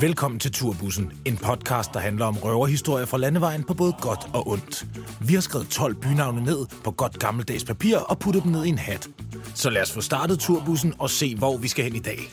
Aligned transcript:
Velkommen 0.00 0.40
til 0.40 0.52
Turbussen, 0.52 1.12
en 1.24 1.36
podcast, 1.36 1.90
der 1.94 2.00
handler 2.00 2.26
om 2.26 2.38
røverhistorier 2.38 3.06
fra 3.06 3.18
landevejen 3.18 3.64
på 3.64 3.74
både 3.74 3.94
godt 4.00 4.20
og 4.32 4.48
ondt. 4.48 4.86
Vi 5.20 5.34
har 5.34 5.40
skrevet 5.40 5.68
12 5.68 5.94
bynavne 5.94 6.44
ned 6.44 6.66
på 6.84 6.90
godt 6.90 7.18
gammeldags 7.18 7.64
papir 7.64 7.98
og 7.98 8.18
puttet 8.18 8.42
dem 8.42 8.52
ned 8.52 8.64
i 8.64 8.68
en 8.68 8.78
hat. 8.78 9.08
Så 9.54 9.70
lad 9.70 9.82
os 9.82 9.92
få 9.92 10.00
startet 10.00 10.38
Turbussen 10.38 10.94
og 10.98 11.10
se, 11.10 11.34
hvor 11.36 11.56
vi 11.56 11.68
skal 11.68 11.84
hen 11.84 11.96
i 11.96 11.98
dag. 11.98 12.32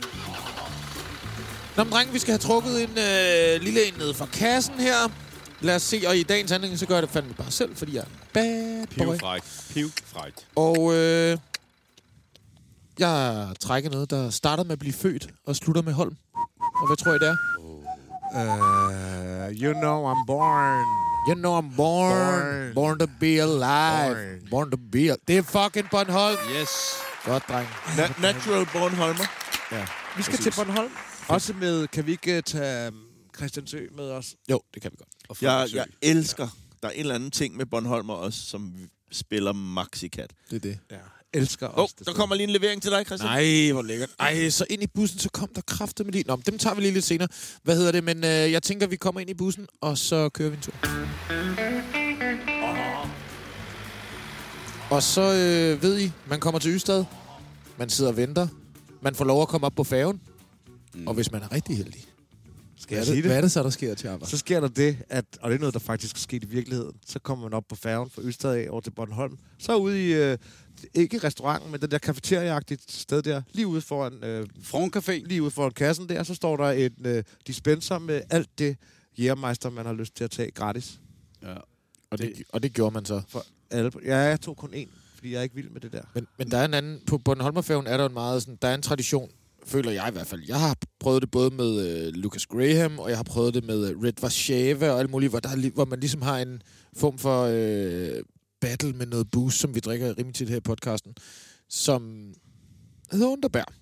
Nå, 1.77 1.83
men 1.83 1.93
drenge, 1.93 2.13
vi 2.13 2.19
skal 2.19 2.31
have 2.31 2.39
trukket 2.39 2.83
en 2.83 2.89
øh, 2.89 3.61
lille 3.61 3.87
en 3.87 3.93
ned 3.97 4.13
fra 4.13 4.25
kassen 4.25 4.79
her. 4.79 5.11
Lad 5.61 5.75
os 5.75 5.81
se, 5.81 6.01
og 6.07 6.17
i 6.17 6.23
dagens 6.23 6.51
handling, 6.51 6.79
så 6.79 6.85
gør 6.85 6.95
jeg 6.95 7.03
det 7.03 7.09
fandme 7.09 7.33
bare 7.33 7.51
selv, 7.51 7.75
fordi 7.75 7.95
jeg 7.95 8.01
er 8.01 8.05
bad 8.33 8.87
boy. 8.97 9.15
Pivfrækt. 9.15 9.63
Pivfrækt. 9.73 10.47
Og 10.55 10.95
øh, 10.95 11.37
jeg 13.01 13.47
trækker 13.59 13.89
noget, 13.89 14.09
der 14.09 14.29
starter 14.29 14.63
med 14.63 14.71
at 14.71 14.79
blive 14.79 14.93
født 14.93 15.27
og 15.47 15.55
slutter 15.55 15.81
med 15.81 15.93
Holm. 15.93 16.15
Og 16.81 16.87
hvad 16.87 16.97
tror 16.97 17.11
I, 17.13 17.19
det 17.19 17.27
er? 17.27 17.35
Uh, 18.33 19.51
you 19.61 19.73
know 19.73 20.13
I'm 20.13 20.25
born. 20.27 20.85
You 21.29 21.35
know 21.35 21.59
I'm 21.59 21.75
born, 21.75 22.73
born, 22.73 22.73
Born. 22.73 22.99
to 22.99 23.07
be 23.19 23.25
alive, 23.41 24.15
born, 24.15 24.49
Born. 24.49 24.71
to 24.71 24.77
be 24.91 24.97
alive. 24.99 25.17
Det 25.27 25.37
er 25.37 25.41
fucking 25.41 25.89
Bornholm. 25.91 26.37
Yes. 26.61 26.69
Godt, 27.25 27.43
dreng. 27.49 27.67
Na- 27.67 28.21
natural 28.21 28.65
Bornholmer. 28.73 29.25
Vi 30.17 30.23
skal 30.23 30.37
til 30.39 30.53
Bornholm. 30.55 30.91
Også 31.27 31.53
med, 31.53 31.87
kan 31.87 32.05
vi 32.05 32.11
ikke 32.11 32.37
uh, 32.37 32.43
tage 32.45 32.87
um, 32.87 32.95
Christian 33.37 33.67
Sø 33.67 33.85
med 33.95 34.11
os? 34.11 34.35
Jo, 34.51 34.61
det 34.73 34.81
kan 34.81 34.91
vi 34.91 34.97
godt. 34.97 35.09
Og 35.29 35.37
Jeg, 35.41 35.67
jeg 35.73 35.85
elsker, 36.01 36.47
der 36.81 36.87
er 36.87 36.91
en 36.91 36.99
eller 36.99 37.15
anden 37.15 37.31
ting 37.31 37.55
med 37.57 37.65
Bornholmer 37.65 38.13
også, 38.13 38.39
som 38.45 38.73
spiller 39.11 39.53
Maxicat. 39.53 40.33
Det 40.49 40.55
er 40.55 40.59
det. 40.59 40.79
Ja. 40.91 40.97
Elsker 41.33 41.67
oh, 41.67 41.83
os. 41.83 41.93
der 41.93 42.03
sted. 42.03 42.13
kommer 42.13 42.35
lige 42.35 42.43
en 42.43 42.49
levering 42.49 42.81
til 42.81 42.91
dig, 42.91 43.05
Christian. 43.05 43.31
Nej, 43.31 43.71
hvor 43.71 43.81
lækkert. 43.81 44.09
Ej, 44.19 44.49
så 44.49 44.65
ind 44.69 44.83
i 44.83 44.87
bussen, 44.87 45.19
så 45.19 45.29
kom 45.29 45.49
der 45.55 45.61
kræfter 45.61 46.03
med 46.03 46.13
lige. 46.13 46.23
Nå, 46.27 46.35
men 46.35 46.43
dem 46.45 46.57
tager 46.57 46.75
vi 46.75 46.81
lige 46.81 46.93
lidt 46.93 47.05
senere. 47.05 47.27
Hvad 47.63 47.75
hedder 47.75 47.91
det? 47.91 48.03
Men 48.03 48.17
øh, 48.17 48.29
jeg 48.29 48.63
tænker, 48.63 48.87
vi 48.87 48.95
kommer 48.95 49.21
ind 49.21 49.29
i 49.29 49.33
bussen, 49.33 49.67
og 49.81 49.97
så 49.97 50.29
kører 50.29 50.49
vi 50.49 50.55
en 50.55 50.61
tur. 50.61 50.73
Og 54.89 55.03
så 55.03 55.21
øh, 55.21 55.83
ved 55.83 55.99
I, 55.99 56.11
man 56.27 56.39
kommer 56.39 56.59
til 56.59 56.75
Ystad. 56.75 57.05
Man 57.77 57.89
sidder 57.89 58.11
og 58.11 58.17
venter. 58.17 58.47
Man 59.01 59.15
får 59.15 59.25
lov 59.25 59.41
at 59.41 59.47
komme 59.47 59.67
op 59.67 59.73
på 59.75 59.83
færgen. 59.83 60.21
Mm. 60.93 61.07
Og 61.07 61.13
hvis 61.13 61.31
man 61.31 61.41
er 61.41 61.51
rigtig 61.51 61.77
heldig, 61.77 62.05
Skal 62.81 62.95
hvad 62.95 62.97
jeg 62.97 63.05
sige 63.05 63.15
det, 63.15 63.23
det? 63.23 63.29
hvad 63.29 63.37
er 63.37 63.41
det 63.41 63.51
så, 63.51 63.63
der 63.63 63.69
sker 63.69 63.91
arbejde? 64.05 64.31
Så 64.31 64.37
sker 64.37 64.59
der 64.59 64.67
det, 64.67 64.97
at, 65.09 65.25
og 65.41 65.49
det 65.49 65.55
er 65.55 65.59
noget, 65.59 65.73
der 65.73 65.79
faktisk 65.79 66.15
er 66.15 66.19
sket 66.19 66.43
i 66.43 66.47
virkeligheden, 66.47 66.93
så 67.05 67.19
kommer 67.19 67.45
man 67.45 67.53
op 67.53 67.63
på 67.69 67.75
færgen 67.75 68.09
fra 68.09 68.21
Ystad 68.21 68.55
af 68.55 68.67
over 68.69 68.81
til 68.81 68.91
Bornholm. 68.91 69.37
Så 69.57 69.75
ude 69.75 70.09
i, 70.09 70.13
øh, 70.13 70.37
ikke 70.93 71.17
restauranten, 71.17 71.71
men 71.71 71.81
den 71.81 71.91
der 71.91 71.97
kafeterieagtige 71.97 72.79
sted 72.89 73.21
der, 73.21 73.41
lige 73.51 73.67
ude 73.67 73.81
foran, 73.81 74.23
øh, 74.23 74.47
Front 74.63 74.95
Café. 74.95 75.11
lige 75.11 75.41
ude 75.43 75.51
foran 75.51 75.71
kassen 75.71 76.09
der, 76.09 76.23
så 76.23 76.35
står 76.35 76.57
der 76.57 76.69
en 76.71 77.05
øh, 77.05 77.23
dispenser 77.47 77.99
med 77.99 78.21
alt 78.29 78.49
det 78.59 78.77
jægermeister, 79.17 79.69
man 79.69 79.85
har 79.85 79.93
lyst 79.93 80.15
til 80.15 80.23
at 80.23 80.31
tage 80.31 80.51
gratis. 80.51 80.99
Ja. 81.43 81.55
Og 82.11 82.17
det, 82.17 82.43
og 82.49 82.63
det 82.63 82.73
gjorde 82.73 82.93
man 82.93 83.05
så. 83.05 83.21
For 83.27 83.45
alle. 83.71 83.91
Ja, 84.05 84.17
jeg 84.17 84.41
tog 84.41 84.57
kun 84.57 84.69
én, 84.73 84.87
fordi 85.15 85.31
jeg 85.31 85.39
er 85.39 85.43
ikke 85.43 85.55
vild 85.55 85.69
med 85.69 85.81
det 85.81 85.93
der. 85.93 86.01
Men, 86.13 86.27
men 86.37 86.51
der 86.51 86.57
er 86.57 86.65
en 86.65 86.73
anden... 86.73 87.01
På 87.07 87.17
Bornholmerfærgen 87.17 87.87
er 87.87 87.97
der 87.97 88.05
en 88.05 88.13
meget 88.13 88.41
sådan... 88.41 88.57
Der 88.61 88.67
er 88.67 88.75
en 88.75 88.81
tradition, 88.81 89.29
føler 89.65 89.91
jeg 89.91 90.07
i 90.09 90.11
hvert 90.11 90.27
fald. 90.27 90.41
Jeg 90.47 90.59
har 90.59 90.77
prøvet 90.99 91.21
det 91.21 91.31
både 91.31 91.49
med 91.55 91.87
øh, 91.87 92.13
Lucas 92.13 92.45
Graham, 92.45 92.99
og 92.99 93.09
jeg 93.09 93.17
har 93.17 93.23
prøvet 93.23 93.53
det 93.53 93.63
med 93.65 93.89
øh, 93.89 94.03
Red 94.03 94.23
Warszawa 94.23 94.89
og 94.89 94.99
alt 94.99 95.09
muligt, 95.09 95.31
hvor, 95.31 95.39
der, 95.39 95.69
hvor 95.73 95.85
man 95.85 95.99
ligesom 95.99 96.21
har 96.21 96.39
en 96.39 96.61
form 96.95 97.17
for 97.17 97.43
øh, 97.51 98.23
battle 98.61 98.93
med 98.93 99.05
noget 99.05 99.31
boost, 99.31 99.59
som 99.59 99.75
vi 99.75 99.79
drikker 99.79 100.17
rimelig 100.17 100.35
tit 100.35 100.49
her 100.49 100.57
i 100.57 100.59
podcasten, 100.59 101.15
som 101.69 102.33
hedder 103.11 103.27
Underbær. 103.27 103.80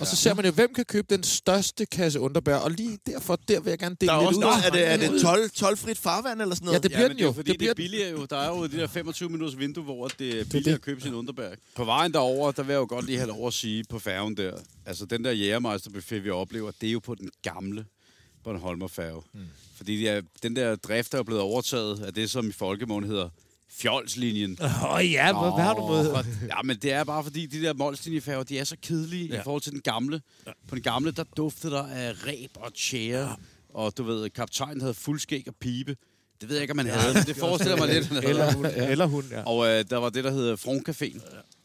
Og 0.00 0.06
så 0.06 0.16
ser 0.16 0.34
man 0.34 0.44
jo, 0.44 0.50
hvem 0.50 0.74
kan 0.74 0.84
købe 0.84 1.06
den 1.14 1.22
største 1.22 1.86
kasse 1.86 2.20
underbær, 2.20 2.56
og 2.56 2.70
lige 2.70 2.98
derfor, 3.06 3.36
der 3.48 3.60
vil 3.60 3.70
jeg 3.70 3.78
gerne 3.78 3.96
dele 4.00 4.08
Der 4.12 4.16
er 4.16 4.20
lidt 4.20 4.28
også 4.28 4.38
ud. 4.38 4.44
noget, 4.44 4.66
er 4.66 4.70
det, 4.70 5.06
er 5.06 5.12
det 5.12 5.22
12, 5.22 5.50
12-frit 5.56 5.98
farvand 5.98 6.42
eller 6.42 6.54
sådan 6.54 6.66
Ja, 6.66 6.70
noget? 6.70 6.82
det 6.82 6.90
bliver 6.90 7.00
ja, 7.00 7.08
den 7.08 7.10
men 7.10 7.16
det 7.18 7.22
er 7.22 7.26
jo. 7.26 7.32
fordi, 7.32 7.50
det 7.50 7.58
bliver 7.58 7.74
det 7.74 7.82
er 7.82 7.84
billigere 7.88 8.10
jo. 8.10 8.24
Der 8.30 8.36
er 8.36 8.48
jo 8.48 8.66
de 8.66 8.76
der 8.76 8.86
25 8.86 9.28
minutters 9.28 9.58
vindue, 9.58 9.84
hvor 9.84 10.08
det 10.08 10.40
er 10.40 10.44
billigere 10.44 10.74
at 10.74 10.80
købe 10.82 11.00
sin 11.00 11.14
underbærk. 11.14 11.58
På 11.74 11.84
vejen 11.84 12.12
derover, 12.12 12.52
der 12.52 12.62
vil 12.62 12.72
jeg 12.72 12.78
jo 12.80 12.86
godt 12.88 13.06
lige 13.06 13.18
have 13.18 13.28
lov 13.28 13.46
at 13.46 13.52
sige 13.54 13.84
på 13.88 13.98
færgen 13.98 14.36
der. 14.36 14.52
Altså, 14.86 15.04
den 15.06 15.24
der 15.24 15.30
jægermeisterbuffet, 15.32 16.24
vi 16.24 16.30
oplever, 16.30 16.70
det 16.80 16.88
er 16.88 16.92
jo 16.92 16.98
på 17.00 17.14
den 17.14 17.30
gamle 17.42 17.84
Bornholmer 18.44 18.88
færge. 18.88 19.22
Mm. 19.34 19.40
Fordi 19.76 20.06
er, 20.06 20.20
den 20.42 20.56
der 20.56 20.76
drift 20.76 21.14
er 21.14 21.18
jo 21.18 21.24
blevet 21.24 21.42
overtaget 21.42 22.00
af 22.04 22.14
det, 22.14 22.30
som 22.30 22.48
i 22.48 22.52
folkemål 22.52 23.04
hedder 23.06 23.28
fjolslinjen. 23.76 24.58
Åh 24.62 24.92
oh, 24.92 25.12
ja, 25.12 25.32
hvad, 25.32 25.54
hvad 25.56 25.64
har 25.64 25.74
du 25.74 25.86
med? 25.86 26.24
Ja, 26.48 26.62
men 26.64 26.76
det 26.76 26.92
er 26.92 27.04
bare 27.04 27.24
fordi, 27.24 27.46
de 27.46 27.62
der 27.62 27.74
målslinjefærger, 27.74 28.42
de 28.42 28.58
er 28.58 28.64
så 28.64 28.76
kedelige 28.82 29.26
ja. 29.26 29.40
i 29.40 29.42
forhold 29.44 29.62
til 29.62 29.72
den 29.72 29.80
gamle. 29.80 30.20
Ja. 30.46 30.52
På 30.68 30.74
den 30.74 30.82
gamle, 30.82 31.10
der 31.10 31.24
duftede 31.36 31.72
der 31.72 31.82
af 31.86 32.26
ræb 32.26 32.50
og 32.54 32.74
tjære. 32.74 33.28
Ja. 33.28 33.34
Og 33.74 33.98
du 33.98 34.02
ved, 34.02 34.30
kaptajnen 34.30 34.80
havde 34.80 34.94
fuld 34.94 35.20
skæg 35.20 35.44
og 35.48 35.54
pibe. 35.60 35.96
Det 36.40 36.48
ved 36.48 36.56
jeg 36.56 36.62
ikke, 36.62 36.72
om 36.72 36.78
han 36.78 36.86
havde, 36.86 37.14
men 37.14 37.22
det 37.22 37.36
forestiller 37.46 37.76
mig 37.76 37.88
lidt. 37.88 38.24
Eller 38.24 38.52
hun, 38.52 38.66
ja. 38.66 38.90
Eller 38.90 39.06
hun, 39.06 39.24
ja. 39.30 39.42
Og 39.42 39.66
øh, 39.66 39.84
der 39.90 39.96
var 39.96 40.10
det, 40.10 40.24
der 40.24 40.30
hedder 40.30 40.56
Front 40.56 40.88
Caféen. 40.88 41.20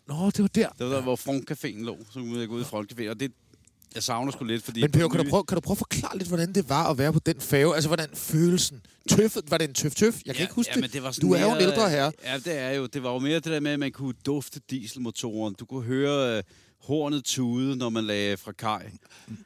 Nå, 0.07 0.29
det 0.29 0.41
var 0.41 0.47
der. 0.47 0.69
Det 0.69 0.85
var 0.88 0.94
der, 0.94 1.01
hvor 1.01 1.16
Front 1.16 1.51
Caféen 1.51 1.84
lå. 1.84 1.97
Så 2.12 2.19
kunne 2.19 2.40
jeg 2.40 2.47
gå 2.47 2.56
ud 2.56 2.62
i 2.62 2.63
Front 2.63 2.94
Caféen. 2.94 3.09
Og 3.09 3.19
det, 3.19 3.31
jeg 3.96 4.03
savner 4.03 4.31
sgu 4.31 4.44
lidt, 4.46 4.64
fordi... 4.64 4.81
Men 4.81 4.92
Per, 4.92 5.08
kan 5.08 5.24
du, 5.24 5.30
prøve, 5.30 5.44
kan 5.44 5.56
du 5.56 5.62
prøve 5.62 5.74
at 5.74 5.78
forklare 5.78 6.18
lidt, 6.18 6.28
hvordan 6.28 6.53
det 6.53 6.70
var 6.70 6.90
at 6.90 6.98
være 6.98 7.14
på 7.14 7.20
den 7.20 7.42
færge? 7.42 7.75
Altså, 7.75 7.88
hvordan 7.90 8.09
følelsen? 8.14 8.81
Tøffet, 9.09 9.52
var 9.52 9.58
det 9.58 9.68
en 9.68 9.74
tøf-tøf? 9.74 10.16
Jeg 10.25 10.36
kan 10.36 10.44
ikke 10.44 10.53
huske 10.53 10.70
ja, 10.72 10.74
det. 10.74 10.81
Men 10.81 10.90
det 10.92 11.03
var 11.03 11.12
sådan 11.12 11.30
Du 11.30 11.36
er 11.36 11.42
jo 11.42 11.56
en 11.56 11.62
ældre 11.62 11.90
herre. 11.90 12.12
Ja, 12.24 12.38
det 12.38 12.58
er 12.59 12.72
jo. 12.72 12.86
Det 12.86 13.03
var 13.03 13.14
jo 13.14 13.20
mere 13.20 13.36
det 13.36 13.46
der 13.46 13.59
med, 13.59 13.72
at 13.72 13.80
man 13.80 13.92
kunne 13.92 14.14
dufte 14.26 14.62
dieselmotoren. 14.70 15.53
Du 15.59 15.66
kunne 15.66 15.84
høre 15.84 16.38
øh, 16.38 16.44
hornet 16.81 17.24
tude, 17.26 17.76
når 17.76 17.90
man 17.90 18.03
lagde 18.03 18.38
fra 18.38 18.52
kaj. 18.52 18.92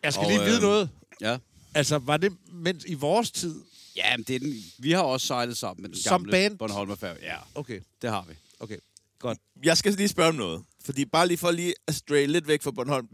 Jeg 0.04 0.14
skal 0.14 0.26
Og, 0.26 0.32
lige 0.32 0.44
vide 0.44 0.56
øh, 0.56 0.62
noget. 0.62 0.90
Ja. 1.22 1.38
Altså, 1.76 1.98
var 1.98 2.18
det 2.18 2.32
mens 2.54 2.84
i 2.88 2.94
vores 2.94 3.32
tid? 3.32 3.56
Ja, 3.96 4.18
men 4.18 4.24
det 4.28 4.36
er 4.36 4.40
den, 4.40 4.54
vi 4.78 4.92
har 4.92 5.02
også 5.02 5.28
sejlet 5.28 5.58
sammen 5.58 5.82
med 5.82 5.90
den 5.90 5.98
Som 5.98 6.22
gamle 6.22 6.32
band? 6.32 6.58
Bornholmerfærge. 6.58 7.18
Ja, 7.22 7.36
Okay, 7.56 7.80
det 8.02 8.10
har 8.10 8.26
vi. 8.30 8.34
okay. 8.60 8.78
Godt. 9.20 9.38
Jeg 9.64 9.78
skal 9.78 9.94
lige 9.94 10.08
spørge 10.08 10.30
om 10.30 10.36
noget. 10.36 10.62
Fordi 10.86 11.06
bare 11.06 11.28
lige 11.28 11.38
for 11.38 11.52
lige 11.52 11.74
at 11.88 11.96
stray 11.96 12.28
lidt 12.28 12.48
væk 12.48 12.62
fra 12.62 12.72
Bornholm. 12.72 13.08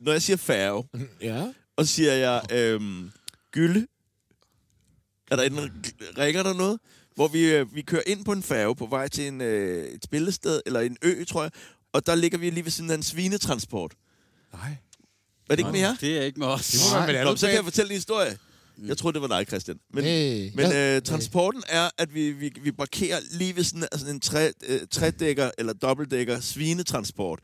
Når 0.00 0.12
jeg 0.12 0.22
siger 0.22 0.36
færge, 0.36 0.84
Ja. 1.22 1.52
og 1.76 1.86
siger 1.86 2.12
jeg 2.12 2.42
øhm, 2.52 3.10
gylde, 3.52 3.86
er 5.30 5.36
der 5.36 5.42
en, 5.42 5.58
ringer 6.18 6.42
der 6.42 6.54
noget? 6.54 6.78
Hvor 7.14 7.28
vi, 7.28 7.52
øh, 7.54 7.74
vi 7.74 7.82
kører 7.82 8.02
ind 8.06 8.24
på 8.24 8.32
en 8.32 8.42
færge 8.42 8.76
på 8.76 8.86
vej 8.86 9.08
til 9.08 9.26
en, 9.28 9.40
øh, 9.40 9.86
et 9.88 10.04
spillested, 10.04 10.60
eller 10.66 10.80
en 10.80 10.96
ø, 11.02 11.24
tror 11.24 11.42
jeg. 11.42 11.50
Og 11.92 12.06
der 12.06 12.14
ligger 12.14 12.38
vi 12.38 12.50
lige 12.50 12.64
ved 12.64 12.70
siden 12.72 12.90
af 12.90 12.94
en 12.94 13.02
svinetransport. 13.02 13.94
Nej. 14.52 14.70
Er 15.50 15.56
det 15.56 15.58
ikke 15.58 15.72
mere? 15.72 15.96
Det 16.00 16.18
er 16.18 16.22
ikke 16.22 16.38
med 16.40 16.46
os. 16.46 16.68
Det 16.70 16.80
må 17.00 17.06
med 17.06 17.24
Nå, 17.24 17.36
så 17.36 17.46
kan 17.46 17.56
jeg 17.56 17.64
fortælle 17.64 17.90
en 17.90 17.94
historie. 17.96 18.38
Jeg 18.86 18.98
tror 18.98 19.10
det 19.10 19.22
var 19.22 19.28
dig, 19.28 19.46
Christian. 19.46 19.78
Men, 19.94 20.04
Hey. 20.04 20.50
men 20.54 20.66
Ja. 20.66 20.96
øh, 20.96 21.02
transporten 21.02 21.62
er, 21.68 21.90
at 21.98 22.14
vi, 22.14 22.30
vi, 22.30 22.52
vi 22.62 22.72
parkerer 22.72 23.20
lige 23.32 23.56
ved 23.56 23.64
sådan, 23.64 23.88
sådan 23.92 24.14
en 24.14 24.20
tre, 24.20 24.52
øh, 24.66 24.80
tredækker 24.90 25.50
eller 25.58 25.72
dobbeltdækker 25.72 26.40
svinetransport. 26.40 27.38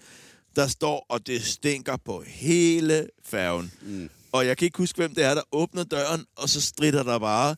Der 0.56 0.66
står, 0.66 1.06
og 1.08 1.26
det 1.26 1.44
stinker 1.44 1.96
på 2.04 2.22
hele 2.26 3.08
færgen. 3.24 3.72
Mm. 3.82 4.10
Og 4.32 4.46
jeg 4.46 4.56
kan 4.56 4.64
ikke 4.66 4.78
huske, 4.78 4.96
hvem 4.96 5.14
det 5.14 5.24
er, 5.24 5.34
der 5.34 5.42
åbner 5.52 5.84
døren, 5.84 6.24
og 6.36 6.48
så 6.48 6.60
stritter 6.60 7.02
der 7.02 7.18
bare 7.18 7.56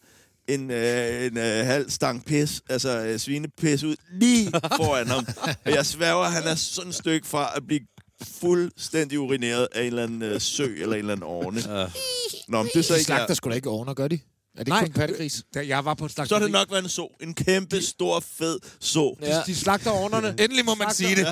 en, 0.48 0.70
øh, 0.70 1.26
en 1.26 1.36
øh, 1.38 1.66
halv 1.66 1.90
stang 1.90 2.24
pis, 2.24 2.62
altså 2.68 3.04
øh, 3.04 3.18
svinepis 3.18 3.82
ud 3.82 3.96
lige 4.12 4.50
foran 4.50 5.08
ham. 5.08 5.26
Og 5.64 5.72
jeg 5.72 5.86
sværger, 5.86 6.24
at 6.24 6.32
han 6.32 6.42
er 6.42 6.54
sådan 6.54 6.88
et 6.88 6.94
stykke 6.94 7.26
fra 7.26 7.52
at 7.56 7.66
blive 7.66 7.80
fuldstændig 8.40 9.20
urineret 9.20 9.68
af 9.72 9.80
en 9.80 9.86
eller 9.86 10.02
anden 10.02 10.22
øh, 10.22 10.40
sø 10.40 10.64
eller 10.64 10.92
en 10.92 10.98
eller 10.98 11.12
anden 11.12 11.26
orne. 11.26 11.80
Ja. 11.80 11.86
Nå, 12.48 12.62
men 12.62 12.70
det 12.74 12.78
er 12.78 12.82
så 12.82 12.94
De 12.94 12.98
ikke 12.98 13.06
slagter 13.06 13.34
sgu 13.34 13.50
da 13.50 13.54
ikke 13.54 13.70
ovner, 13.70 13.94
gør 13.94 14.08
de? 14.08 14.18
Er 14.58 14.64
det 14.64 14.68
Nej. 14.68 14.80
ikke 14.80 14.92
kun 14.92 15.00
pattegris? 15.00 15.42
Da 15.54 15.66
jeg 15.66 15.84
var 15.84 15.94
på 15.94 16.04
et 16.04 16.10
Så 16.12 16.22
er 16.22 16.26
slagteri. 16.26 16.44
det 16.44 16.52
nok 16.52 16.70
været 16.70 16.82
en 16.82 16.88
så. 16.88 17.16
En 17.20 17.34
kæmpe, 17.34 17.82
stor, 17.82 18.20
fed 18.20 18.58
så. 18.80 19.16
De, 19.20 19.42
de 19.46 19.56
slagter 19.56 19.90
ovnerne. 19.90 20.28
Endelig 20.44 20.64
må 20.64 20.74
man 20.74 20.94
sige 20.94 21.16
det. 21.16 21.26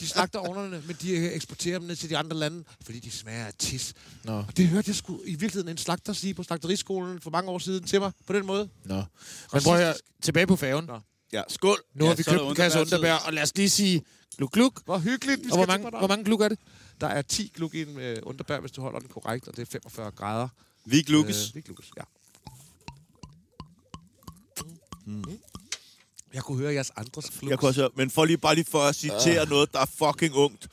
De 0.00 0.08
slagter 0.08 0.38
ovnerne, 0.38 0.82
men 0.86 0.96
de 1.02 1.32
eksporterer 1.32 1.78
dem 1.78 1.88
ned 1.88 1.96
til 1.96 2.10
de 2.10 2.16
andre 2.16 2.36
lande, 2.36 2.64
fordi 2.84 3.00
de 3.00 3.10
smager 3.10 3.46
af 3.46 3.52
tis. 3.58 3.94
Nå. 4.24 4.32
Og 4.32 4.56
det 4.56 4.68
hørte 4.68 4.88
jeg 4.88 4.96
sgu 4.96 5.20
i 5.24 5.30
virkeligheden 5.30 5.68
en 5.68 5.76
slagter 5.78 6.12
sige 6.12 6.34
på 6.34 6.42
slagteriskolen 6.42 7.20
for 7.20 7.30
mange 7.30 7.50
år 7.50 7.58
siden 7.58 7.84
til 7.84 8.00
mig 8.00 8.12
på 8.26 8.32
den 8.32 8.46
måde. 8.46 8.68
Nå. 8.84 8.94
Men 9.52 9.62
prøv 9.62 9.74
at 9.74 9.80
høre, 9.84 9.94
tilbage 10.22 10.46
på 10.46 10.56
færgen. 10.56 10.84
Nå. 10.84 10.98
Ja, 11.32 11.42
skål. 11.48 11.78
Nu 11.94 12.04
Ja, 12.04 12.08
har 12.10 12.16
vi 12.16 12.22
så 12.22 12.30
købt 12.30 12.42
en 12.42 12.54
kasse 12.54 12.80
underbær, 12.80 13.14
og 13.14 13.32
lad 13.32 13.42
os 13.42 13.56
lige 13.56 13.70
sige 13.70 14.02
gluk 14.36 14.52
gluk. 14.52 14.84
Hvor 14.84 14.98
hyggeligt, 14.98 15.40
vi 15.44 15.50
Og 15.50 15.56
hvor 15.56 15.66
mange, 15.66 15.90
hvor 15.90 16.06
mange 16.06 16.24
gluk 16.24 16.40
er 16.40 16.48
det? 16.48 16.58
Der 17.00 17.06
er 17.06 17.22
10 17.22 17.52
gluk 17.54 17.74
i 17.74 17.82
en 17.82 17.98
øh, 17.98 18.16
underbær, 18.22 18.60
hvis 18.60 18.72
du 18.72 18.80
holder 18.80 18.98
den 18.98 19.08
korrekt, 19.08 19.48
og 19.48 19.56
det 19.56 19.62
er 19.62 19.66
45 19.72 20.10
grader. 20.10 20.48
Vi 20.86 21.04
Lukas. 21.08 21.48
Øh, 21.48 21.54
Vig 21.54 21.68
Lukas, 21.68 21.86
ja. 21.96 22.02
Mm. 25.06 25.24
Jeg 26.34 26.42
kunne 26.42 26.58
høre 26.58 26.74
jeres 26.74 26.90
andres 26.96 27.30
flux. 27.30 27.50
Jeg 27.50 27.58
kunne 27.58 27.68
også, 27.68 27.80
høre- 27.80 27.90
men 27.96 28.10
for 28.10 28.24
lige, 28.24 28.36
bare 28.36 28.54
lige 28.54 28.64
for 28.70 28.82
at 28.82 28.96
citere 28.96 29.48
noget, 29.48 29.72
der 29.72 29.80
er 29.80 29.86
fucking 29.98 30.34
ungt. 30.34 30.68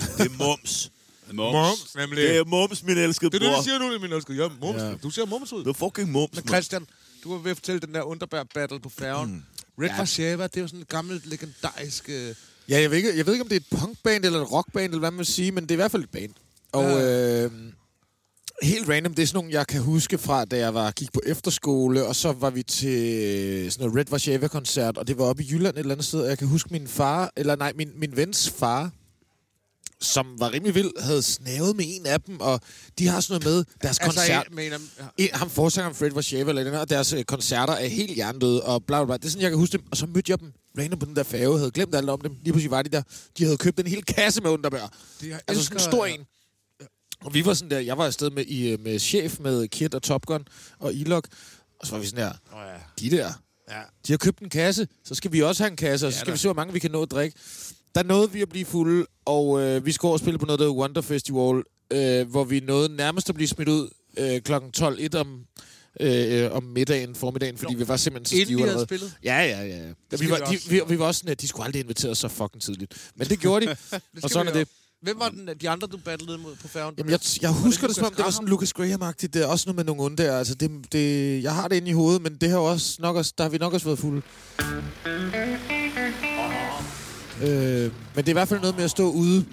Det 0.00 0.20
er 0.26 0.36
mums. 0.44 0.90
Mums. 1.32 1.94
nemlig. 1.96 2.16
Det 2.18 2.36
er 2.36 2.44
mums, 2.44 2.82
min 2.82 2.98
elskede 2.98 3.30
Det 3.30 3.36
er 3.36 3.38
det, 3.40 3.48
bror. 3.50 3.56
du 3.58 3.62
siger 3.64 3.78
nu, 3.78 3.98
min 3.98 4.12
elskede. 4.12 4.42
Ja, 4.42 4.48
mums. 4.60 4.82
Ja. 4.82 4.94
Du 4.94 5.10
ser 5.10 5.24
mums 5.26 5.52
ud. 5.52 5.60
Det 5.64 5.68
er 5.70 5.72
fucking 5.72 6.10
mums, 6.12 6.34
Men. 6.36 6.48
Christian, 6.48 6.86
du 7.24 7.32
var 7.32 7.38
ved 7.38 7.50
at 7.50 7.56
fortælle 7.56 7.80
den 7.80 7.94
der 7.94 8.02
underbær 8.02 8.42
battle 8.54 8.80
på 8.80 8.88
færgen. 8.88 9.30
Mm. 9.32 9.42
Red 9.84 9.88
Ja. 9.88 9.98
Warszawa, 9.98 10.46
det 10.46 10.56
er 10.56 10.60
jo 10.60 10.66
sådan 10.68 10.80
et 10.80 10.88
gammelt, 10.88 11.26
legendarisk... 11.26 12.08
Øh, 12.08 12.34
Ja, 12.68 12.80
jeg 12.80 12.90
ved, 12.90 12.96
ikke, 12.96 13.16
jeg 13.16 13.26
ved 13.26 13.32
ikke, 13.34 13.42
om 13.42 13.48
det 13.48 13.56
er 13.56 13.60
et 13.60 13.78
punkband 13.80 14.24
eller 14.24 14.40
et 14.42 14.52
rockband, 14.52 14.84
eller 14.92 14.98
hvad 14.98 15.10
man 15.10 15.18
vil 15.18 15.26
sige, 15.26 15.52
men 15.52 15.62
det 15.64 15.70
er 15.70 15.74
i 15.74 15.76
hvert 15.76 15.90
fald 15.90 16.02
et 16.02 16.10
band. 16.10 16.30
Og 16.72 16.82
Ja. 16.84 17.44
øh, 17.44 17.52
Helt 18.62 18.88
random, 18.88 19.14
det 19.14 19.22
er 19.22 19.26
sådan 19.26 19.36
nogle, 19.38 19.52
jeg 19.52 19.66
kan 19.66 19.80
huske 19.80 20.18
fra, 20.18 20.44
da 20.44 20.58
jeg 20.58 20.74
var, 20.74 20.90
gik 20.90 21.12
på 21.12 21.20
efterskole, 21.26 22.06
og 22.06 22.16
så 22.16 22.32
var 22.32 22.50
vi 22.50 22.62
til 22.62 23.72
sådan 23.72 23.86
noget 23.86 23.98
Red 23.98 24.12
Warszawa-koncert, 24.12 24.98
og 24.98 25.08
det 25.08 25.18
var 25.18 25.24
oppe 25.24 25.42
i 25.42 25.46
Jylland 25.50 25.74
et 25.74 25.78
eller 25.78 25.94
andet 25.94 26.06
sted, 26.06 26.20
og 26.20 26.28
jeg 26.28 26.38
kan 26.38 26.48
huske 26.48 26.68
min 26.72 26.88
far, 26.88 27.32
eller 27.36 27.56
nej, 27.56 27.72
min, 27.76 27.88
min 27.96 28.16
vens 28.16 28.50
far, 28.50 28.90
som 30.00 30.26
var 30.38 30.52
rimelig 30.52 30.74
vild, 30.74 31.02
havde 31.02 31.22
snavet 31.22 31.76
med 31.76 31.84
en 31.88 32.06
af 32.06 32.20
dem, 32.20 32.40
og 32.40 32.60
de 32.98 33.06
har 33.06 33.20
sådan 33.20 33.42
noget 33.44 33.56
med 33.56 33.74
deres 33.82 33.98
koncert. 33.98 34.30
Altså, 34.30 34.52
mener, 34.54 34.78
En, 35.18 35.28
ham 35.32 35.50
forsangeren 35.50 35.94
Fred 35.94 36.12
Warszawa 36.12 36.48
eller 36.48 36.64
den 36.64 36.72
her, 36.72 36.80
og 36.80 36.90
deres 36.90 37.12
øh, 37.12 37.24
koncerter 37.24 37.72
er 37.72 37.86
helt 37.86 38.14
hjernedøde, 38.14 38.62
og 38.62 38.84
bla, 38.84 38.98
bla 38.98 39.06
bla. 39.06 39.16
Det 39.16 39.24
er 39.24 39.28
sådan, 39.28 39.42
jeg 39.42 39.50
kan 39.50 39.58
huske 39.58 39.72
dem. 39.72 39.86
Og 39.90 39.96
så 39.96 40.06
mødte 40.06 40.30
jeg 40.30 40.40
dem 40.40 40.52
random 40.78 40.98
på 40.98 41.06
den 41.06 41.16
der 41.16 41.22
færge, 41.22 41.58
havde 41.58 41.70
glemt 41.70 41.94
alt 41.94 42.10
om 42.10 42.20
dem. 42.20 42.32
Lige 42.42 42.52
pludselig 42.52 42.70
var 42.70 42.82
de 42.82 42.88
der. 42.88 43.02
De 43.38 43.44
havde 43.44 43.56
købt 43.56 43.80
en 43.80 43.86
hel 43.86 44.04
kasse 44.04 44.40
med 44.42 44.50
underbær. 44.50 44.92
de 45.20 45.38
Altså 45.48 45.64
sådan 45.64 45.76
en 45.76 45.80
stor 45.80 46.06
en. 46.06 46.20
Og 47.24 47.34
vi 47.34 47.46
var 47.46 47.54
sådan 47.54 47.70
der, 47.70 47.78
jeg 47.78 47.98
var 47.98 48.06
afsted 48.06 48.30
med, 48.30 48.44
i, 48.44 48.68
øh, 48.72 48.80
med 48.80 48.98
chef 48.98 49.40
med 49.40 49.68
Kit 49.68 49.94
og 49.94 50.02
Top 50.02 50.26
Gun 50.26 50.44
og 50.78 50.94
Ilok. 50.94 51.28
Og 51.80 51.86
så 51.86 51.92
var 51.92 52.00
vi 52.00 52.06
sådan 52.06 52.24
der, 52.24 52.32
Oh, 52.52 52.62
ja. 52.66 53.08
de 53.10 53.16
der, 53.16 53.32
Ja. 53.70 53.80
de 54.06 54.12
har 54.12 54.16
købt 54.16 54.38
en 54.38 54.48
kasse, 54.50 54.88
så 55.04 55.14
skal 55.14 55.32
vi 55.32 55.42
også 55.42 55.62
have 55.62 55.70
en 55.70 55.76
kasse, 55.76 56.06
og 56.06 56.12
så 56.12 56.16
Ja, 56.16 56.20
skal 56.20 56.26
da. 56.30 56.32
vi 56.32 56.38
se, 56.38 56.48
hvor 56.48 56.54
mange 56.54 56.72
vi 56.72 56.78
kan 56.78 56.90
nå 56.90 57.02
at 57.02 57.10
drikke. 57.10 57.36
Der 57.94 58.02
nåede 58.02 58.32
vi 58.32 58.42
at 58.42 58.48
blive 58.48 58.64
fulde, 58.64 59.06
og 59.24 59.60
øh, 59.60 59.86
vi 59.86 59.92
skulle 59.92 60.08
over 60.08 60.14
og 60.16 60.20
spille 60.20 60.38
på 60.38 60.46
noget, 60.46 60.58
der 60.58 60.64
hedder 60.64 60.78
Wonder 60.80 61.00
Festival, 61.00 61.62
øh, 61.90 62.28
hvor 62.30 62.44
vi 62.44 62.60
nåede 62.60 62.96
nærmest 62.96 63.28
at 63.28 63.34
blive 63.34 63.48
smidt 63.48 63.68
ud 63.68 63.90
øh, 64.18 64.40
kl. 64.40 64.52
12.01 64.52 65.16
om, 65.18 65.44
øh, 66.00 66.52
om 66.52 66.62
middagen, 66.62 67.14
formiddagen, 67.14 67.58
fordi 67.58 67.72
Nå. 67.72 67.78
vi 67.78 67.88
var 67.88 67.96
simpelthen 67.96 68.38
så 68.38 68.44
stive 68.46 68.62
allerede. 68.62 68.84
spillet? 68.86 69.14
Ja, 69.24 69.38
ja, 69.42 69.60
ja. 69.62 69.76
ja. 69.86 69.92
skal 70.12 70.26
Vi 70.26 70.30
var, 70.30 70.36
de, 70.38 70.58
vi, 70.68 70.80
vi 70.88 70.98
var 70.98 71.06
også 71.06 71.18
sådan, 71.18 71.30
at 71.32 71.40
de 71.40 71.48
skulle 71.48 71.64
aldrig 71.66 71.82
invitere 71.82 72.10
os 72.10 72.18
så 72.18 72.28
fucking 72.28 72.62
tidligt. 72.62 73.10
Men 73.14 73.28
det 73.28 73.40
gjorde 73.40 73.66
de, 73.66 73.76
og 74.22 74.30
sådan 74.30 74.48
er 74.48 74.52
det. 74.52 74.68
Hvem 75.02 75.20
var 75.20 75.28
den, 75.28 75.50
de 75.60 75.68
andre, 75.68 75.86
du 75.86 75.96
battlede 75.96 76.38
mod 76.38 76.54
på 76.56 76.68
færgen? 76.68 76.94
Jamen, 76.98 77.10
jeg, 77.10 77.20
jeg 77.42 77.50
husker 77.50 77.86
det, 77.86 77.96
som 77.96 78.04
om 78.04 78.14
det 78.14 78.24
var 78.24 78.30
sådan 78.30 78.48
Lucas 78.48 78.72
Graham-agtigt. 78.72 79.32
Det 79.32 79.42
er 79.42 79.46
også 79.46 79.68
noget 79.68 79.76
med 79.76 79.84
nogle 79.84 80.02
onde 80.02 80.22
der. 80.22 80.38
Altså, 80.38 80.54
det, 80.54 80.70
det, 80.92 81.42
jeg 81.42 81.54
har 81.54 81.68
det 81.68 81.76
inde 81.76 81.88
i 81.88 81.92
hovedet, 81.92 82.22
men 82.22 82.34
det 82.34 82.50
har 82.50 82.58
også 82.58 82.96
nok 83.02 83.16
også, 83.16 83.34
der 83.38 83.44
har 83.44 83.50
vi 83.50 83.58
nok 83.58 83.72
også 83.72 83.86
været 83.86 83.98
fulde. 83.98 84.22
Øh, 87.42 87.92
men 88.14 88.24
det 88.24 88.28
er 88.28 88.28
i 88.28 88.32
hvert 88.32 88.48
fald 88.48 88.60
noget 88.60 88.76
med 88.76 88.84
at 88.84 88.90
stå 88.90 89.10
ude 89.10 89.44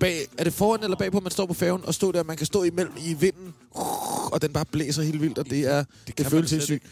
bag... 0.00 0.26
Er 0.38 0.44
det 0.44 0.52
foran 0.52 0.82
eller 0.82 0.96
bagpå, 0.96 1.20
man 1.20 1.32
står 1.32 1.46
på 1.46 1.54
færgen 1.54 1.84
og 1.84 1.94
stå 1.94 2.12
der? 2.12 2.22
Man 2.22 2.36
kan 2.36 2.46
stå 2.46 2.62
imellem 2.62 2.94
i 3.06 3.14
vinden, 3.14 3.54
og 4.32 4.42
den 4.42 4.52
bare 4.52 4.64
blæser 4.64 5.02
helt 5.02 5.20
vildt, 5.20 5.38
og 5.38 5.50
det 5.50 5.58
er... 5.58 5.78
Det, 5.78 5.88
det 6.06 6.16
kan 6.16 6.26
føles 6.26 6.50
sindssygt. 6.50 6.82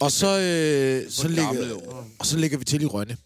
Og 0.00 0.12
så, 0.12 0.26
øh, 0.26 1.10
så, 1.10 1.28
ligger, 1.28 1.76
og 2.18 2.26
så 2.26 2.36
ligger 2.36 2.58
vi 2.58 2.64
til 2.64 2.82
i 2.82 2.86
Rønne. 2.86 3.16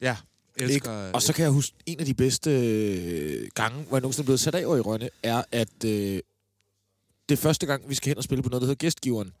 Ja, 0.00 0.16
Ikke? 0.60 0.72
elsker... 0.72 1.12
Og 1.12 1.22
så 1.22 1.32
kan 1.32 1.42
jeg 1.42 1.50
huske, 1.52 1.76
en 1.86 2.00
af 2.00 2.06
de 2.06 2.14
bedste 2.14 2.50
øh, 2.50 3.48
gange, 3.54 3.84
hvor 3.84 3.96
jeg 3.96 4.00
nogensinde 4.00 4.24
er 4.24 4.26
blevet 4.26 4.40
sat 4.40 4.54
af 4.54 4.66
over 4.66 4.76
i 4.76 4.80
Rønne, 4.80 5.08
er, 5.22 5.42
at 5.52 5.84
øh, 5.84 6.20
det 7.28 7.34
er 7.34 7.36
første 7.36 7.66
gang, 7.66 7.88
vi 7.88 7.94
skal 7.94 8.10
hen 8.10 8.18
og 8.18 8.24
spille 8.24 8.42
på 8.42 8.48
noget, 8.48 8.60
der 8.60 8.66
hedder 8.66 8.78
Gæstgiveren. 8.78 9.32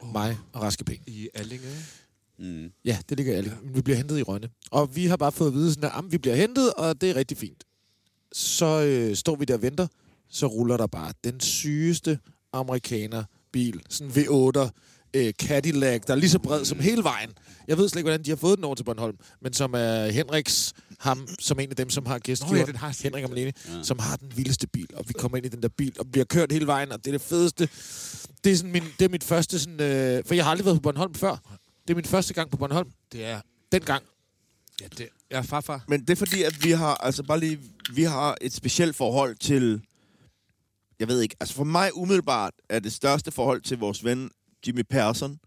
Oh. 0.00 0.12
Mig 0.12 0.38
og 0.52 0.62
Raske 0.62 0.84
Penge. 0.84 1.02
I 1.06 1.28
Allinge. 1.34 1.68
Mm. 2.38 2.72
Ja, 2.84 2.98
det 3.08 3.16
ligger 3.16 3.36
alle. 3.36 3.56
Vi 3.64 3.82
bliver 3.82 3.96
hentet 3.96 4.18
i 4.18 4.22
Rønne. 4.22 4.48
Og 4.70 4.96
vi 4.96 5.06
har 5.06 5.16
bare 5.16 5.32
fået 5.32 5.48
at 5.48 5.54
vide, 5.54 5.74
sådan, 5.74 5.90
at 5.98 6.12
vi 6.12 6.18
bliver 6.18 6.36
hentet, 6.36 6.72
og 6.72 7.00
det 7.00 7.10
er 7.10 7.16
rigtig 7.16 7.36
fint. 7.36 7.64
Så 8.32 8.82
øh, 8.82 9.16
står 9.16 9.36
vi 9.36 9.44
der 9.44 9.54
og 9.54 9.62
venter, 9.62 9.86
så 10.28 10.46
ruller 10.46 10.76
der 10.76 10.86
bare 10.86 11.12
den 11.24 11.40
sygeste 11.40 12.18
amerikaner-bil. 12.52 13.82
Sådan 13.88 14.12
en 14.12 14.12
V8 14.12 14.70
øh, 15.14 15.32
Cadillac, 15.32 16.00
der 16.06 16.12
er 16.12 16.16
lige 16.18 16.30
så 16.30 16.38
bred 16.38 16.64
som 16.64 16.80
hele 16.80 17.04
vejen. 17.04 17.30
Jeg 17.68 17.78
ved 17.78 17.88
slet 17.88 17.98
ikke, 18.00 18.04
hvordan 18.04 18.24
de 18.24 18.30
har 18.30 18.36
fået 18.36 18.56
den 18.56 18.64
over 18.64 18.74
til 18.74 18.84
Bornholm, 18.84 19.16
men 19.42 19.52
som 19.52 19.74
er 19.74 20.06
Henriks, 20.06 20.72
ham 20.98 21.28
som 21.38 21.60
en 21.60 21.70
af 21.70 21.76
dem, 21.76 21.90
som 21.90 22.06
har 22.06 22.18
gæstgiver, 22.18 22.52
Nå 22.52 22.58
ja, 22.58 22.64
den 22.66 22.76
har. 22.76 22.96
Henrik 23.02 23.24
og 23.24 23.30
Malene, 23.30 23.52
Ja. 23.68 23.76
ja. 23.76 23.82
som 23.82 23.98
har 23.98 24.16
den 24.16 24.32
vildeste 24.36 24.66
bil. 24.66 24.86
Og 24.94 25.04
vi 25.08 25.12
kommer 25.12 25.36
ind 25.36 25.46
i 25.46 25.48
den 25.48 25.62
der 25.62 25.68
bil, 25.68 25.96
og 25.98 26.06
bliver 26.12 26.24
kørt 26.24 26.52
hele 26.52 26.66
vejen, 26.66 26.92
og 26.92 26.98
det 27.04 27.06
er 27.06 27.18
det 27.18 27.20
fedeste. 27.20 27.68
Det 28.44 28.52
er, 28.52 28.56
sådan 28.56 28.72
min, 28.72 28.82
det 28.98 29.04
er 29.04 29.08
mit 29.08 29.24
første 29.24 29.58
sådan... 29.58 29.80
Øh, 29.80 30.24
for 30.26 30.34
jeg 30.34 30.44
har 30.44 30.50
aldrig 30.50 30.64
været 30.64 30.76
på 30.76 30.80
Bornholm 30.82 31.14
før. 31.14 31.36
Det 31.82 31.90
er 31.90 31.94
min 31.94 32.04
første 32.04 32.34
gang 32.34 32.50
på 32.50 32.56
Bornholm. 32.56 32.90
Det 33.12 33.24
er... 33.24 33.40
Den 33.72 33.80
gang. 33.82 34.02
Ja, 34.80 34.86
det 34.98 35.08
er 35.30 35.42
farfar. 35.42 35.84
Men 35.88 36.00
det 36.00 36.10
er 36.10 36.14
fordi, 36.16 36.42
at 36.42 36.64
vi 36.64 36.70
har, 36.70 36.94
altså 36.94 37.22
bare 37.22 37.40
lige, 37.40 37.58
vi 37.94 38.02
har 38.02 38.36
et 38.40 38.52
specielt 38.52 38.96
forhold 38.96 39.36
til, 39.36 39.80
jeg 41.00 41.08
ved 41.08 41.20
ikke, 41.20 41.36
altså 41.40 41.54
for 41.54 41.64
mig 41.64 41.96
umiddelbart 41.96 42.52
er 42.68 42.78
det 42.78 42.92
største 42.92 43.30
forhold 43.30 43.60
til 43.60 43.78
vores 43.78 44.04
ven 44.04 44.30
Jimmy 44.66 44.82
Persson, 44.90 45.38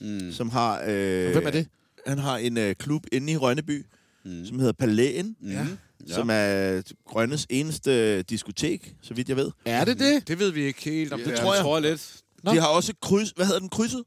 Mm. 0.00 0.32
som 0.32 0.50
har... 0.50 0.82
Øh, 0.86 1.32
Hvem 1.32 1.46
er 1.46 1.50
det? 1.50 1.68
Han 2.06 2.18
har 2.18 2.36
en 2.36 2.58
øh, 2.58 2.74
klub 2.74 3.02
inde 3.12 3.32
i 3.32 3.36
Rønneby, 3.36 3.86
Mm. 4.24 4.46
som 4.46 4.58
hedder 4.58 4.72
Palæen, 4.72 5.36
Mm. 5.40 5.50
Ja. 5.50 5.66
som 6.08 6.28
er 6.32 6.82
Grønnes 7.08 7.46
eneste 7.50 8.22
diskotek, 8.22 8.94
så 9.02 9.14
vidt 9.14 9.28
jeg 9.28 9.36
ved. 9.36 9.50
Er 9.64 9.84
det 9.84 9.98
det? 9.98 10.28
Det 10.28 10.38
ved 10.38 10.50
vi 10.50 10.60
ikke 10.62 10.82
helt 10.90 11.12
om. 11.12 11.20
Ja, 11.20 11.24
det 11.30 11.38
tror 11.38 11.54
jeg. 11.54 11.62
tror 11.62 11.76
jeg 11.76 11.82
lidt. 11.90 12.16
Nå. 12.42 12.52
De 12.52 12.58
har 12.60 12.66
også 12.66 12.92
kryds, 13.02 13.30
hvad 13.30 13.46
hedder 13.46 13.60
den, 13.60 13.68
krydset? 13.68 14.02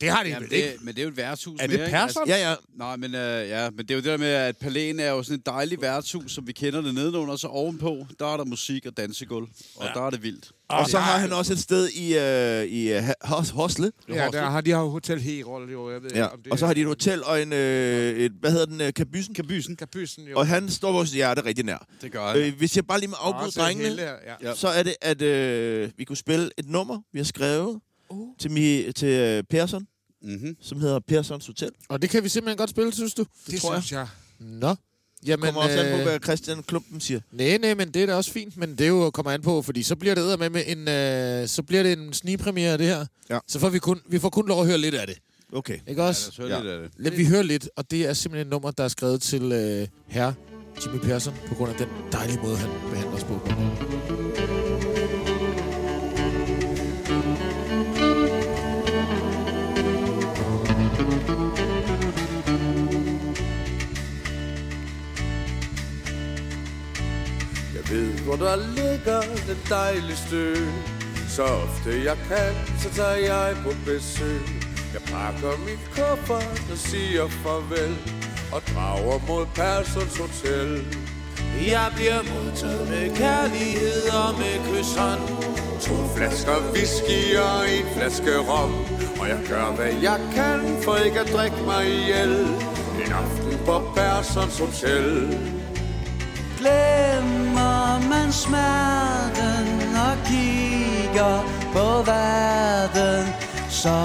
Det 0.00 0.08
har 0.10 0.22
de 0.22 0.28
Ja, 0.28 0.38
men, 0.40 0.48
vel 0.50 0.56
ikke. 0.56 0.68
det, 0.72 0.76
men 0.84 0.94
det 0.94 0.98
er 1.00 1.02
jo 1.04 1.08
et 1.10 1.16
værtshus 1.16 1.60
Er 1.60 1.66
det 1.66 1.76
mere, 1.76 1.86
ikke? 1.86 1.96
Persson? 1.98 2.28
Ja, 2.28 2.48
ja. 2.50 2.54
Nej, 2.78 2.96
men, 2.96 3.14
øh, 3.14 3.48
ja, 3.48 3.70
men 3.70 3.78
det 3.78 3.90
er 3.90 3.94
jo 3.94 4.00
det 4.00 4.04
der 4.10 4.16
med, 4.16 4.26
at 4.28 4.56
Palæen 4.56 5.00
er 5.00 5.10
jo 5.10 5.22
sådan 5.22 5.38
et 5.38 5.46
dejligt 5.46 5.82
værtshus, 5.82 6.32
som 6.32 6.46
vi 6.46 6.52
kender 6.52 6.80
det 6.80 6.94
nedenunder, 6.94 7.36
så 7.36 7.46
ovenpå, 7.46 8.06
der 8.18 8.26
er 8.32 8.36
der 8.36 8.44
musik 8.44 8.86
og 8.86 8.96
dansegulv, 8.96 9.48
og 9.76 9.86
ja. 9.86 9.92
der 9.94 10.06
er 10.06 10.10
det 10.10 10.22
vildt. 10.22 10.50
Og 10.68 10.88
så 10.90 10.98
har 10.98 11.18
han 11.18 11.32
også 11.32 11.52
et 11.52 11.58
sted 11.58 11.88
i, 11.88 12.18
øh, 12.18 12.64
i 12.64 12.92
Hos- 13.24 13.50
Hosle. 13.50 13.92
Ja, 14.08 14.28
der 14.32 14.42
har 14.50 14.60
de 14.60 14.70
har 14.70 14.80
jo 14.80 14.88
Hotel 14.88 15.20
Herol, 15.20 15.70
jo. 15.72 15.90
Jeg 15.92 16.02
ved, 16.02 16.10
Ja. 16.14 16.26
om 16.26 16.42
det 16.42 16.52
Og 16.52 16.58
så 16.58 16.66
har 16.66 16.74
de 16.74 16.80
et 16.80 16.86
hotel 16.86 17.24
og 17.24 17.42
en, 17.42 17.52
øh, 17.52 18.16
et, 18.18 18.32
hvad 18.40 18.50
hedder 18.50 18.66
den, 18.66 18.80
øh, 18.80 18.92
kabysen? 18.92 19.34
Kabysen. 19.34 19.76
Kabysen, 19.76 20.24
jo. 20.28 20.38
Og 20.38 20.46
han 20.46 20.68
står 20.68 20.92
vores 20.92 21.10
hjerte 21.12 21.44
rigtig 21.44 21.64
nær. 21.64 21.86
Det 22.02 22.12
gør 22.12 22.26
han. 22.28 22.36
Øh, 22.38 22.52
hvis 22.58 22.76
jeg 22.76 22.86
bare 22.86 23.00
lige 23.00 23.10
må 23.10 23.16
afbryde 23.20 23.50
drengene. 23.50 24.02
Ja. 24.42 24.54
så 24.54 24.68
er 24.68 24.82
det, 24.82 24.94
at 25.02 25.22
øh, 25.22 25.90
vi 25.96 26.04
kunne 26.04 26.16
spille 26.16 26.50
et 26.58 26.68
nummer, 26.68 26.98
vi 27.12 27.18
har 27.18 27.24
skrevet 27.24 27.80
Uh. 28.10 28.28
til, 28.38 28.50
mi, 28.50 28.92
til 28.92 29.08
øh, 29.08 29.42
Persson, 29.50 29.86
Mm-hmm. 30.22 30.56
som 30.60 30.80
hedder 30.80 31.00
Perssons 31.08 31.46
Hotel. 31.46 31.70
Og 31.88 32.02
det 32.02 32.10
kan 32.10 32.24
vi 32.24 32.28
simpelthen 32.28 32.58
godt 32.58 32.70
spille, 32.70 32.92
synes 32.92 33.14
du? 33.14 33.24
Det 33.50 33.60
tror 33.60 33.72
jeg. 33.74 33.82
synes 33.82 33.92
jeg. 33.98 34.06
Nå. 34.40 34.68
Men, 34.68 34.76
Jamen, 35.26 35.44
kommer 35.44 35.60
også 35.60 35.80
an 35.80 35.92
på, 35.92 35.98
øh, 35.98 36.02
hvad 36.06 36.18
Christian 36.24 36.62
Klumpen 36.62 37.00
siger. 37.00 37.20
nej, 37.32 37.58
nej, 37.58 37.74
men 37.74 37.90
det 37.94 38.02
er 38.02 38.06
da 38.06 38.14
også 38.14 38.30
fint, 38.32 38.56
men 38.56 38.70
det 38.70 38.80
er 38.80 38.88
jo 38.88 39.10
kommer 39.10 39.30
an 39.32 39.42
på, 39.42 39.62
fordi 39.62 39.82
så 39.82 39.96
bliver 39.96 40.14
det 40.14 40.38
med 40.38 40.50
med 40.50 40.62
en, 40.66 40.88
øh, 40.88 41.48
så 41.48 41.62
bliver 41.62 41.82
det 41.82 41.92
en 41.92 42.12
snigpremiere, 42.12 42.78
det 42.78 42.86
her. 42.86 43.06
Ja. 43.30 43.38
Så 43.48 43.58
får 43.58 43.68
vi 43.68 43.78
kun, 43.78 44.00
vi 44.08 44.18
får 44.18 44.28
kun 44.28 44.48
lov 44.48 44.60
at 44.60 44.66
høre 44.66 44.78
lidt 44.78 44.94
af 44.94 45.06
det. 45.06 45.16
Okay. 45.52 45.78
Ikke 45.88 46.02
Ja, 46.02 46.08
også? 46.08 46.22
lad 46.24 46.30
os 46.30 46.36
høre 46.36 46.58
Ja. 46.58 46.62
lidt 46.62 46.72
af 46.72 46.90
det. 46.90 46.90
Lad 47.04 47.12
vi 47.12 47.24
høre 47.24 47.42
lidt, 47.44 47.68
og 47.76 47.90
det 47.90 48.06
er 48.06 48.12
simpelthen 48.12 48.46
et 48.46 48.50
nummer, 48.50 48.70
der 48.70 48.84
er 48.84 48.88
skrevet 48.88 49.22
til 49.22 49.42
øh, 49.52 49.88
herre 50.08 50.34
Jimmy 50.86 50.98
Persson, 50.98 51.34
på 51.48 51.54
grund 51.54 51.70
af 51.70 51.76
den 51.78 51.88
dejlige 52.12 52.38
måde, 52.42 52.56
han 52.56 52.70
behandler 52.90 53.16
os 53.16 53.24
på. 53.24 53.40
Ved, 67.90 68.12
hvor 68.24 68.36
der 68.36 68.56
ligger 68.56 69.20
det 69.20 69.58
dejligste 69.68 70.36
ø. 70.36 70.66
Så 71.28 71.42
ofte 71.42 72.04
jeg 72.04 72.16
kan, 72.28 72.52
så 72.82 72.88
tager 72.96 73.16
jeg 73.32 73.56
på 73.64 73.70
besøg. 73.86 74.40
Jeg 74.94 75.02
pakker 75.12 75.58
min 75.66 75.80
kuffert 75.94 76.62
og 76.72 76.78
siger 76.78 77.28
farvel. 77.28 77.96
Og 78.52 78.62
drager 78.74 79.18
mod 79.28 79.46
Persons 79.54 80.16
Hotel. 80.18 80.84
Jeg 81.66 81.86
bliver 81.96 82.22
modtaget 82.32 82.88
med 82.88 83.16
kærlighed 83.16 84.02
og 84.22 84.30
med 84.40 84.54
kysshånd. 84.68 85.22
To 85.80 85.96
flasker 86.16 86.56
whisky 86.74 87.36
og 87.36 87.70
en 87.76 87.86
flaske 87.96 88.38
rom. 88.38 88.72
Og 89.20 89.28
jeg 89.28 89.40
gør, 89.48 89.66
hvad 89.76 89.92
jeg 90.02 90.20
kan 90.34 90.82
for 90.82 90.96
ikke 90.96 91.20
at 91.20 91.32
drikke 91.32 91.62
mig 91.66 91.86
ihjel. 91.86 92.32
En 93.04 93.12
aften 93.12 93.58
på 93.66 93.92
Persons 93.96 94.58
Hotel. 94.58 95.59
Glemmer 98.00 98.18
man 98.18 98.32
smerten 98.32 99.96
og 100.06 100.16
kigger 100.26 101.36
på 101.72 101.86
verden. 102.10 103.24
Så 103.68 103.98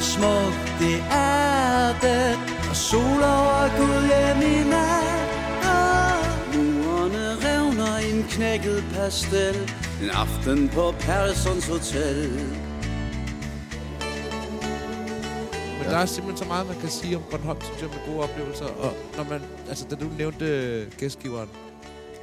smukt 0.00 0.72
det 0.80 0.98
er 1.10 1.92
det. 2.02 2.38
Og 2.70 2.76
sol 2.76 3.22
over 3.22 3.68
Gud 3.78 4.02
hjem 4.10 4.40
i 4.52 4.70
nat. 4.70 5.28
Og 5.76 6.56
murene 6.56 7.36
revner 7.46 7.98
i 7.98 8.18
en 8.18 8.24
knækket 8.24 8.84
pastel. 8.94 9.56
En 10.02 10.10
aften 10.10 10.68
på 10.68 10.94
Persons 11.00 11.66
Hotel. 11.66 12.30
Men 15.78 15.90
der 15.90 15.96
er 15.96 16.06
simpelthen 16.06 16.36
så 16.36 16.44
meget, 16.44 16.66
man 16.66 16.76
kan 16.80 16.88
sige 16.88 17.16
om 17.16 17.22
Bornholm, 17.30 17.60
synes 17.60 17.82
jeg, 17.82 17.88
med 17.88 18.14
gode 18.14 18.24
oplevelser. 18.24 18.66
Og 18.66 18.92
når 19.16 19.24
man, 19.30 19.40
altså, 19.68 19.84
da 19.90 19.94
du 19.94 20.06
nævnte 20.18 20.44
øh, 20.44 20.92
gæstgiveren, 20.98 21.48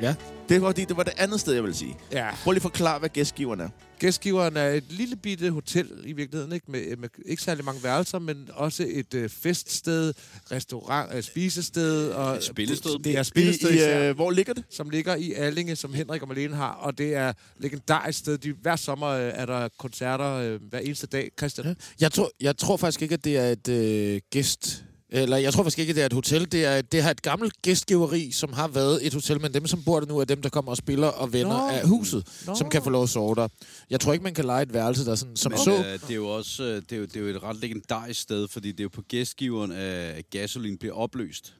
Ja. 0.04 0.16
Det 0.50 0.62
var, 0.62 0.68
fordi 0.68 0.86
det 0.86 0.98
var 0.98 1.04
det 1.04 1.14
andet 1.18 1.40
sted, 1.40 1.54
jeg 1.54 1.64
vil 1.64 1.76
sige. 1.76 1.96
Ja. 2.12 2.30
Prøv 2.44 2.52
lige 2.52 2.58
at 2.58 2.62
forklare, 2.62 3.00
hvad 3.00 3.10
gæstgiveren 3.10 3.60
er. 3.60 3.70
Gæstgiveren 4.00 4.58
er 4.58 4.70
et 4.70 4.84
lille 4.90 5.16
bitte 5.16 5.52
hotel 5.52 5.92
i 6.06 6.14
virkeligheden, 6.14 6.54
ikke? 6.54 6.72
Med, 6.72 6.98
med 6.98 7.10
ikke 7.26 7.44
særlig 7.44 7.66
mange 7.66 7.84
værelser, 7.84 8.20
men 8.20 8.50
også 8.54 8.86
et 8.90 9.14
øh, 9.14 9.30
feststed, 9.30 10.14
restaurant, 10.52 11.16
øh, 11.16 11.24
spisested. 11.24 12.10
Og, 12.10 12.36
Et 12.36 12.44
spillested. 12.44 13.00
Det 13.04 13.18
er 13.18 13.22
I, 13.22 13.24
spillested, 13.24 13.70
i, 13.70 13.74
især, 13.74 14.10
øh, 14.10 14.16
hvor 14.16 14.32
ligger 14.32 14.54
det? 14.54 14.64
som 14.70 14.90
ligger 14.90 15.16
i 15.16 15.34
Allinge, 15.34 15.76
som 15.76 15.94
Henrik 15.94 16.22
og 16.22 16.28
Malene 16.28 16.56
har. 16.56 16.72
Og 16.72 16.98
det 16.98 17.16
er 17.16 17.34
legendarisk 17.60 18.20
sted. 18.20 18.38
De, 18.38 18.52
hver 18.62 18.76
sommer 18.76 19.08
øh, 19.08 19.32
er 19.36 19.46
der 19.46 19.70
koncerter 19.78 20.34
øh, 20.34 20.62
hver 20.70 20.80
eneste 20.80 21.08
dag. 21.08 21.32
Christian? 21.38 21.76
Jeg 22.00 22.12
tror, 22.12 22.32
jeg 22.42 22.58
tror 22.58 22.78
faktisk 22.78 23.02
ikke, 23.02 23.14
at 23.14 23.24
det 23.24 23.38
er 23.38 23.50
et 23.50 23.68
øh, 23.68 24.22
gæst... 24.32 24.84
Eller 25.16 25.38
jeg 25.38 25.54
tror 25.54 25.64
faktisk 25.64 25.80
ikke, 25.80 25.94
det 25.94 26.02
er 26.02 26.06
et 26.06 26.14
hotel. 26.14 26.52
Det 26.52 26.66
er, 26.66 26.82
det 26.82 27.04
har 27.04 27.12
et 27.12 27.22
gammelt 27.22 27.62
gæstgiveri, 27.62 28.32
som 28.32 28.54
har 28.54 28.68
været 28.68 29.08
et 29.08 29.14
hotel, 29.14 29.42
men 29.42 29.54
dem, 29.54 29.68
som 29.68 29.84
bor 29.84 30.00
der 30.00 30.08
nu, 30.08 30.18
er 30.20 30.26
dem, 30.26 30.42
der 30.42 30.50
kommer 30.50 30.72
og 30.72 30.78
spiller 30.78 31.08
og 31.08 31.34
venner 31.34 31.58
Nå. 31.58 31.70
af 31.70 31.88
huset, 31.88 32.28
Nå. 32.48 32.56
som 32.56 32.70
kan 32.70 32.84
få 32.84 32.90
lov 32.90 33.04
at 33.04 33.10
sove 33.10 33.36
der. 33.36 33.48
Jeg 33.90 34.00
tror 34.00 34.14
ikke, 34.14 34.24
man 34.24 34.34
kan 34.34 34.46
lege 34.46 34.62
et 34.62 34.74
værelse, 34.74 35.06
der 35.06 35.16
sådan, 35.16 35.36
som 35.36 35.52
Men 35.52 35.60
så... 35.60 35.72
øh, 35.72 35.94
det 35.94 36.10
er 36.10 36.16
jo 36.16 36.28
også 36.28 36.64
øh, 36.64 36.76
det 36.76 36.92
er 36.92 36.98
jo, 36.98 37.06
det 37.06 37.16
er 37.16 37.20
jo 37.20 37.28
et 37.28 37.44
ret 37.44 37.62
legendarisk 37.62 38.22
sted, 38.22 38.48
fordi 38.48 38.72
det 38.72 38.80
er 38.80 38.84
jo 38.84 38.90
på 38.90 39.02
gæstgiveren, 39.02 39.72
at 39.72 40.30
gasolin 40.30 40.78
bliver 40.78 40.96
opløst. 40.96 41.54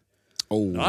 Oh. 0.50 0.74
Nå. 0.74 0.88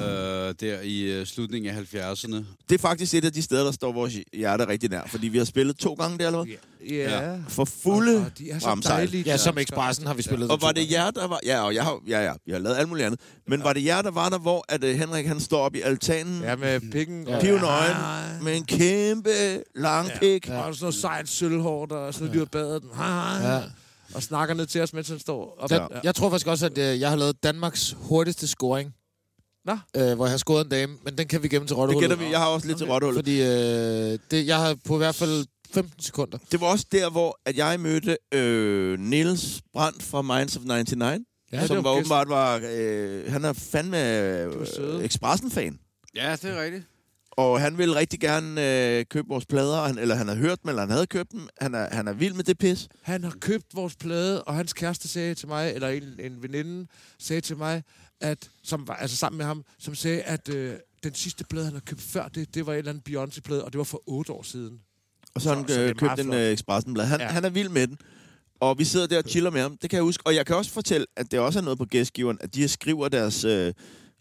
Øh, 0.00 0.54
der 0.60 0.80
i 0.82 1.00
øh, 1.00 1.26
slutningen 1.26 1.74
af 1.74 1.94
70'erne. 1.94 2.36
Det 2.68 2.74
er 2.74 2.78
faktisk 2.78 3.14
et 3.14 3.24
af 3.24 3.32
de 3.32 3.42
steder, 3.42 3.64
der 3.64 3.72
står 3.72 3.92
vores 3.92 4.14
hjerte 4.32 4.68
rigtig 4.68 4.90
nær. 4.90 5.02
Fordi 5.06 5.28
vi 5.28 5.38
har 5.38 5.44
spillet 5.44 5.76
to 5.76 5.94
gange 5.94 6.18
der, 6.18 6.26
eller 6.26 6.44
hvad? 6.44 6.54
Ja. 6.90 7.30
Ja. 7.30 7.36
For 7.48 7.64
fulde 7.64 8.16
Og 8.16 8.38
de 8.38 8.50
er 8.50 8.58
så 8.58 8.80
dejlige. 8.84 9.22
Ja, 9.26 9.36
som 9.36 9.58
Expressen 9.58 10.06
har 10.06 10.14
vi 10.14 10.22
spillet 10.22 10.50
Og 10.50 10.60
to 10.60 10.66
var 10.66 10.72
det 10.72 10.90
jer, 10.92 11.10
der 11.10 11.26
var... 11.26 11.40
Ja, 11.46 11.62
og 11.62 11.74
jeg 11.74 11.84
har, 11.84 12.00
ja, 12.08 12.20
ja, 12.24 12.32
vi 12.46 12.52
har 12.52 12.58
lavet 12.58 12.76
alt 12.76 12.88
muligt 12.88 13.06
andet. 13.06 13.20
Men 13.48 13.64
var 13.64 13.72
det 13.72 13.84
jer, 13.84 14.02
der 14.02 14.10
var 14.10 14.28
der, 14.28 14.38
hvor 14.38 14.64
at, 14.68 14.84
uh, 14.84 14.90
Henrik 14.90 15.26
han 15.26 15.40
står 15.40 15.58
op 15.58 15.74
i 15.74 15.80
altanen, 15.80 16.42
Ja, 16.42 16.56
med 16.56 16.80
pikken. 16.92 17.28
Ja. 17.28 17.40
pivende 17.40 17.66
øjne, 17.66 17.94
med 18.42 18.56
en 18.56 18.64
kæmpe 18.64 19.30
lang 19.74 20.10
pik. 20.20 20.48
Ja. 20.48 20.58
Og 20.60 20.74
sådan 20.74 20.84
noget 20.84 20.94
sejt 20.94 21.28
sølvhår, 21.28 21.86
der 21.86 22.10
så 22.10 22.24
lige 22.24 22.46
badet 22.46 22.82
den. 22.82 22.90
Hej, 22.96 23.38
hej. 23.38 23.52
Ja. 23.54 23.60
Og 24.14 24.22
snakker 24.22 24.54
ned 24.54 24.66
til 24.66 24.80
os, 24.80 24.92
mens 24.92 25.08
han 25.08 25.18
står 25.18 25.56
op. 25.60 25.70
Jeg, 25.70 25.88
jeg 26.04 26.14
tror 26.14 26.30
faktisk 26.30 26.46
også, 26.46 26.66
at 26.66 26.78
øh, 26.78 27.00
jeg 27.00 27.08
har 27.10 27.16
lavet 27.16 27.42
Danmarks 27.42 27.96
hurtigste 27.98 28.46
scoring. 28.46 28.94
Nå. 29.64 29.72
Øh, 29.96 30.14
hvor 30.14 30.24
jeg 30.26 30.30
har 30.32 30.38
scoret 30.38 30.64
en 30.64 30.70
dame, 30.70 30.96
men 31.04 31.18
den 31.18 31.28
kan 31.28 31.42
vi 31.42 31.48
gemme 31.48 31.66
til 31.66 31.74
Det 31.74 31.78
Rottehullet. 31.78 32.10
gætter 32.10 32.24
vi. 32.26 32.30
Jeg 32.32 32.38
har 32.40 32.46
også 32.46 32.66
lidt 32.66 32.78
til 32.78 32.86
Rottehullet. 32.86 33.18
Fordi 33.18 33.42
øh, 33.42 34.18
det, 34.30 34.46
jeg 34.46 34.56
har 34.58 34.76
på 34.84 34.94
i 34.94 34.98
hvert 34.98 35.14
fald 35.14 35.46
15 35.74 36.02
sekunder. 36.02 36.38
Det 36.52 36.60
var 36.60 36.66
også 36.66 36.86
der, 36.92 37.10
hvor 37.10 37.38
at 37.46 37.56
jeg 37.56 37.80
mødte 37.80 38.16
øh, 38.34 38.98
Niels 38.98 39.60
Brandt 39.72 40.02
fra 40.02 40.22
Minds 40.22 40.56
of 40.56 40.62
99. 40.62 41.00
Ja, 41.00 41.56
Ja, 41.56 41.60
det 41.60 41.68
som 41.68 41.76
var 41.76 41.82
var 41.82 41.90
åbenbart 41.90 42.28
var... 42.28 42.60
Øh, 42.72 43.32
han 43.32 43.44
er 43.44 43.52
fandme 43.52 44.18
øh, 44.20 45.04
Expressen-fan. 45.04 45.78
Ja, 46.16 46.36
det 46.42 46.50
er 46.50 46.62
rigtigt. 46.62 46.84
Og 47.36 47.60
han 47.60 47.78
ville 47.78 47.94
rigtig 47.96 48.20
gerne 48.20 48.96
øh, 48.98 49.04
købe 49.10 49.28
vores 49.28 49.46
plader, 49.46 49.82
han, 49.82 49.98
eller 49.98 50.14
han 50.14 50.28
havde 50.28 50.40
hørt 50.40 50.62
dem, 50.62 50.68
eller 50.68 50.82
han 50.82 50.90
havde 50.90 51.06
købt 51.06 51.32
dem. 51.32 51.48
Han 51.60 51.74
er, 51.74 51.94
han 51.94 52.08
er 52.08 52.12
vild 52.12 52.34
med 52.34 52.44
det 52.44 52.58
pis. 52.58 52.88
Han 53.02 53.24
har 53.24 53.34
købt 53.40 53.66
vores 53.74 53.96
plade, 53.96 54.44
og 54.44 54.54
hans 54.54 54.72
kæreste 54.72 55.08
sagde 55.08 55.34
til 55.34 55.48
mig, 55.48 55.72
eller 55.74 55.88
en, 55.88 56.02
en 56.18 56.42
veninde 56.42 56.86
sagde 57.18 57.40
til 57.40 57.56
mig, 57.56 57.82
at, 58.20 58.50
som 58.62 58.88
var 58.88 58.94
altså 58.94 59.16
sammen 59.16 59.36
med 59.38 59.46
ham, 59.46 59.64
som 59.78 59.94
sagde, 59.94 60.22
at 60.22 60.48
øh, 60.48 60.74
den 61.02 61.14
sidste 61.14 61.44
plade, 61.44 61.64
han 61.64 61.74
har 61.74 61.80
købt 61.80 62.00
før 62.00 62.28
det, 62.28 62.54
det 62.54 62.66
var 62.66 62.72
en 62.72 62.78
eller 62.78 62.90
anden 62.90 63.02
Beyoncé-plade, 63.08 63.64
og 63.64 63.72
det 63.72 63.78
var 63.78 63.84
for 63.84 64.02
otte 64.06 64.32
år 64.32 64.42
siden. 64.42 64.80
Og 65.34 65.40
så 65.40 65.48
har 65.48 65.56
han 65.56 65.88
øh, 65.88 65.94
købt 65.94 66.20
en 66.20 66.32
øh, 66.32 66.52
Expressen-blad. 66.52 67.06
Han, 67.06 67.20
ja. 67.20 67.26
han 67.26 67.44
er 67.44 67.50
vild 67.50 67.68
med 67.68 67.86
den. 67.86 67.98
Og 68.60 68.78
vi 68.78 68.84
sidder 68.84 69.06
der 69.06 69.18
og 69.18 69.24
chiller 69.28 69.50
med 69.50 69.60
ham. 69.60 69.76
Det 69.76 69.90
kan 69.90 69.96
jeg 69.96 70.02
huske. 70.02 70.26
Og 70.26 70.34
jeg 70.34 70.46
kan 70.46 70.56
også 70.56 70.70
fortælle, 70.70 71.06
at 71.16 71.30
det 71.30 71.40
også 71.40 71.58
er 71.58 71.62
noget 71.62 71.78
på 71.78 71.84
gæstgiveren, 71.84 72.38
at 72.40 72.54
de 72.54 72.68
skriver 72.68 73.08
deres 73.08 73.44
øh, 73.44 73.72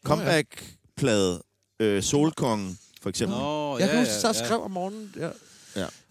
comeback-plade, 0.05 1.41
øh, 1.79 2.03
Solkongen, 2.03 2.77
for 3.03 3.10
eksempel. 3.10 3.38
Nå, 3.38 3.77
Jeg 3.77 3.89
kan 3.89 4.00
huske, 4.00 4.13
at 4.13 4.24
jeg 4.24 4.36
skrev 4.45 4.62
om 4.62 4.72
morgenen. 4.72 5.13
Ja. 5.19 5.29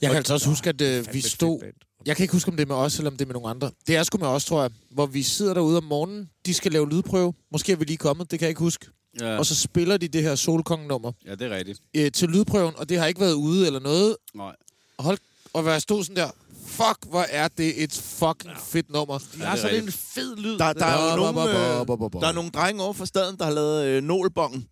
Jeg 0.00 0.10
kan 0.10 0.16
altså 0.16 0.34
også 0.34 0.48
huske, 0.48 0.68
at 0.68 0.80
øh, 0.80 1.14
vi 1.14 1.20
stod... 1.20 1.60
Jeg 2.06 2.16
kan 2.16 2.24
ikke 2.24 2.32
huske, 2.32 2.48
om 2.50 2.56
det 2.56 2.62
er 2.62 2.66
med 2.66 2.76
os, 2.76 2.96
eller 2.98 3.10
om 3.10 3.16
det 3.16 3.24
er 3.24 3.26
med 3.26 3.34
nogle 3.34 3.48
andre. 3.48 3.70
Det 3.86 3.96
er 3.96 4.02
sgu 4.02 4.18
med 4.18 4.26
os, 4.26 4.44
tror 4.44 4.60
jeg. 4.62 4.70
Hvor 4.90 5.06
vi 5.06 5.22
sidder 5.22 5.54
derude 5.54 5.76
om 5.76 5.84
morgenen. 5.84 6.30
De 6.46 6.54
skal 6.54 6.72
lave 6.72 6.88
lydprøve. 6.90 7.34
Måske 7.52 7.72
er 7.72 7.76
vi 7.76 7.84
lige 7.84 7.96
kommet, 7.96 8.30
det 8.30 8.38
kan 8.38 8.46
jeg 8.46 8.50
ikke 8.50 8.58
huske. 8.58 8.86
Ja. 9.20 9.38
Og 9.38 9.46
så 9.46 9.54
spiller 9.54 9.96
de 9.96 10.08
det 10.08 10.22
her 10.22 10.34
Solkongen-nummer 10.34 11.12
ja, 11.26 11.34
det 11.34 11.42
er 11.52 11.56
rigtigt. 11.56 11.80
øh, 11.94 12.12
til 12.12 12.28
lydprøven, 12.28 12.74
og 12.76 12.88
det 12.88 12.98
har 12.98 13.06
ikke 13.06 13.20
været 13.20 13.32
ude 13.32 13.66
eller 13.66 13.80
noget. 13.80 14.16
Nej. 14.34 14.56
Hold, 14.98 15.18
og 15.52 15.62
hvad 15.62 15.72
jeg 15.72 15.82
stod 15.82 16.04
sådan 16.04 16.16
der, 16.16 16.30
fuck, 16.66 16.98
hvor 17.10 17.24
er 17.30 17.48
det 17.48 17.82
et 17.82 17.92
fucking 17.92 18.52
fedt 18.64 18.90
nummer. 18.90 19.18
Ja, 19.40 19.52
det 19.52 19.78
er 19.78 19.82
en 19.82 19.92
fed 19.92 20.36
lyd. 20.36 20.58
Der, 20.58 20.72
der, 20.72 20.86
er 20.86 21.10
jo 21.10 21.16
nogle, 21.16 21.40
øh, 21.50 22.20
der 22.20 22.28
er 22.28 22.32
nogle 22.32 22.50
drenge 22.50 22.82
over 22.82 22.92
for 22.92 23.04
staden, 23.04 23.36
der 23.38 23.44
har 23.44 23.52
lavet 23.52 23.84
øh, 23.86 24.02
nålbongen. 24.02 24.66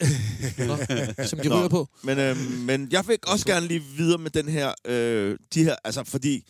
som 1.30 1.38
de 1.38 1.48
Nå. 1.48 1.58
ryger 1.58 1.68
på. 1.68 1.88
Men, 2.02 2.18
øh, 2.18 2.36
men 2.60 2.88
jeg 2.92 3.04
vil 3.08 3.18
også 3.26 3.46
gerne 3.46 3.66
lige 3.66 3.80
videre 3.96 4.18
med 4.18 4.30
den 4.30 4.48
her, 4.48 4.72
øh, 4.84 5.38
de 5.54 5.64
her, 5.64 5.76
altså 5.84 6.04
fordi, 6.04 6.42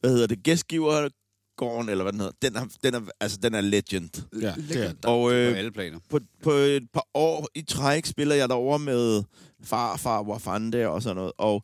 hvad 0.00 0.10
hedder 0.10 0.26
det, 0.26 0.42
gæstgivergården, 0.42 1.88
eller 1.88 2.04
hvad 2.04 2.12
den 2.12 2.20
hedder, 2.20 2.34
den 2.42 2.56
er, 2.56 2.64
den 2.82 2.94
er, 2.94 3.00
altså, 3.20 3.38
den 3.42 3.54
er 3.54 3.60
legend. 3.60 4.10
Ja, 4.40 4.54
det 4.68 4.84
er. 4.84 4.88
Og 4.90 4.96
På 5.02 5.30
øh, 5.30 5.58
alle 5.58 5.70
planer. 5.72 5.98
på, 6.10 6.20
på 6.42 6.50
et 6.50 6.82
par 6.94 7.04
år 7.14 7.48
i 7.54 7.62
træk 7.62 8.06
spiller 8.06 8.34
jeg 8.34 8.48
derover 8.48 8.78
med 8.78 9.22
far, 9.64 9.96
far, 9.96 10.22
Wafande 10.22 10.88
og 10.88 11.02
sådan 11.02 11.16
noget, 11.16 11.32
og, 11.38 11.62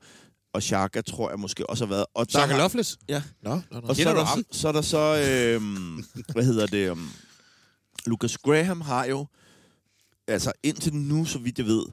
og 0.54 0.62
Shaka 0.62 1.00
tror 1.00 1.30
jeg 1.30 1.40
måske 1.40 1.70
også 1.70 1.84
har 1.86 1.90
været. 1.94 2.06
Og 2.14 2.26
der 2.26 2.30
Shaka 2.38 2.52
har- 2.52 2.58
Loveless? 2.60 2.98
Ja. 3.08 3.22
Nå, 3.42 3.54
nå, 3.70 3.80
nå. 3.80 3.88
Og 3.88 3.96
så 3.96 4.08
er, 4.08 4.14
der, 4.14 4.42
så 4.52 4.68
er 4.68 4.72
der 4.72 4.82
så, 4.82 4.98
øh, 4.98 5.62
hvad 6.32 6.44
hedder 6.44 6.66
det, 6.66 6.90
um, 6.90 7.10
Lucas 8.06 8.38
Graham 8.38 8.80
har 8.80 9.04
jo, 9.04 9.26
altså 10.32 10.52
indtil 10.62 10.94
nu, 10.94 11.24
så 11.24 11.38
vidt 11.38 11.58
jeg 11.58 11.66
ved, 11.66 11.84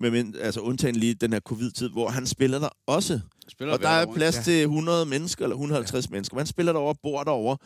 med, 0.00 0.10
mind- 0.10 0.34
altså 0.40 0.60
undtagen 0.60 0.96
lige 0.96 1.14
den 1.14 1.32
her 1.32 1.40
covid-tid, 1.40 1.88
hvor 1.88 2.08
han 2.08 2.26
spiller 2.26 2.58
der 2.58 2.68
også. 2.86 3.20
Spiller 3.48 3.74
Og 3.74 3.80
der 3.82 3.88
er 3.88 4.14
plads 4.14 4.36
Ja. 4.36 4.42
til 4.42 4.62
100 4.62 5.06
mennesker, 5.06 5.44
eller 5.44 5.54
150 5.56 6.04
ja. 6.06 6.10
mennesker. 6.10 6.36
Man 6.36 6.46
spiller 6.46 6.72
derovre, 6.72 6.94
bor 7.02 7.24
derovre 7.24 7.56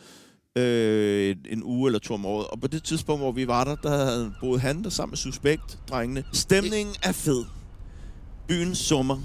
øh, 0.57 1.29
en- 1.29 1.45
en 1.57 1.63
uge 1.63 1.87
eller 1.89 1.99
to 1.99 2.13
om 2.13 2.25
året. 2.25 2.47
Og 2.47 2.61
på 2.61 2.67
det 2.67 2.83
tidspunkt, 2.83 3.21
hvor 3.21 3.31
vi 3.31 3.47
var 3.47 3.63
der, 3.63 3.75
der 3.75 4.05
havde 4.05 4.33
boet 4.41 4.61
han 4.61 4.83
der 4.83 4.89
sammen 4.89 5.11
med 5.11 5.17
Suspekt, 5.17 5.79
drengene. 5.89 6.23
Stemningen 6.33 6.95
er 7.03 7.11
fed. 7.11 7.43
Byen 8.47 8.75
summer. 8.75 9.17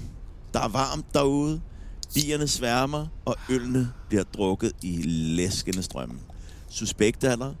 Der 0.53 0.59
er 0.59 0.67
varmt 0.67 1.05
derude. 1.13 1.61
Bierne 2.13 2.47
sværmer, 2.47 3.07
og 3.25 3.35
ølene 3.49 3.91
bliver 4.09 4.23
drukket 4.23 4.71
i 4.81 5.01
læskende 5.07 5.83
strømme. 5.83 6.15
Suspekt 6.69 7.23
er 7.23 7.35
der. 7.35 7.53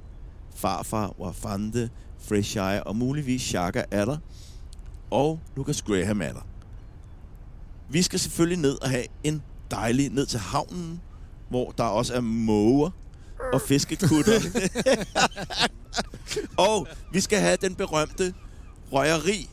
Farfar, 0.55 1.19
Wafande, 1.21 1.89
Fresh 2.21 2.57
Eye 2.57 2.83
og 2.83 2.95
muligvis 2.95 3.41
Shaka 3.41 3.83
er 3.91 4.05
der. 4.05 4.17
Og 5.11 5.39
Lucas 5.55 5.81
Graham 5.81 6.21
er 6.21 6.33
der. 6.33 6.47
Vi 7.89 8.01
skal 8.01 8.19
selvfølgelig 8.19 8.59
ned 8.59 8.81
og 8.81 8.89
have 8.89 9.05
en 9.23 9.41
dejlig 9.71 10.09
ned 10.09 10.25
til 10.25 10.39
havnen, 10.39 11.01
hvor 11.49 11.71
der 11.77 11.83
også 11.83 12.13
er 12.13 12.21
måger 12.21 12.89
og 13.53 13.61
fiskekutter. 13.61 14.39
og 16.69 16.87
vi 17.11 17.19
skal 17.19 17.39
have 17.39 17.57
den 17.61 17.75
berømte 17.75 18.33
røgeri 18.93 19.49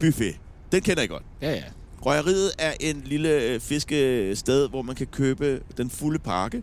buffet. 0.00 0.36
Den 0.72 0.82
kender 0.82 1.02
I 1.02 1.06
godt. 1.06 1.22
Ja, 1.42 1.52
ja. 1.52 1.64
Røgeriet 2.06 2.52
er 2.58 2.72
en 2.80 3.02
lille 3.04 3.28
øh, 3.28 3.60
fiskested, 3.60 4.68
hvor 4.68 4.82
man 4.82 4.96
kan 4.96 5.06
købe 5.06 5.62
den 5.76 5.90
fulde 5.90 6.18
pakke. 6.18 6.62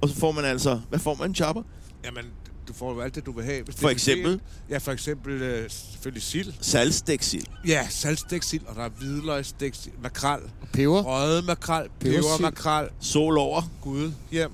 Og 0.00 0.08
så 0.08 0.14
får 0.14 0.32
man 0.32 0.44
altså... 0.44 0.80
Hvad 0.88 0.98
får 0.98 1.14
man, 1.14 1.34
Chopper? 1.34 1.62
Jamen, 2.04 2.24
du 2.68 2.72
får 2.72 2.92
jo 2.94 3.00
alt 3.00 3.14
det, 3.14 3.26
du 3.26 3.32
vil 3.32 3.44
have. 3.44 3.62
Hvis 3.64 3.74
det 3.74 3.82
For 3.82 3.88
eksempel? 3.88 4.32
buffet. 4.38 4.70
Ja, 4.70 4.78
for 4.78 4.92
eksempel 4.92 5.32
øh, 5.42 5.70
selvfølgelig 5.70 6.22
sild. 6.22 6.52
Salgstæksild. 6.60 7.44
Ja, 7.66 7.86
saltstæksild, 7.90 8.66
og 8.66 8.76
der 8.76 8.82
er 8.82 8.88
hvidløgstæksild, 8.88 9.94
makrel, 10.02 10.40
Peber. 10.72 11.02
røget 11.02 11.44
makrel, 11.44 11.88
peber 12.00 12.40
makrel, 12.40 12.88
Sol 13.00 13.38
over. 13.38 13.62
gud, 13.82 14.12
hjem. 14.30 14.50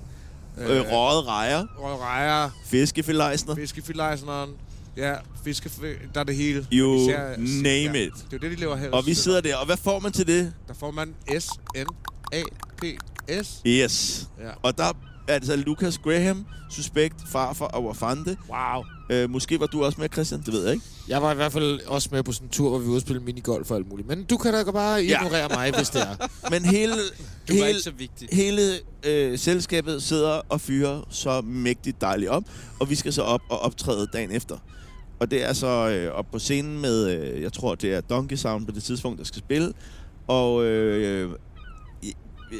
Øh, 0.57 0.67
røget 0.67 1.27
rejer. 1.27 1.65
røget 1.79 1.99
rejer, 1.99 2.49
Fiskefilejsner. 2.65 3.55
fiskefilejsneren, 3.55 4.49
ja, 4.97 5.13
fiske, 5.43 5.71
der 6.13 6.19
er 6.19 6.23
det 6.23 6.35
hele. 6.35 6.67
You 6.73 7.09
Især- 7.09 7.37
name 7.37 7.97
ja, 7.97 8.05
it. 8.05 8.13
Det 8.15 8.21
er 8.23 8.27
jo 8.33 8.37
det, 8.37 8.51
de 8.51 8.55
lever 8.55 8.75
her. 8.75 8.91
Og 8.91 9.05
vi 9.05 9.13
sidder 9.13 9.41
der. 9.41 9.55
Og 9.55 9.65
hvad 9.65 9.77
får 9.77 9.99
man 9.99 10.11
til 10.11 10.27
det? 10.27 10.53
Der 10.67 10.73
får 10.73 10.91
man 10.91 11.13
S-N-A-P-S. 12.33 13.61
Yes. 13.67 14.27
Ja. 14.39 14.49
Og 14.63 14.77
der 14.77 14.83
er 14.83 14.93
altså 15.27 15.55
Lucas 15.55 15.97
Graham, 15.97 16.45
suspekt, 16.69 17.15
farfar 17.27 17.65
og 17.65 17.85
Wafande. 17.85 18.37
Wow. 18.49 18.83
Øh, 19.09 19.29
måske 19.29 19.59
var 19.59 19.65
du 19.65 19.83
også 19.83 20.01
med, 20.01 20.09
Christian. 20.13 20.41
Det 20.45 20.53
ved 20.53 20.63
jeg 20.63 20.73
ikke. 20.73 20.85
Jeg 21.07 21.21
var 21.21 21.31
i 21.31 21.35
hvert 21.35 21.51
fald 21.51 21.79
også 21.87 22.09
med 22.11 22.23
på 22.23 22.31
sådan 22.31 22.45
en 22.47 22.51
tur, 22.51 22.69
hvor 22.69 22.79
vi 22.79 22.87
var 22.93 22.99
spille 22.99 23.21
minigolf 23.21 23.71
og 23.71 23.77
alt 23.77 23.89
muligt. 23.89 24.07
Men 24.07 24.23
du 24.23 24.37
kan 24.37 24.53
da 24.53 24.71
bare 24.71 25.03
ignorere 25.03 25.49
mig, 25.49 25.71
hvis 25.77 25.89
det 25.89 26.01
er. 26.01 26.27
Men 26.51 26.65
hele, 26.65 26.93
Du 27.47 27.53
hele, 27.53 27.67
ikke 27.67 27.79
så 27.79 27.91
vigtig. 27.91 28.27
hele 28.31 28.61
øh, 29.05 29.39
selskabet 29.39 30.03
sidder 30.03 30.41
og 30.49 30.61
fyrer 30.61 31.01
så 31.09 31.41
mægtigt 31.41 32.01
dejligt 32.01 32.29
op. 32.31 32.43
Og 32.79 32.89
vi 32.89 32.95
skal 32.95 33.13
så 33.13 33.21
op 33.21 33.41
og 33.49 33.59
optræde 33.59 34.07
dagen 34.13 34.31
efter. 34.31 34.57
Og 35.19 35.31
det 35.31 35.43
er 35.49 35.53
så 35.53 35.67
øh, 35.89 36.11
op 36.13 36.25
på 36.31 36.39
scenen 36.39 36.81
med, 36.81 37.09
øh, 37.09 37.41
jeg 37.41 37.53
tror, 37.53 37.75
det 37.75 37.93
er 37.93 38.01
Donkey 38.01 38.35
Sound 38.35 38.65
på 38.65 38.71
det 38.71 38.83
tidspunkt, 38.83 39.19
der 39.19 39.25
skal 39.25 39.39
spille. 39.39 39.73
Og, 40.27 40.63
øh, 40.65 41.31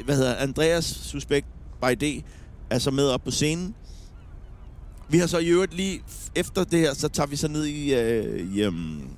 hvad 0.06 0.16
hedder 0.16 0.36
Andreas, 0.36 0.86
suspekt 0.86 1.48
by 1.82 1.96
D, 2.06 2.24
er 2.74 2.80
så 2.80 2.92
med 2.92 3.08
op 3.08 3.24
på 3.24 3.32
scenen. 3.32 3.76
Vi 5.10 5.18
har 5.18 5.28
så 5.28 5.38
i 5.38 5.48
øvrigt 5.48 5.74
lige, 5.74 6.02
efter 6.36 6.64
det 6.64 6.80
her, 6.80 6.94
så 6.94 7.08
tager 7.08 7.28
vi 7.28 7.36
så 7.36 7.48
ned 7.48 7.66
i, 7.66 7.94
øh, 7.94 8.56
i, 8.56 8.66
um, 8.66 9.10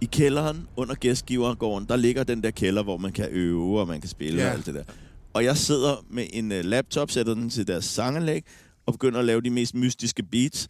i 0.00 0.04
kælderen 0.04 0.68
under 0.76 0.94
gæstgivergården, 0.94 1.88
der 1.88 1.96
ligger 1.96 2.24
den 2.24 2.42
der 2.42 2.50
kælder, 2.50 2.82
hvor 2.82 2.96
man 2.96 3.12
kan 3.12 3.28
øve, 3.30 3.80
og 3.80 3.88
man 3.88 4.00
kan 4.00 4.10
spille 4.10 4.42
Ja. 4.42 4.48
og 4.48 4.54
alt 4.54 4.66
det 4.66 4.74
der. 4.74 4.84
Og 5.32 5.44
jeg 5.44 5.56
sidder 5.56 6.04
med 6.10 6.26
en 6.32 6.52
uh, 6.52 6.58
laptop, 6.58 7.10
sætter 7.10 7.34
den 7.34 7.50
til 7.50 7.66
deres 7.66 7.84
sanganlæg, 7.84 8.44
og 8.86 8.92
begynder 8.92 9.18
at 9.18 9.24
lave 9.24 9.40
de 9.40 9.50
mest 9.50 9.74
mystiske 9.74 10.22
beats. 10.22 10.68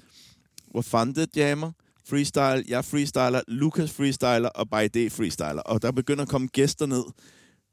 Hvor 0.70 0.82
Fante 0.82 1.26
jammer, 1.36 1.72
freestyle, 2.08 2.64
jeg 2.68 2.84
freestyler, 2.84 3.40
Lukas 3.48 3.90
freestyler, 3.92 4.48
og 4.48 4.68
By 4.70 4.88
D 4.98 5.10
freestyler. 5.12 5.60
Og 5.62 5.82
der 5.82 5.92
begynder 5.92 6.22
at 6.22 6.28
komme 6.28 6.48
gæster 6.48 6.86
ned, 6.86 7.04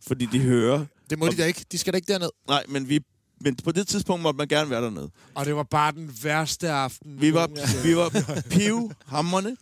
fordi 0.07 0.25
de 0.25 0.39
hører. 0.39 0.86
Det 1.10 1.19
må 1.19 1.27
de 1.27 1.38
da 1.38 1.45
ikke. 1.45 1.65
De 1.71 1.77
skal 1.77 1.93
da 1.93 1.95
ikke 1.95 2.13
derned. 2.13 2.29
Nej, 2.48 2.63
men, 2.69 2.89
vi, 2.89 3.00
men 3.43 3.55
på 3.55 3.71
det 3.71 3.88
tidspunkt 3.88 4.24
måtte 4.24 4.38
man 4.38 4.48
gerne 4.48 4.69
være 4.69 4.81
dernede. 4.83 5.10
Og 5.36 5.45
det 5.45 5.55
var 5.55 5.63
bare 5.63 5.91
den 5.91 6.12
værste 6.24 6.69
aften. 6.69 7.21
Vi 7.21 7.33
var, 7.33 7.48
vi 7.83 7.95
var 7.95 8.10
pivhammerne, 8.50 9.57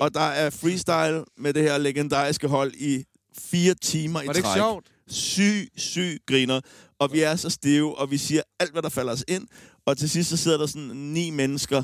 og 0.00 0.14
der 0.14 0.20
er 0.20 0.50
freestyle 0.50 1.24
med 1.38 1.54
det 1.54 1.62
her 1.62 1.78
legendariske 1.78 2.48
hold 2.48 2.72
i 2.74 3.04
fire 3.38 3.74
timer 3.74 4.22
i 4.22 4.26
Var 4.26 4.32
det 4.32 4.38
ikke 4.38 4.46
træk. 4.48 4.56
sjovt? 4.58 4.86
Syg, 5.08 5.68
syg 5.76 6.18
griner. 6.26 6.60
Og 6.98 7.12
vi 7.12 7.20
er 7.20 7.36
så 7.36 7.50
stive, 7.50 7.98
og 7.98 8.10
vi 8.10 8.16
siger 8.18 8.42
alt, 8.60 8.72
hvad 8.72 8.82
der 8.82 8.88
falder 8.88 9.12
os 9.12 9.24
ind. 9.28 9.46
Og 9.86 9.98
til 9.98 10.10
sidst 10.10 10.30
så 10.30 10.36
sidder 10.36 10.58
der 10.58 10.66
sådan 10.66 10.88
ni 10.96 11.30
mennesker 11.30 11.82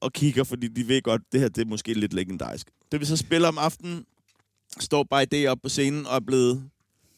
og 0.00 0.12
kigger, 0.12 0.44
fordi 0.44 0.68
de 0.68 0.88
ved 0.88 1.02
godt, 1.02 1.22
det 1.32 1.40
her 1.40 1.48
det 1.48 1.62
er 1.62 1.66
måske 1.66 1.94
lidt 1.94 2.12
legendarisk. 2.12 2.66
Det 2.92 3.00
vi 3.00 3.04
så 3.04 3.16
spiller 3.16 3.48
om 3.48 3.58
aftenen, 3.58 4.04
står 4.80 5.06
bare 5.10 5.24
det 5.24 5.48
op 5.48 5.58
på 5.62 5.68
scenen 5.68 6.06
og 6.06 6.16
er 6.16 6.20
blevet 6.20 6.64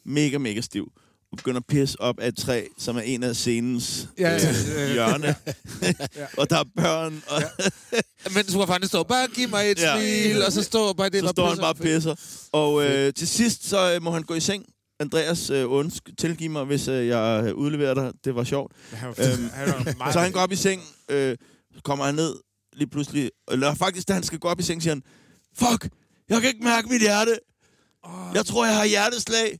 mega, 0.05 0.39
mega 0.39 0.61
stiv. 0.61 0.93
Og 1.35 1.39
begynder 1.39 1.61
at 1.61 1.67
pisse 1.67 2.01
op 2.01 2.21
af 2.21 2.29
et 2.29 2.37
træ, 2.37 2.65
som 2.79 2.97
er 2.97 3.01
en 3.01 3.23
af 3.23 3.37
scenens 3.37 4.09
Ja, 4.19 4.31
ja, 4.31 4.37
øh, 4.37 4.67
ja. 4.89 4.93
hjørne. 4.93 5.35
og 6.39 6.51
der 6.51 6.59
er 6.59 6.65
børn, 6.77 7.23
og 7.29 7.43
Men 8.35 8.49
så 8.49 8.59
var 8.59 8.67
fanden 8.67 8.89
stå, 8.89 9.03
bare 9.03 9.29
giv 9.29 9.49
mig 9.49 9.71
et 9.71 9.79
Ja. 9.81 9.97
smil, 10.01 10.43
og 10.43 10.53
så 10.53 10.63
står 10.63 10.93
bare 10.93 11.09
det, 11.09 11.21
så 11.21 11.25
var 11.27 11.33
står 11.33 11.49
han 11.49 11.59
bare 11.59 11.69
og 11.73 11.77
pisser. 11.77 12.15
Og 12.53 12.85
øh, 12.85 13.15
til 13.15 13.29
sidst, 13.29 13.69
så 13.69 13.95
øh, 13.95 14.03
må 14.03 14.11
han 14.11 14.23
gå 14.23 14.35
i 14.35 14.41
seng. 14.41 14.65
Andreas, 15.01 15.51
øh, 15.51 15.71
undsk, 15.71 16.03
tilgiv 16.19 16.51
mig, 16.51 16.65
hvis 16.65 16.89
øh, 16.89 17.07
jeg 17.07 17.45
øh, 17.47 17.55
udleverer 17.55 17.95
dig. 17.95 18.13
Det 18.25 18.35
var 18.35 18.45
sjovt. 18.45 18.73
Han 18.93 19.09
var, 19.09 19.15
Øhm, 19.33 19.51
han 19.55 19.69
var 19.69 19.95
meget... 19.99 20.13
Så 20.13 20.21
han 20.21 20.33
går 20.33 20.41
op 20.41 20.53
i 20.53 20.57
seng, 20.57 20.83
øh, 21.09 21.37
så 21.75 21.81
kommer 21.85 22.05
han 22.05 22.15
ned 22.15 22.35
lige 22.73 22.89
pludselig. 22.91 23.31
Eller 23.51 23.75
faktisk, 23.75 24.09
da 24.09 24.13
han 24.13 24.23
skal 24.23 24.39
gå 24.39 24.49
op 24.49 24.61
i 24.61 24.63
seng, 24.63 24.83
siger 24.83 24.95
han, 24.95 25.03
Fuck, 25.59 25.89
jeg 26.29 26.41
kan 26.41 26.49
ikke 26.51 26.65
mærke 26.65 26.89
mit 26.89 27.01
hjerte. 27.01 27.39
Jeg 28.35 28.47
tror, 28.47 28.67
jeg 28.67 28.77
har 28.77 28.85
hjerteslag. 28.85 29.59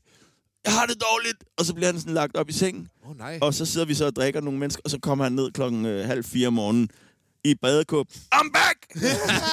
Jeg 0.65 0.73
har 0.73 0.85
det 0.85 0.95
dårligt. 1.11 1.37
Og 1.57 1.65
så 1.65 1.73
bliver 1.73 1.91
han 1.91 1.99
sådan 1.99 2.13
lagt 2.13 2.35
op 2.37 2.49
i 2.49 2.53
sengen. 2.53 2.87
Åh, 3.03 3.09
oh, 3.11 3.17
nej. 3.17 3.39
Og 3.41 3.53
så 3.53 3.65
sidder 3.65 3.85
vi 3.85 3.93
så 3.93 4.05
og 4.05 4.15
drikker 4.15 4.41
nogle 4.41 4.59
mennesker, 4.59 4.81
og 4.85 4.89
så 4.91 4.99
kommer 5.01 5.23
han 5.25 5.31
ned 5.33 5.51
klokken 5.51 5.85
øh, 5.85 6.05
halv 6.07 6.23
fire 6.23 6.47
om 6.47 6.53
morgenen 6.53 6.89
i 7.43 7.55
badekåb. 7.55 8.07
I'm 8.35 8.51
back! 8.53 8.77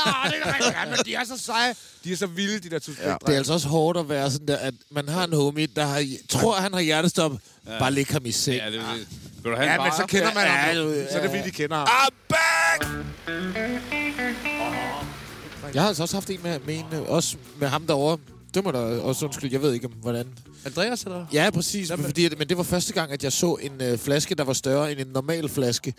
Ah, 0.06 0.30
det 0.30 0.38
er 0.44 0.54
rigtig, 0.54 0.72
ja, 0.72 0.84
men 0.90 0.98
de 1.06 1.14
er 1.14 1.24
så 1.24 1.38
seje. 1.38 1.74
De 2.04 2.12
er 2.12 2.16
så 2.16 2.26
vilde, 2.26 2.58
de 2.58 2.70
der 2.70 2.78
to 2.78 2.92
Ja. 3.02 3.14
Det 3.26 3.34
er 3.34 3.36
altså 3.38 3.52
også 3.52 3.68
hårdt 3.68 3.98
at 3.98 4.08
være 4.08 4.30
sådan 4.30 4.48
der, 4.48 4.56
at 4.56 4.74
man 4.90 5.08
har 5.08 5.24
en 5.24 5.32
homie, 5.32 5.66
der 5.66 5.84
har, 5.84 6.04
tror, 6.28 6.54
han 6.54 6.72
har 6.72 6.80
hjertestop. 6.80 7.32
Ja. 7.66 7.78
Bare 7.78 7.90
læg 7.92 8.06
ham 8.06 8.26
i 8.26 8.30
seng. 8.32 8.56
Ja, 8.56 8.66
det 8.70 8.74
er 8.80 8.94
det. 8.94 9.08
Vil 9.42 9.52
du 9.52 9.56
have 9.56 9.68
Ja, 9.70 9.74
en 9.76 9.82
men 9.82 9.92
så 9.96 10.06
kender 10.06 10.34
man 10.34 10.44
Ja, 10.44 10.50
ham. 10.50 10.76
ja, 10.76 10.82
ja. 10.90 11.10
Så 11.12 11.18
er 11.18 11.22
det 11.22 11.30
fordi, 11.30 11.42
de 11.44 11.50
kender 11.50 11.76
ham. 11.76 11.86
I'm 11.88 12.14
back! 12.28 12.88
Jeg 15.74 15.82
har 15.82 15.88
altså 15.88 16.02
også 16.02 16.16
haft 16.16 16.30
en 16.30 16.40
med, 16.42 16.58
med, 16.66 16.74
en, 16.78 16.84
øh, 16.92 17.02
også 17.02 17.36
med 17.60 17.68
ham 17.68 17.86
derovre. 17.86 18.18
Det 18.54 18.64
må 18.64 18.72
der 18.72 19.00
også 19.00 19.24
undskylde. 19.26 19.54
Jeg 19.54 19.62
ved 19.62 19.72
ikke, 19.72 19.86
om 19.86 19.92
hvordan. 19.92 20.26
Andreas, 20.64 21.02
eller? 21.02 21.26
Ja, 21.32 21.50
præcis. 21.54 21.90
Men, 21.90 22.04
fordi, 22.04 22.28
men 22.38 22.48
det 22.48 22.56
var 22.56 22.62
første 22.62 22.92
gang, 22.92 23.12
at 23.12 23.24
jeg 23.24 23.32
så 23.32 23.54
en 23.54 23.72
øh, 23.82 23.98
flaske, 23.98 24.34
der 24.34 24.44
var 24.44 24.52
større 24.52 24.92
end 24.92 25.00
en 25.00 25.06
normal 25.06 25.48
flaske. 25.48 25.94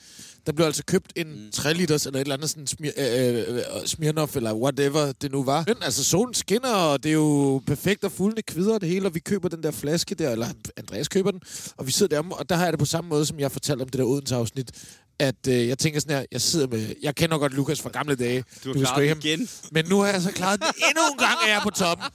Der 0.45 0.51
blev 0.51 0.65
altså 0.65 0.83
købt 0.83 1.13
en 1.15 1.27
mm. 1.27 1.51
3 1.51 1.73
liters 1.73 2.05
eller 2.05 2.19
et 2.19 2.21
eller 2.21 2.35
andet 2.35 2.49
sådan 2.49 2.67
smir, 2.67 2.91
øh, 2.97 3.35
øh, 3.35 3.55
øh, 3.55 3.61
Smirnoff 3.85 4.35
eller 4.35 4.53
whatever 4.53 5.11
det 5.11 5.31
nu 5.31 5.43
var. 5.43 5.63
Men 5.67 5.75
altså, 5.81 6.03
solen 6.03 6.33
skinner, 6.33 6.73
og 6.73 7.03
det 7.03 7.09
er 7.09 7.13
jo 7.13 7.61
perfekt 7.67 8.03
og 8.03 8.11
fuldende 8.11 8.41
kvider 8.41 8.77
det 8.77 8.89
hele, 8.89 9.05
og 9.05 9.15
vi 9.15 9.19
køber 9.19 9.49
den 9.49 9.63
der 9.63 9.71
flaske 9.71 10.15
der, 10.15 10.29
eller 10.29 10.47
Andreas 10.77 11.07
køber 11.07 11.31
den, 11.31 11.41
og 11.77 11.87
vi 11.87 11.91
sidder 11.91 12.21
der, 12.21 12.29
og 12.29 12.49
der 12.49 12.55
har 12.55 12.63
jeg 12.63 12.73
det 12.73 12.79
på 12.79 12.85
samme 12.85 13.09
måde, 13.09 13.25
som 13.25 13.39
jeg 13.39 13.51
fortalte 13.51 13.81
om 13.81 13.89
det 13.89 13.97
der 13.97 14.05
Odense-afsnit, 14.05 14.71
at 15.19 15.47
øh, 15.47 15.67
jeg 15.67 15.77
tænker 15.79 15.99
sådan 15.99 16.17
her, 16.17 16.25
jeg 16.31 16.41
sidder 16.41 16.67
med, 16.67 16.95
jeg 17.01 17.15
kender 17.15 17.37
godt 17.37 17.53
Lukas 17.53 17.81
fra 17.81 17.89
gamle 17.89 18.15
dage. 18.15 18.43
Du 18.63 18.69
har 18.69 18.73
Lucas 18.73 18.89
Graham. 18.89 19.17
igen. 19.23 19.49
Men 19.71 19.85
nu 19.85 19.99
har 19.99 20.07
jeg 20.07 20.21
så 20.21 20.31
klaret 20.31 20.59
det 20.59 20.67
endnu 20.89 21.01
en 21.11 21.17
gang, 21.17 21.37
at 21.43 21.49
jeg 21.49 21.55
er 21.57 21.63
på 21.63 21.69
toppen. 21.69 22.07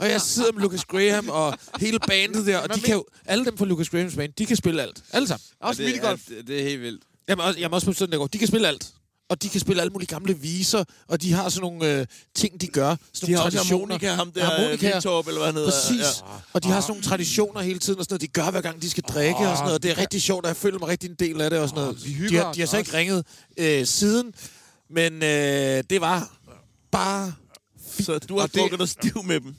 Og 0.00 0.08
jeg 0.10 0.20
sidder 0.20 0.52
med 0.52 0.62
Lucas 0.62 0.84
Graham 0.84 1.28
og 1.28 1.58
hele 1.80 1.98
bandet 2.08 2.46
der, 2.46 2.58
og 2.58 2.74
de 2.74 2.80
kan 2.80 2.94
jo, 2.94 3.04
alle 3.26 3.44
dem 3.44 3.56
fra 3.56 3.64
Lucas 3.64 3.90
Grahams 3.90 4.14
band, 4.16 4.32
de 4.38 4.46
kan 4.46 4.56
spille 4.56 4.82
alt. 4.82 5.02
Alle 5.12 5.28
sammen. 5.28 5.42
Også 5.60 5.82
Ja, 5.82 5.88
det, 5.88 6.04
er, 6.04 6.16
det, 6.28 6.46
det 6.48 6.60
er 6.60 6.64
helt 6.64 6.80
vildt. 6.82 7.02
Jamen, 7.28 7.44
også, 7.44 7.60
jamen 7.60 7.74
også 7.74 7.86
på 7.86 7.92
sådan 7.92 8.12
der 8.12 8.18
går. 8.18 8.26
De 8.26 8.38
kan 8.38 8.48
spille 8.48 8.68
alt. 8.68 8.86
Og 9.28 9.42
de 9.42 9.48
kan 9.48 9.60
spille 9.60 9.82
alle 9.82 9.90
mulige 9.92 10.08
gamle 10.08 10.38
viser, 10.38 10.84
og 11.08 11.22
de 11.22 11.32
har 11.32 11.48
sådan 11.48 11.60
nogle 11.60 12.00
øh, 12.00 12.06
ting, 12.34 12.60
de 12.60 12.66
gør. 12.66 12.96
Sådan 13.12 13.26
De 13.34 13.38
har 13.38 13.44
også 13.44 13.58
harmonika, 13.58 14.10
ham 14.12 14.32
der, 14.32 14.44
Harmonika. 14.44 14.92
Victor, 14.94 15.28
eller 15.28 15.38
hvad 15.40 15.46
han 15.46 15.54
hedder. 15.54 15.70
Præcis. 15.70 16.22
Ja. 16.26 16.32
Og 16.52 16.64
de 16.64 16.68
har 16.68 16.80
sådan 16.80 16.90
nogle 16.90 17.02
traditioner 17.02 17.60
hele 17.60 17.78
tiden, 17.78 17.98
og 17.98 18.04
sådan 18.04 18.12
noget. 18.14 18.20
De 18.34 18.40
gør, 18.40 18.50
hver 18.50 18.60
gang 18.60 18.82
de 18.82 18.90
skal 18.90 19.02
drikke 19.02 19.38
og 19.38 19.56
sådan 19.56 19.58
noget. 19.58 19.74
Og 19.74 19.82
det 19.82 19.90
er 19.90 19.98
rigtig 19.98 20.22
sjovt, 20.22 20.44
og 20.44 20.48
jeg 20.48 20.56
føler 20.56 20.78
mig 20.78 20.88
rigtig 20.88 21.10
en 21.10 21.16
del 21.18 21.40
af 21.40 21.50
det 21.50 21.58
og 21.58 21.68
sådan 21.68 21.82
noget. 21.82 21.98
De 22.30 22.36
har, 22.36 22.52
de 22.52 22.60
har 22.60 22.66
så 22.66 22.78
ikke 22.78 22.94
ringet 22.94 23.26
øh, 23.56 23.86
siden, 23.86 24.34
men 24.90 25.12
øh, 25.12 25.84
det 25.90 26.00
var 26.00 26.36
bare... 26.90 27.32
Så 28.00 28.18
du 28.18 28.38
har 28.38 28.46
drukket 28.46 28.78
dig 28.80 28.88
stiv 28.88 29.24
med 29.24 29.40
dem. 29.40 29.54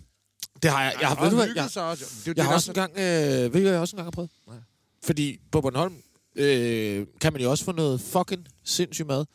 Det 0.63 0.71
har 0.71 0.83
jeg. 0.83 0.93
Jeg 1.01 1.07
har, 1.07 1.23
ved 1.23 1.31
du 1.31 1.37
jeg, 1.37 1.47
er 1.75 2.07
jo 2.27 2.33
Jeg 2.37 2.45
har 2.45 2.53
også 2.53 2.73
der 2.73 2.83
en 2.83 2.91
gang, 2.93 3.45
øh, 3.45 3.53
ved 3.53 3.61
du, 3.63 3.69
jeg 3.69 3.79
også 3.79 3.95
en 3.95 3.97
gang 3.97 4.05
har 4.05 4.11
prøvet? 4.11 4.29
Fordi 5.03 5.39
på 5.51 5.61
Bornholm 5.61 5.93
øh, 6.35 7.05
kan 7.21 7.33
man 7.33 7.41
jo 7.41 7.51
også 7.51 7.63
få 7.63 7.71
noget 7.71 8.01
fucking 8.01 8.47
sindssygt 8.65 9.07
mad. 9.07 9.25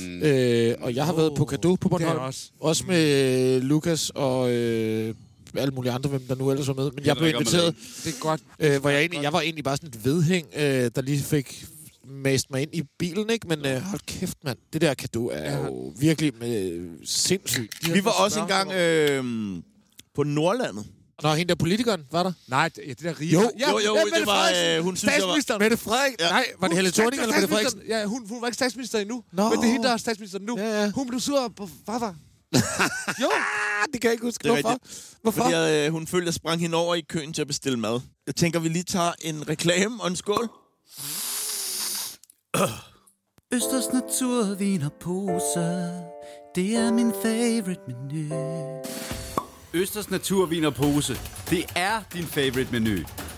Mm. 0.00 0.22
Øh, 0.22 0.74
og 0.80 0.94
jeg 0.94 1.04
har 1.06 1.12
været 1.12 1.32
på 1.36 1.44
Kado 1.44 1.74
på 1.74 1.88
Bornholm. 1.88 2.18
også. 2.18 2.50
Også 2.60 2.84
med 2.86 3.56
øh, 3.56 3.62
Lukas 3.62 4.10
og 4.14 4.52
øh, 4.52 5.14
alle 5.56 5.74
mulige 5.74 5.92
andre, 5.92 6.10
hvem 6.10 6.20
der 6.28 6.34
nu 6.34 6.50
ellers 6.50 6.68
var 6.68 6.74
med. 6.74 6.90
Men 6.90 7.06
jeg 7.06 7.16
blev 7.16 7.22
drikker 7.32 7.40
med 7.40 7.46
inviteret, 7.46 7.74
Det 8.04 8.14
er 8.14 8.20
godt. 8.20 8.40
øh, 8.58 8.80
hvor 8.80 8.90
jeg, 8.90 9.00
egentlig, 9.00 9.22
jeg 9.22 9.32
var 9.32 9.40
egentlig 9.40 9.64
bare 9.64 9.76
sådan 9.76 9.88
et 9.88 10.04
vedhæng, 10.04 10.46
øh, 10.56 10.90
der 10.94 11.00
lige 11.02 11.18
fik 11.22 11.64
mast 12.04 12.50
mig 12.50 12.62
ind 12.62 12.74
i 12.74 12.82
bilen, 12.98 13.30
ikke? 13.30 13.48
Men 13.48 13.66
øh, 13.66 13.80
hold 13.82 14.00
kæft, 14.06 14.36
mand. 14.44 14.58
Det 14.72 14.80
der 14.80 14.94
Kado 14.94 15.26
er 15.26 15.52
Ja. 15.52 15.64
jo 15.66 15.92
virkelig 15.98 16.32
øh, 16.42 16.88
sindssygt. 17.04 17.94
Vi 17.94 18.04
var 18.04 18.10
også 18.24 18.40
engang 18.40 18.72
øh, 18.72 19.24
på 20.14 20.22
Nordlandet. 20.22 20.84
Nå, 21.22 21.34
hende 21.34 21.48
der 21.48 21.54
politikeren, 21.54 22.02
var 22.10 22.22
der? 22.22 22.32
Nej, 22.48 22.68
det, 22.68 22.82
ja, 22.86 22.90
det 22.90 23.00
der 23.00 23.20
rige. 23.20 23.32
Jo, 23.32 23.50
ja, 23.58 23.70
jo, 23.70 23.78
jo, 23.78 23.96
ja, 23.96 24.18
det 24.18 24.26
var, 24.26 24.76
øh, 24.76 24.82
hun 24.84 24.96
synes, 24.96 25.14
jeg 25.16 25.22
var-. 25.22 25.58
Mette 25.58 25.76
Frederik? 25.76 26.12
Ja. 26.20 26.28
Nej, 26.28 26.44
var 26.60 26.68
det 26.68 26.76
Helle 26.76 26.90
Thorning 26.90 27.22
eller 27.22 27.34
Mette 27.34 27.48
Frederiksen? 27.48 27.80
Ja, 27.88 28.04
hun, 28.04 28.28
hun 28.28 28.40
var 28.40 28.46
ikke 28.46 28.54
statsminister 28.54 28.98
endnu. 28.98 29.22
Nå. 29.32 29.48
Men 29.48 29.58
det 29.58 29.66
er 29.66 29.72
hende, 29.72 29.86
der 29.86 29.92
er 29.92 29.96
statsminister 29.96 30.38
nu. 30.38 30.58
Ja, 30.58 30.82
ja. 30.82 30.90
Hun 30.90 31.08
blev 31.08 31.20
sur 31.20 31.48
på 31.56 31.68
farfar. 31.86 32.14
jo. 33.22 33.30
Ah, 33.34 33.86
det 33.92 34.00
kan 34.00 34.08
jeg 34.08 34.12
ikke 34.12 34.24
huske. 34.24 34.42
Det 34.42 34.50
er 34.50 34.60
Hvorfor? 34.60 34.78
Hvorfor? 35.22 35.42
Fordi 35.42 35.86
øh, 35.86 35.92
hun 35.92 36.06
følte, 36.06 36.24
at 36.24 36.26
jeg 36.26 36.34
sprang 36.34 36.60
hende 36.60 36.76
over 36.76 36.94
i 36.94 37.00
køen 37.00 37.32
til 37.32 37.40
at 37.40 37.48
bestille 37.48 37.78
mad. 37.78 38.00
Jeg 38.26 38.36
tænker, 38.36 38.60
vi 38.60 38.68
lige 38.68 38.82
tager 38.82 39.12
en 39.20 39.48
reklame 39.48 40.02
og 40.02 40.08
en 40.08 40.16
skål. 40.16 40.48
Østers 43.54 43.92
natur, 43.92 44.54
vin 44.54 44.82
og 44.82 44.92
poser. 45.00 46.02
Det 46.54 46.76
er 46.76 46.92
min 46.92 47.12
favorite 47.22 47.80
menu. 47.88 48.28
Østers 49.74 50.10
Naturvin 50.10 50.64
og 50.64 50.74
Pose. 50.74 51.14
Det 51.50 51.64
er 51.76 52.02
din 52.12 52.24
favorite 52.24 52.72
menu. 52.72 52.96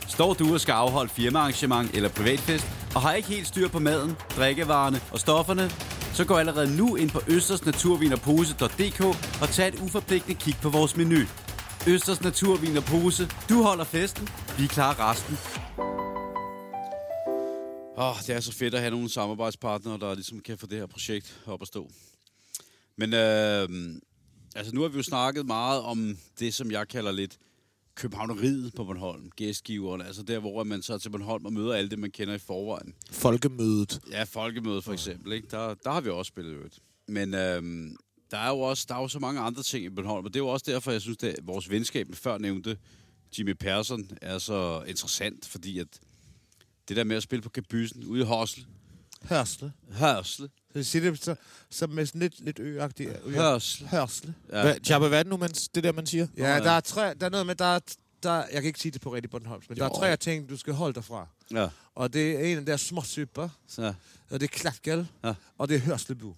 Står 0.08 0.34
du 0.34 0.54
og 0.54 0.60
skal 0.60 0.72
afholde 0.72 1.10
firmaarrangement 1.10 1.94
eller 1.94 2.08
privatfest, 2.08 2.66
og 2.94 3.00
har 3.00 3.12
ikke 3.12 3.28
helt 3.28 3.46
styr 3.46 3.68
på 3.68 3.78
maden, 3.78 4.16
drikkevarerne 4.36 5.00
og 5.12 5.20
stofferne, 5.20 5.70
så 6.14 6.24
gå 6.24 6.34
allerede 6.34 6.76
nu 6.76 6.96
ind 6.96 7.10
på 7.10 7.20
østersnaturvinerpose.dk 7.28 9.00
og 9.42 9.48
tag 9.48 9.68
et 9.68 9.80
uforpligtende 9.80 10.40
kig 10.40 10.54
på 10.62 10.68
vores 10.68 10.96
menu. 10.96 11.20
Østers 11.88 12.20
Naturvin 12.20 12.76
og 12.76 12.84
Pose. 12.84 13.28
Du 13.48 13.62
holder 13.62 13.84
festen, 13.84 14.28
vi 14.58 14.66
klarer 14.66 15.10
resten. 15.10 15.38
Åh, 17.98 18.10
oh, 18.10 18.16
det 18.26 18.36
er 18.36 18.40
så 18.40 18.52
fedt 18.52 18.74
at 18.74 18.80
have 18.80 18.90
nogle 18.90 19.10
samarbejdspartnere, 19.10 19.98
der 19.98 20.14
ligesom 20.14 20.40
kan 20.40 20.58
få 20.58 20.66
det 20.66 20.78
her 20.78 20.86
projekt 20.86 21.40
op 21.46 21.62
at 21.62 21.68
stå. 21.68 21.90
Men 22.96 23.14
øh, 23.14 23.68
altså 24.54 24.74
nu 24.74 24.80
har 24.80 24.88
vi 24.88 24.96
jo 24.96 25.02
snakket 25.02 25.46
meget 25.46 25.82
om 25.82 26.18
det, 26.38 26.54
som 26.54 26.70
jeg 26.70 26.88
kalder 26.88 27.12
lidt 27.12 27.38
københavneriet 27.94 28.74
på 28.74 28.84
Bornholm, 28.84 29.30
gæstgiverne, 29.36 30.06
altså 30.06 30.22
der, 30.22 30.38
hvor 30.38 30.64
man 30.64 30.82
så 30.82 30.94
er 30.94 30.98
til 30.98 31.10
Bornholm 31.10 31.46
og 31.46 31.52
møder 31.52 31.74
alle 31.74 31.90
det, 31.90 31.98
man 31.98 32.10
kender 32.10 32.34
i 32.34 32.38
forvejen. 32.38 32.94
Folkemødet. 33.10 34.00
Ja, 34.10 34.22
folkemødet 34.22 34.84
for 34.84 34.92
eksempel, 34.92 35.32
ikke? 35.32 35.48
Der, 35.50 35.74
der 35.74 35.90
har 35.90 36.00
vi 36.00 36.10
også 36.10 36.28
spillet 36.28 36.52
øvrigt. 36.52 36.78
Men 37.08 37.34
øhm, 37.34 37.96
der 38.30 38.38
er 38.38 38.48
jo 38.48 38.60
også 38.60 38.86
der 38.88 38.94
er 38.94 39.00
jo 39.00 39.08
så 39.08 39.18
mange 39.18 39.40
andre 39.40 39.62
ting 39.62 39.84
i 39.84 39.88
Bornholm, 39.88 40.24
og 40.24 40.34
det 40.34 40.40
er 40.40 40.44
jo 40.44 40.48
også 40.48 40.72
derfor, 40.72 40.90
jeg 40.90 41.00
synes, 41.00 41.22
at 41.22 41.36
vores 41.42 41.70
venskab 41.70 42.08
med 42.08 42.16
før 42.16 42.38
nævnte 42.38 42.76
Jimmy 43.38 43.52
Persson 43.52 44.10
er 44.22 44.38
så 44.38 44.84
interessant, 44.86 45.46
fordi 45.46 45.78
at 45.78 46.00
det 46.88 46.96
der 46.96 47.04
med 47.04 47.16
at 47.16 47.22
spille 47.22 47.42
på 47.42 47.48
kabysen 47.48 48.04
ude 48.04 48.20
i 48.20 48.24
Horsel, 48.24 48.66
Hørsle. 49.28 49.72
Hørsle, 49.92 50.48
Så 50.72 50.78
jeg 50.78 50.86
siger 50.86 51.10
det 51.10 51.24
så, 51.24 51.34
så 51.70 51.86
med 51.86 52.06
sådan 52.06 52.20
lidt, 52.20 52.40
lidt 52.44 52.58
ø-agtigt. 52.58 53.10
Hørsle, 53.34 53.86
Hørsle. 53.86 54.34
ja, 54.52 54.74
Jabba, 54.88 55.08
hvad 55.08 55.18
er 55.18 55.22
det 55.22 55.30
nu, 55.30 55.36
man, 55.36 55.50
det 55.50 55.84
der, 55.84 55.92
man 55.92 56.06
siger? 56.06 56.26
Ja, 56.36 56.54
ja. 56.54 56.60
der 56.60 56.70
er, 56.70 56.80
tre, 56.80 57.14
der 57.14 57.26
er 57.26 57.30
noget 57.30 57.46
med, 57.46 57.54
der 57.54 57.64
er, 57.64 57.78
der, 58.22 58.34
jeg 58.34 58.52
kan 58.52 58.64
ikke 58.64 58.80
sige 58.80 58.92
det 58.92 59.00
på 59.00 59.14
rigtig 59.14 59.30
Bornholms, 59.30 59.68
men 59.68 59.78
der 59.78 59.84
er 59.84 59.88
Jo. 59.88 59.98
tre 60.00 60.16
ting, 60.16 60.48
du 60.48 60.56
skal 60.56 60.72
holde 60.74 60.94
dig 60.94 61.04
fra. 61.04 61.26
ja, 61.52 61.68
Og 61.94 62.12
det 62.12 62.30
er 62.32 62.52
en 62.52 62.58
af 62.58 62.66
der 62.66 62.76
små 62.76 63.02
super, 63.02 63.48
så, 63.68 63.94
og 64.30 64.40
det 64.40 64.42
er 64.42 64.58
klatgæld, 64.58 65.04
Ja. 65.24 65.34
og 65.58 65.68
det 65.68 65.74
er 65.74 65.80
hørslebu. 65.80 66.34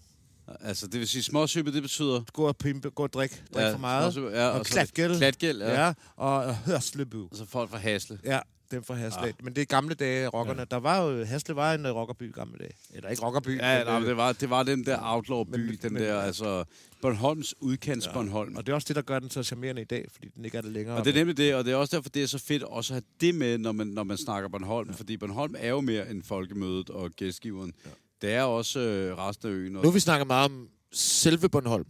Altså, 0.61 0.87
det 0.87 1.01
vil 1.01 1.09
sige, 1.09 1.23
småsyppe, 1.23 1.73
det 1.73 1.83
betyder... 1.83 2.23
Gå 2.33 2.49
og 2.49 2.57
pimpe, 2.57 2.91
gå 2.91 3.03
og 3.03 3.13
drik. 3.13 3.43
Drik 3.55 3.63
Ja, 3.65 3.73
for 3.73 3.79
meget. 3.79 4.13
småsyppe, 4.13 4.37
ja, 4.39 4.47
og 4.49 4.59
og 4.59 4.67
klatgæld. 4.67 5.17
Klatgæld, 5.17 5.63
ja. 5.63 5.87
Ja, 5.87 5.93
og, 6.17 6.35
og 6.37 6.57
hørslebu. 6.57 7.25
Altså 7.33 7.45
folk 7.47 7.71
fra 7.71 7.79
Hasle. 7.79 8.19
Ja, 8.25 8.41
dem 8.71 8.83
fra 8.83 8.95
Hasle. 8.95 9.23
Ah. 9.23 9.33
Men 9.43 9.55
det 9.57 9.63
er 9.63 9.67
gamle 9.67 9.95
dage, 9.95 10.29
rockerne. 10.29 10.59
Ja. 10.59 10.65
Der 10.71 10.77
var 10.77 11.03
jo, 11.03 11.25
Hasle 11.25 11.57
var 11.57 11.75
en 11.75 11.87
uh, 11.87 11.93
rockerby 11.93 12.33
gamle 12.33 12.59
dage. 12.59 12.73
Eller 12.95 13.11
ikke 13.11 13.23
rockerby. 13.23 13.49
Ja, 13.59 13.79
men, 13.79 13.87
nej, 13.87 13.95
øh, 13.95 14.01
men 14.01 14.09
det 14.09 14.17
var, 14.17 14.33
det 14.33 14.51
var 14.51 14.63
den 14.63 14.87
der 14.87 14.99
outlaw-by, 15.03 15.57
Men- 15.57 15.79
den 15.83 15.93
men- 15.93 16.03
der, 16.03 16.21
altså, 16.21 16.65
Bornholms 17.03 17.55
udkants 17.61 18.07
ja. 18.07 18.13
Bornholm. 18.13 18.57
Og 18.57 18.67
det 18.67 18.73
er 18.73 18.75
også 18.75 18.89
det, 18.89 18.97
der 18.97 19.03
gør 19.03 19.19
den 19.19 19.31
så 19.31 19.43
charmerende 19.43 19.83
i 19.83 19.85
dag, 19.85 20.07
fordi 20.13 20.29
den 20.29 20.45
ikke 20.45 20.59
er 20.59 20.63
det 20.63 20.73
længere. 20.73 20.97
Og 20.97 21.05
det 21.05 21.11
er 21.11 21.15
nemlig 21.15 21.37
det, 21.37 21.55
og 21.55 21.65
det 21.65 21.73
er 21.73 21.77
også 21.77 21.97
derfor, 21.97 22.09
det 22.11 22.23
er 22.23 22.27
så 22.27 22.39
fedt 22.39 22.63
også 22.63 22.95
at 22.95 22.95
have 22.95 23.05
det 23.21 23.35
med, 23.35 23.59
når 23.59 23.73
man, 23.73 23.87
når 23.87 24.05
man 24.05 24.17
snakker 24.17 24.49
Bornholm. 24.49 24.89
Ja. 24.91 24.95
Fordi 24.97 25.17
Bornholm 25.17 25.55
er 25.59 25.69
jo 25.69 25.81
mere 25.81 26.11
end 26.11 26.23
folkemødet 26.23 26.91
og 26.91 27.11
gæstgiveren. 27.11 27.73
Ja. 27.85 27.91
Det 28.23 28.33
er 28.35 28.43
også 28.43 28.81
øh, 28.81 29.19
resten 29.19 29.49
af 29.49 29.53
øen. 29.53 29.73
Nu 29.73 29.91
vi 29.91 30.01
snakket 30.01 30.27
meget 30.27 30.45
om 30.45 30.69
selve 30.93 31.49
Bornholm. 31.49 31.87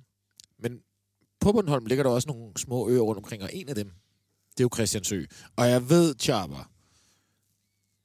Men 0.59 0.81
på 1.41 1.53
Bornholm 1.53 1.87
ligger 1.87 2.05
der 2.05 2.11
også 2.11 2.29
nogle 2.29 2.53
små 2.57 2.89
øer 2.89 3.01
rundt 3.01 3.19
omkring, 3.19 3.43
og 3.43 3.51
en 3.53 3.69
af 3.69 3.75
dem, 3.75 3.91
det 4.59 4.61
er 4.61 4.64
jo 4.64 4.71
Christiansø. 4.75 5.25
Og 5.57 5.69
jeg 5.69 5.88
ved, 5.90 6.14
Charper... 6.21 6.71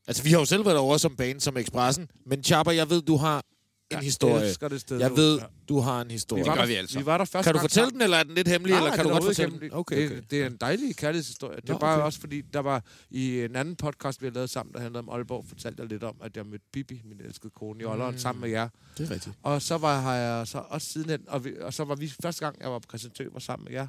Altså, 0.07 0.23
vi 0.23 0.29
har 0.31 0.39
jo 0.39 0.45
selv 0.45 0.65
været 0.65 0.77
over 0.77 0.97
som 0.97 1.15
bane, 1.15 1.39
som 1.41 1.57
Expressen. 1.57 2.09
Men 2.25 2.43
Charper, 2.43 2.71
jeg 2.71 2.89
ved, 2.89 3.01
du 3.01 3.15
har 3.17 3.37
en 3.37 3.43
Jeg 3.91 3.99
historie. 3.99 4.45
elsker 4.47 4.67
det 4.67 4.81
sted 4.81 4.99
Jeg 4.99 5.15
ved, 5.15 5.37
Ja. 5.39 5.45
du 5.69 5.79
har 5.79 6.01
en 6.01 6.11
historie. 6.11 6.43
Vi 6.43 6.47
var, 6.49 6.55
gør 6.55 6.61
der, 6.61 6.67
vi 6.67 6.73
altså. 6.75 6.99
vi 6.99 7.05
var 7.05 7.17
der 7.17 7.25
første 7.25 7.43
Kan 7.47 7.53
du 7.53 7.57
gang 7.59 7.63
fortælle 7.63 7.85
sammen. 7.85 7.93
den, 7.93 8.01
eller 8.01 8.17
er 8.17 8.23
den 8.23 8.35
lidt 8.35 8.47
hemmelig, 8.47 8.73
eller 8.75 8.87
Nej, 8.87 8.95
kan 8.95 9.05
den 9.05 9.09
du 9.09 9.13
godt 9.15 9.23
fortælle 9.25 9.59
den? 9.59 9.73
Okay, 9.73 10.05
okay. 10.05 10.15
Det, 10.15 10.31
det 10.31 10.41
er 10.41 10.47
en 10.47 10.57
dejlig 10.61 10.95
kærlighedshistorie. 10.95 11.55
Det 11.55 11.69
Nå, 11.69 11.75
er 11.75 11.79
bare 11.79 11.95
okay. 11.95 12.05
også 12.05 12.19
fordi, 12.19 12.41
der 12.41 12.59
var 12.59 12.83
i 13.09 13.41
en 13.41 13.55
anden 13.55 13.75
podcast, 13.75 14.21
vi 14.21 14.27
har 14.27 14.33
lavet 14.33 14.49
sammen, 14.49 14.73
der 14.73 14.79
handlede 14.79 14.99
om 14.99 15.09
Aalborg, 15.09 15.45
fortalte 15.47 15.81
jeg 15.81 15.89
lidt 15.89 16.03
om, 16.03 16.15
at 16.21 16.37
jeg 16.37 16.45
mødte 16.45 16.65
Bibi, 16.73 17.01
min 17.05 17.21
elskede 17.21 17.51
kone, 17.55 17.81
i 17.81 17.85
Aalborg, 17.85 18.11
Mm. 18.11 18.17
sammen 18.17 18.41
med 18.41 18.49
jer. 18.49 18.69
Det 18.97 19.07
er 19.09 19.13
rigtigt. 19.13 19.35
Og 19.43 19.61
så 19.61 19.77
var 19.77 19.99
har 20.01 20.15
jeg 20.15 20.47
så 20.47 20.57
også 20.69 20.87
sidenhen, 20.87 21.21
og, 21.27 21.45
vi, 21.45 21.53
og 21.61 21.73
så 21.73 21.83
var 21.83 21.95
vi 21.95 22.13
første 22.21 22.45
gang, 22.45 22.61
jeg 22.61 22.71
var 22.71 22.79
på 22.79 22.87
Christiansø, 22.89 23.25
var 23.33 23.39
sammen 23.39 23.63
med 23.63 23.71
jer 23.73 23.87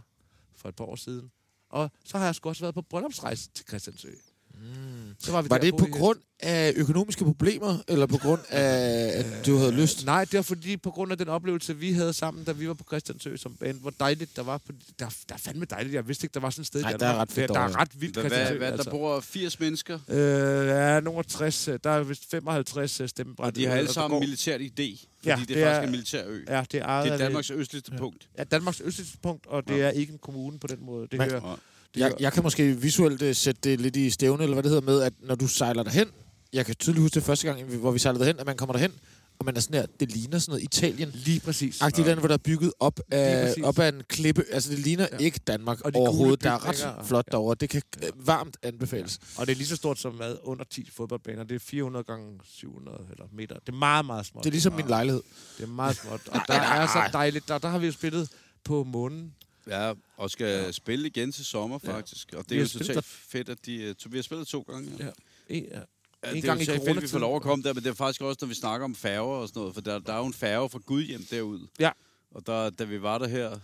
for 0.56 0.68
et 0.68 0.76
par 0.76 0.84
år 0.84 0.96
siden. 0.96 1.30
Og 1.72 1.90
så 2.04 2.18
har 2.18 2.24
jeg 2.24 2.34
sgu 2.34 2.48
også 2.48 2.64
været 2.64 2.74
på 2.74 2.82
bryllupsrejse 2.82 3.50
til 3.54 3.66
Christiansø. 3.68 4.08
Mm. 4.54 5.14
Så 5.20 5.32
var 5.32 5.42
vi 5.42 5.50
Var 5.50 5.58
der 5.58 5.64
det 5.70 5.76
på 5.76 5.86
grund 5.92 6.18
af 6.40 6.72
økonomiske 6.76 7.24
problemer, 7.24 7.78
eller 7.88 8.06
på 8.06 8.18
grund 8.18 8.40
af, 8.48 9.18
at 9.18 9.46
du 9.46 9.56
havde 9.56 9.72
lyst? 9.72 10.04
Nej, 10.06 10.24
det 10.24 10.34
var 10.34 10.42
fordi, 10.42 10.76
på 10.76 10.90
grund 10.90 11.12
af 11.12 11.18
den 11.18 11.28
oplevelse, 11.28 11.76
vi 11.76 11.92
havde 11.92 12.12
sammen, 12.12 12.44
da 12.44 12.52
vi 12.52 12.68
var 12.68 12.74
på 12.74 12.84
Christiansø 12.84 13.36
som 13.36 13.54
band, 13.54 13.80
hvor 13.80 13.92
dejligt 14.00 14.36
der 14.36 14.42
var. 14.42 14.58
På, 14.58 14.72
der, 14.98 15.06
der 15.28 15.34
er 15.34 15.38
fandme 15.38 15.64
dejligt. 15.64 15.94
Jeg 15.94 16.08
vidste 16.08 16.24
ikke, 16.24 16.34
der 16.34 16.40
var 16.40 16.50
sådan 16.50 16.60
et 16.60 16.66
sted. 16.66 16.80
Nej, 16.82 16.90
der 16.92 16.98
Danmark. 16.98 17.16
er 17.16 17.20
ret 17.20 17.32
fedt 17.32 17.48
Der 17.48 17.60
er 17.60 17.80
ret 17.80 18.00
vildt 18.00 18.14
hvad, 18.14 18.22
hvad, 18.22 18.30
Christiansø. 18.30 18.58
hvad, 18.58 18.66
der 18.68 18.72
altså. 18.76 18.90
bor 18.90 19.20
80 19.20 19.60
mennesker, 19.60 19.98
Øh, 20.08 20.66
ja, 20.68 21.00
nogle 21.00 21.24
60. 21.24 21.68
øh, 21.68 21.78
Der 21.84 21.90
er 21.90 22.02
vist 22.02 22.30
55 22.30 23.00
øh, 23.00 23.08
stemmebræt. 23.08 23.46
og 23.46 23.56
de 23.56 23.66
har 23.66 23.74
alle 23.74 23.86
der 23.86 23.92
sammen 23.92 24.20
militært 24.20 24.60
idé, 24.60 24.66
fordi 24.66 25.08
Ja, 25.26 25.34
det 25.36 25.42
er 25.42 25.46
det 25.46 25.48
faktisk 25.48 25.56
er- 25.58 25.82
en 25.82 25.90
militær 25.90 26.24
ø. 26.26 26.40
Ja, 26.48 26.64
det 26.72 26.80
er 26.80 27.02
Det 27.02 27.12
er 27.12 27.16
Danmarks 27.16 27.50
østligste 27.50 27.92
punkt. 27.98 28.28
Ja, 28.38 28.44
Danmarks 28.44 28.80
østligste 28.84 29.18
punkt, 29.22 29.46
og 29.46 29.68
det 29.68 29.78
Ja. 29.78 29.82
er 29.84 29.90
ikke 29.90 30.12
en 30.12 30.18
kommune 30.18 30.58
på 30.58 30.66
den 30.66 30.78
måde. 30.86 31.06
Det 31.10 31.18
Men- 31.18 31.30
hører, 31.30 31.58
Jeg, 31.96 32.12
jeg 32.20 32.32
kan 32.32 32.42
måske 32.42 32.76
visuelt 32.80 33.22
uh, 33.22 33.32
sætte 33.32 33.60
det 33.64 33.80
lidt 33.80 33.96
i 33.96 34.10
stævne, 34.10 34.42
eller 34.42 34.54
hvad 34.54 34.62
det 34.62 34.70
hedder 34.70 34.86
med, 34.86 35.02
at 35.02 35.12
når 35.22 35.34
du 35.34 35.46
sejler 35.46 35.82
derhen, 35.82 36.06
jeg 36.52 36.66
kan 36.66 36.74
tydeligt 36.74 37.02
huske 37.02 37.14
det 37.14 37.22
første 37.22 37.46
gang, 37.46 37.62
hvor 37.64 37.90
vi 37.90 37.98
sejlede 37.98 38.20
derhen, 38.24 38.40
at 38.40 38.46
man 38.46 38.56
kommer 38.56 38.72
derhen, 38.72 38.92
og 39.38 39.44
man 39.44 39.56
er 39.56 39.60
sådan 39.60 39.80
her, 39.80 39.86
det 40.00 40.12
ligner 40.12 40.38
sådan 40.38 40.50
noget 40.52 40.62
Italien. 40.64 41.10
Lige 41.14 41.40
præcis. 41.40 41.82
Agtigt 41.82 42.06
land, 42.06 42.18
hvor 42.18 42.28
der 42.28 42.34
er 42.34 42.38
bygget 42.38 42.72
op 42.80 43.00
af, 43.10 43.54
op 43.62 43.78
af 43.78 43.88
en 43.88 44.02
klippe. 44.08 44.44
Altså, 44.52 44.70
det 44.70 44.78
ligner 44.78 45.06
Ja. 45.12 45.16
ja. 45.18 45.24
ikke 45.24 45.40
Danmark 45.46 45.80
Og 45.80 45.92
overhovedet. 45.94 46.42
Der 46.42 46.50
er 46.50 46.68
ret 46.68 47.06
flot 47.06 47.24
derovre. 47.32 47.56
Det 47.60 47.68
kan 47.70 47.82
øh, 48.02 48.26
varmt 48.26 48.56
anbefales. 48.62 49.18
Og 49.38 49.46
det 49.46 49.52
er 49.52 49.56
lige 49.56 49.66
så 49.66 49.76
stort 49.76 49.98
som 49.98 50.12
hvad, 50.12 50.34
under 50.42 50.64
10 50.64 50.90
fodboldbaner. 50.92 51.44
Det 51.44 51.54
er 51.54 51.58
400 51.58 52.04
gange 52.04 52.40
700 52.44 52.98
eller 53.10 53.24
meter. 53.32 53.54
Det 53.54 53.68
er 53.68 53.76
meget, 53.76 54.06
meget 54.06 54.26
småt. 54.26 54.44
Det 54.44 54.50
er 54.50 54.52
ligesom 54.52 54.72
min 54.72 54.86
lejlighed. 54.86 55.22
Det 55.58 55.62
er 55.64 55.68
meget 55.68 55.96
småt. 55.96 56.20
Og 56.28 56.40
der 56.48 56.54
er 56.54 56.86
så 56.86 56.98
dejligt. 57.12 57.48
Der, 57.48 57.58
der 57.58 57.68
har 57.68 57.78
vi 57.78 57.86
jo 57.86 57.92
spillet 57.92 58.28
på 58.64 58.84
månen. 58.84 59.32
Ja, 59.66 59.92
og 60.16 60.30
skal 60.30 60.46
ja. 60.46 60.72
spille 60.72 61.06
igen 61.06 61.32
til 61.32 61.44
sommer, 61.44 61.78
faktisk. 61.78 62.32
Og 62.36 62.44
det 62.48 62.56
er 62.56 62.60
jo 62.60 62.68
totalt 62.68 63.04
fedt, 63.04 63.48
at 63.48 63.66
de... 63.66 63.74
øh, 63.74 63.94
to- 63.94 64.08
Vi 64.12 64.18
har 64.18 64.22
spillet 64.22 64.46
to 64.48 64.60
gange, 64.68 64.90
ja. 64.98 65.04
Ja. 65.04 65.10
En, 65.48 65.64
ja. 65.64 65.80
Ja, 66.24 66.28
En 66.30 66.36
det 66.36 66.44
gang 66.44 66.60
er 66.60 66.62
i 66.64 66.66
jo 66.66 66.78
så 66.80 66.84
fedt, 66.86 66.96
at 66.96 67.02
vi 67.02 67.08
får 67.08 67.18
lov 67.18 67.36
at 67.36 67.42
komme 67.42 67.64
der, 67.64 67.72
men 67.74 67.82
det 67.84 67.90
er 67.90 67.94
faktisk 67.94 68.20
også, 68.22 68.38
når 68.40 68.48
vi 68.48 68.54
snakker 68.54 68.84
om 68.84 68.94
færger 68.94 69.22
og 69.36 69.48
sådan 69.48 69.60
noget, 69.60 69.74
for 69.74 69.80
der, 69.80 69.98
der 69.98 70.12
er 70.12 70.18
jo 70.18 70.26
en 70.26 70.32
færge 70.34 70.68
fra 70.70 70.78
Gudhjem 70.86 71.24
derud. 71.30 71.66
Ja. 71.78 71.90
Og 72.30 72.46
der, 72.46 72.70
da 72.70 72.84
vi 72.84 73.02
var 73.02 73.18
der 73.18 73.28
her 73.28 73.58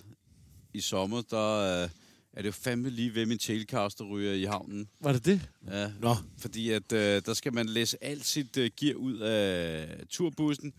i 0.74 0.80
sommer, 0.80 1.22
der 1.30 1.82
øh, 1.82 1.88
er 2.32 2.42
det 2.42 2.46
jo 2.46 2.52
fandme 2.52 2.90
lige 2.90 3.14
ved 3.14 3.26
min 3.26 3.38
telecaster 3.38 4.04
ryger 4.04 4.32
i 4.32 4.44
havnen. 4.44 4.88
Var 5.00 5.12
det 5.12 5.24
det? 5.24 5.40
Ja, 5.70 5.90
Nå. 6.00 6.14
fordi 6.38 6.70
at 6.70 6.92
øh, 6.92 7.22
der 7.26 7.34
skal 7.34 7.54
man 7.54 7.66
læse 7.68 8.04
alt 8.04 8.24
sit 8.26 8.56
øh, 8.56 8.70
gear 8.76 8.94
ud 8.94 9.16
af 9.18 9.88
turbussen, 10.10 10.72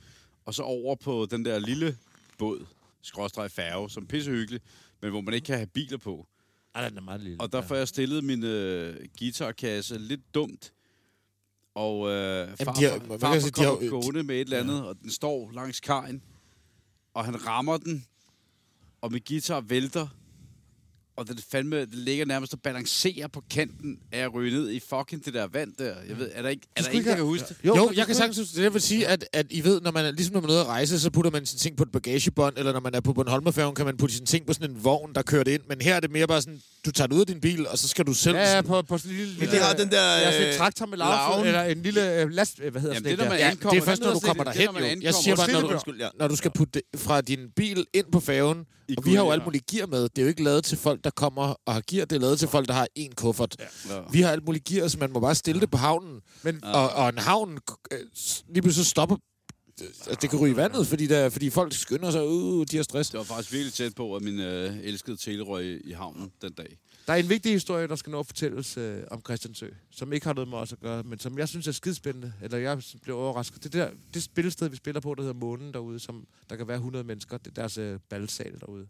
og 0.45 0.53
så 0.53 0.61
over 0.63 0.95
på 0.95 1.27
den 1.31 1.45
der 1.45 1.59
lille 1.59 1.97
båd, 2.37 2.65
skråstreg 3.01 3.51
færge, 3.51 3.89
som 3.89 4.03
er 4.03 4.07
pissehyggelig, 4.07 4.61
men 5.01 5.11
hvor 5.11 5.21
man 5.21 5.33
ikke 5.33 5.45
kan 5.45 5.55
have 5.55 5.67
biler 5.67 5.97
på. 5.97 6.27
Ej, 6.75 6.89
den 6.89 6.97
er 6.97 7.01
meget 7.01 7.21
lille. 7.21 7.41
Og 7.41 7.51
der 7.51 7.61
får 7.61 7.75
jeg 7.75 7.87
stillet 7.87 8.23
min 8.23 8.43
øh, 8.43 8.95
guitarkasse 9.19 9.97
lidt 9.97 10.33
dumt. 10.33 10.73
Og 11.75 12.09
øh, 12.09 12.47
de 12.73 12.83
har- 12.83 12.95
de 13.35 13.41
sige, 13.41 13.51
har 13.65 13.89
gående 13.89 14.23
med 14.23 14.35
et 14.35 14.41
eller 14.41 14.59
andet, 14.59 14.85
og 14.85 14.99
den 15.01 15.11
står 15.11 15.51
langs 15.51 15.79
kajen. 15.79 16.23
Og 17.13 17.25
han 17.25 17.47
rammer 17.47 17.77
den, 17.77 18.05
og 19.01 19.11
min 19.11 19.21
guitar 19.27 19.61
vælter. 19.61 20.07
Og 21.19 21.27
det, 21.27 21.43
fandme, 21.51 21.79
det 21.79 21.89
ligger 21.93 22.25
nærmest 22.25 22.53
og 22.53 22.59
balancerer 22.61 23.27
på 23.27 23.43
kanten 23.51 23.97
af 24.11 24.19
at 24.19 24.33
ryge 24.33 24.51
ned 24.51 24.69
i 24.71 24.79
fucking 24.89 25.25
det 25.25 25.33
der 25.33 25.47
vand 25.53 25.73
der. 25.79 25.93
Jeg 26.09 26.17
ved, 26.17 26.29
er 26.33 26.41
der 26.41 26.49
ikke, 26.49 26.67
er 26.75 26.81
der 26.81 26.89
ikke, 26.89 27.05
der 27.05 27.09
ikke 27.11 27.17
kan 27.17 27.25
huske 27.25 27.45
det? 27.49 27.55
Jo, 27.65 27.75
jo 27.75 27.91
jeg 27.95 28.05
kan 28.05 28.15
sagtens 28.15 28.37
huske 28.37 28.55
det. 28.57 28.63
Jeg 28.63 28.73
vil 28.73 28.81
sige, 28.81 29.07
at, 29.07 29.25
at 29.33 29.45
I 29.49 29.63
ved, 29.63 29.81
når 29.81 29.91
man 29.91 30.05
er, 30.05 30.11
ligesom 30.11 30.33
når 30.33 30.41
man 30.41 30.49
er 30.49 30.53
ude 30.53 30.61
at 30.61 30.67
rejse, 30.67 30.99
så 30.99 31.09
putter 31.09 31.31
man 31.31 31.45
sine 31.45 31.59
ting 31.59 31.77
på 31.77 31.83
et 31.83 31.91
bagagebånd, 31.91 32.57
eller 32.57 32.73
når 32.73 32.79
man 32.79 32.95
er 32.95 32.99
på 32.99 33.13
Bornholmerfærgen, 33.13 33.75
kan 33.75 33.85
man 33.85 33.97
putte 33.97 34.15
sine 34.15 34.25
ting 34.25 34.45
på 34.45 34.53
sådan 34.53 34.69
en 34.71 34.83
vogn, 34.83 35.15
der 35.15 35.21
kører 35.21 35.43
det 35.43 35.51
ind. 35.51 35.61
Men 35.69 35.81
her 35.81 35.95
er 35.95 35.99
det 35.99 36.11
mere 36.11 36.27
bare 36.27 36.41
sådan, 36.41 36.61
du 36.85 36.91
tager 36.91 37.07
det 37.07 37.15
ud 37.15 37.19
af 37.21 37.27
din 37.27 37.39
bil, 37.41 37.67
og 37.67 37.77
så 37.77 37.87
skal 37.87 38.05
du 38.05 38.13
selv... 38.13 38.35
Ja, 38.35 38.55
ja, 38.55 38.61
på, 38.61 38.81
på 38.81 38.97
sådan 38.97 39.11
en 39.11 39.17
lille... 39.17 39.33
Men 39.39 39.49
det 39.49 39.59
har 39.59 39.73
den 39.73 39.89
der, 39.91 40.17
Ja, 40.17 40.31
sådan 40.31 40.47
en 40.47 40.53
øh, 40.53 40.57
traktor 40.57 40.85
med 40.85 40.97
lav, 40.97 41.07
larven. 41.07 41.47
eller 41.47 41.63
en 41.63 41.81
lille 41.81 42.21
øh, 42.21 42.29
last... 42.29 42.59
øh, 42.63 42.71
Hvad 42.71 42.81
hedder 42.81 42.95
Jamen, 42.95 43.11
det 43.11 43.19
er, 43.25 43.29
der? 43.29 43.35
Ja, 43.35 43.49
ankommer. 43.49 43.71
det 43.71 43.81
er 43.81 43.85
først, 43.85 44.01
når 44.01 44.13
du 44.13 44.19
kommer 44.19 44.43
derhen, 44.43 44.69
er, 44.75 44.89
jo. 44.95 45.01
Jeg 45.01 45.13
siger 45.13 45.35
bare, 45.35 45.51
når 45.51 45.61
du, 45.61 45.67
Undskyld, 45.67 45.99
ja. 45.99 46.07
når 46.19 46.27
du 46.27 46.35
skal 46.35 46.51
putte 46.51 46.71
det 46.91 46.99
fra 46.99 47.21
din 47.21 47.39
bil 47.55 47.85
ind 47.93 48.05
på 48.11 48.19
færgen, 48.19 48.65
I 48.89 48.95
og 48.97 49.05
vi 49.05 49.13
har 49.15 49.23
jo 49.23 49.31
alt 49.31 49.43
muligt 49.45 49.65
gear 49.65 49.87
med. 49.87 50.03
Det 50.03 50.17
er 50.17 50.21
jo 50.21 50.27
ikke 50.27 50.43
lavet 50.43 50.63
til 50.63 50.77
folk, 50.77 51.03
der 51.03 51.09
kommer 51.09 51.55
og 51.65 51.73
har 51.73 51.81
gear. 51.87 52.05
Det 52.05 52.15
er 52.15 52.19
lavet 52.19 52.39
til 52.39 52.47
folk, 52.47 52.67
der 52.67 52.73
har 52.73 52.87
én 52.99 53.13
kuffert. 53.15 53.55
Ja. 53.59 53.93
Vi 54.11 54.21
har 54.21 54.31
alt 54.31 54.45
muligt 54.45 54.63
gear, 54.65 54.87
så 54.87 54.97
man 54.97 55.11
må 55.11 55.19
bare 55.19 55.35
stille 55.35 55.61
det 55.61 55.71
på 55.71 55.77
havnen. 55.77 56.21
Men- 56.43 56.63
og, 56.63 56.89
og 56.89 57.09
en 57.09 57.17
havn 57.17 57.57
øh, 57.91 57.99
lige 58.49 58.61
pludselig 58.61 58.85
så 58.85 58.89
stopper... 58.89 59.15
Altså, 59.81 60.17
det 60.21 60.29
kan 60.29 60.39
ryge 60.39 60.53
i 60.53 60.55
vandet, 60.55 60.87
fordi, 60.87 61.07
der, 61.07 61.29
fordi 61.29 61.49
folk 61.49 61.73
skynder 61.73 62.11
sig 62.11 62.27
ud, 62.27 62.65
de 62.65 62.75
har 62.75 62.83
stress. 62.83 63.09
Det 63.09 63.17
var 63.17 63.23
faktisk 63.23 63.53
virkelig 63.53 63.73
tæt 63.73 63.95
på, 63.95 64.15
at 64.15 64.21
min 64.21 64.39
øh, 64.39 64.77
elskede 64.83 65.17
telerøg 65.17 65.65
i, 65.65 65.89
i 65.89 65.91
havnen 65.91 66.31
den 66.41 66.51
dag. 66.51 66.77
Der 67.07 67.13
er 67.13 67.17
en 67.17 67.29
vigtig 67.29 67.51
historie, 67.51 67.87
der 67.87 67.95
skal 67.95 68.11
nå 68.11 68.19
at 68.19 68.25
fortælles 68.25 68.77
øh, 68.77 69.03
om 69.11 69.21
Christiansø, 69.21 69.69
som 69.91 70.13
ikke 70.13 70.25
har 70.25 70.33
noget 70.33 70.47
med 70.47 70.57
os 70.57 70.73
at 70.73 70.79
gøre, 70.79 71.03
men 71.03 71.19
som 71.19 71.37
jeg 71.37 71.49
synes 71.49 71.67
er 71.67 71.71
skidespændende, 71.71 72.33
eller 72.41 72.57
jeg 72.57 72.81
blev 73.01 73.17
overrasket. 73.17 73.63
Det 73.63 73.73
der 73.73 73.89
det 74.13 74.23
spillested, 74.23 74.69
vi 74.69 74.75
spiller 74.75 75.01
på, 75.01 75.15
der 75.15 75.21
hedder 75.21 75.39
Månen 75.39 75.73
derude, 75.73 75.99
som 75.99 76.27
der 76.49 76.55
kan 76.55 76.67
være 76.67 76.77
100 76.77 77.05
mennesker, 77.05 77.37
det 77.37 77.47
er 77.47 77.51
deres 77.51 77.77
øh, 77.77 77.99
balsal 78.09 78.59
derude. 78.59 78.87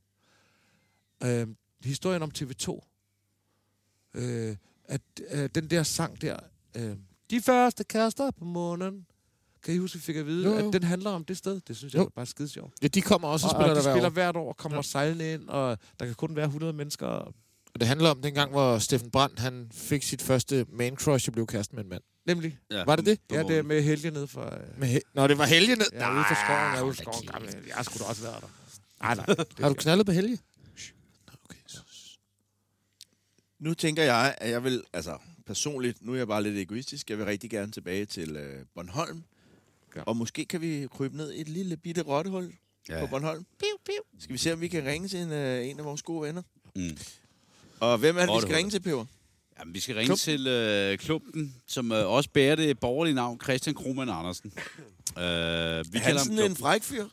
Øh, 1.23 1.47
historien 1.83 2.21
om 2.21 2.31
TV2, 2.37 2.79
øh, 4.13 4.55
at 4.83 5.01
øh, 5.31 5.49
den 5.55 5.69
der 5.69 5.83
sang 5.83 6.21
der, 6.21 6.39
øh, 6.75 6.95
De 7.31 7.41
første 7.41 7.83
kærester 7.83 8.31
på 8.31 8.45
månen, 8.45 9.05
kan 9.63 9.73
I 9.73 9.77
huske, 9.77 9.97
vi 9.97 10.01
fik 10.01 10.15
at 10.15 10.25
vide, 10.25 10.43
Jo, 10.45 10.57
jo, 10.59 10.67
at 10.67 10.73
den 10.73 10.83
handler 10.83 11.09
om 11.09 11.25
det 11.25 11.37
sted? 11.37 11.61
Det 11.67 11.77
synes 11.77 11.93
jeg 11.93 11.99
Jo. 11.99 12.05
er 12.05 12.09
bare 12.09 12.25
skide 12.25 12.49
sjovt. 12.49 12.73
Ja, 12.81 12.87
de 12.87 13.01
kommer 13.01 13.27
også 13.27 13.47
og, 13.47 13.53
Og, 13.53 13.55
spiller 13.61 13.69
og 13.69 13.75
der 13.75 13.81
de 13.81 13.85
hver 13.85 13.93
spiller 13.93 14.09
år. 14.09 14.13
hvert 14.13 14.35
år, 14.35 14.53
kommer 14.53 14.75
Ja. 14.75 14.79
ja. 14.79 14.81
sejlende 14.83 15.33
ind, 15.33 15.49
og 15.49 15.77
der 15.99 16.05
kan 16.05 16.15
kun 16.15 16.35
være 16.35 16.45
100 16.45 16.73
mennesker. 16.73 17.05
Og 17.07 17.79
det 17.79 17.87
handler 17.87 18.09
om 18.09 18.21
den 18.21 18.33
gang, 18.33 18.51
hvor 18.51 18.77
Steffen 18.79 19.11
Brandt 19.11 19.39
han 19.39 19.67
fik 19.73 20.03
sit 20.03 20.21
første 20.21 20.65
man 20.69 20.95
crush 20.95 21.29
og 21.29 21.33
blev 21.33 21.47
kæreste 21.47 21.75
med 21.75 21.83
en 21.83 21.89
mand. 21.89 22.01
Nemlig, 22.25 22.57
Ja, 22.71 22.83
Var 22.85 22.95
det 22.95 23.05
det? 23.05 23.19
ja, 23.31 23.43
det 23.43 23.57
er 23.57 23.63
med 23.63 23.81
Helge 23.83 24.11
ned 24.11 24.27
fra... 24.27 24.55
Øh, 24.57 24.79
Med 24.79 24.95
he- 24.95 25.11
Nå, 25.15 25.27
det 25.27 25.37
var 25.37 25.45
Helge 25.45 25.75
ned. 25.75 25.85
Ja, 25.93 26.13
ude 26.15 26.23
for 26.27 26.35
skoven. 26.45 26.71
Jeg 26.73 26.77
er 26.79 26.81
ude 26.83 26.95
skoven. 26.95 27.27
Gammel. 27.27 27.55
Jeg 27.77 27.85
skulle 27.85 28.03
da 28.03 28.09
også 28.09 28.21
være 28.21 28.33
der. 28.41 28.47
Nej, 29.01 29.15
nej. 29.37 29.45
Har 29.59 29.69
du 29.69 29.75
knaldet 29.75 30.05
på 30.05 30.11
Helge? 30.11 30.39
Okay. 31.45 31.59
så- 31.67 31.79
Nu 33.59 33.73
tænker 33.73 34.03
jeg, 34.03 34.35
at 34.37 34.49
jeg 34.51 34.63
vil, 34.63 34.83
altså 34.93 35.17
personligt, 35.45 36.05
nu 36.05 36.13
er 36.13 36.17
jeg 36.17 36.27
bare 36.27 36.43
lidt 36.43 36.57
egoistisk, 36.57 37.09
jeg 37.09 37.17
vil 37.17 37.25
rigtig 37.25 37.49
gerne 37.49 37.71
tilbage 37.71 38.05
til 38.05 38.35
øh, 38.35 38.65
Bornholm. 38.75 39.23
Ja. 39.95 40.01
Og 40.01 40.17
måske 40.17 40.45
kan 40.45 40.61
vi 40.61 40.87
krybe 40.97 41.17
ned 41.17 41.31
i 41.33 41.41
et 41.41 41.49
lille 41.49 41.77
bitte 41.77 42.01
rottehul 42.01 42.53
ja. 42.89 42.99
på 42.99 43.07
Bornholm. 43.07 43.45
Piu, 43.59 43.67
piu. 43.85 44.19
Skal 44.19 44.33
vi 44.33 44.37
se, 44.37 44.53
om 44.53 44.61
vi 44.61 44.67
kan 44.67 44.85
ringe 44.85 45.07
til 45.07 45.19
en, 45.19 45.31
øh, 45.31 45.67
en 45.67 45.79
af 45.79 45.85
vores 45.85 46.01
gode 46.01 46.21
venner? 46.27 46.41
Mm. 46.75 46.97
Og 47.79 47.97
hvem 47.97 48.17
er 48.17 48.25
det, 48.25 48.35
vi 48.35 48.41
skal 48.41 48.55
ringe 48.55 48.71
til, 48.71 48.79
Peber? 48.79 49.05
Jamen, 49.59 49.73
vi 49.73 49.79
skal 49.79 49.95
ringe 49.95 50.07
Klub. 50.07 50.17
til 50.17 50.47
øh, 50.47 50.97
klubben, 50.97 51.55
som 51.67 51.91
øh, 51.91 52.07
også 52.07 52.29
bærer 52.29 52.55
det 52.55 52.79
borgerlige 52.79 53.15
navn 53.15 53.39
Christian 53.43 53.75
Krohmann 53.75 54.09
Andersen. 54.11 54.51
Øh, 54.57 54.63
vi 55.17 55.21
Er 55.23 55.79
han 55.99 56.17
sådan 56.19 56.31
en 56.31 56.37
Klubben. 56.37 56.55
fræk 56.55 56.83
fyr? 56.83 57.05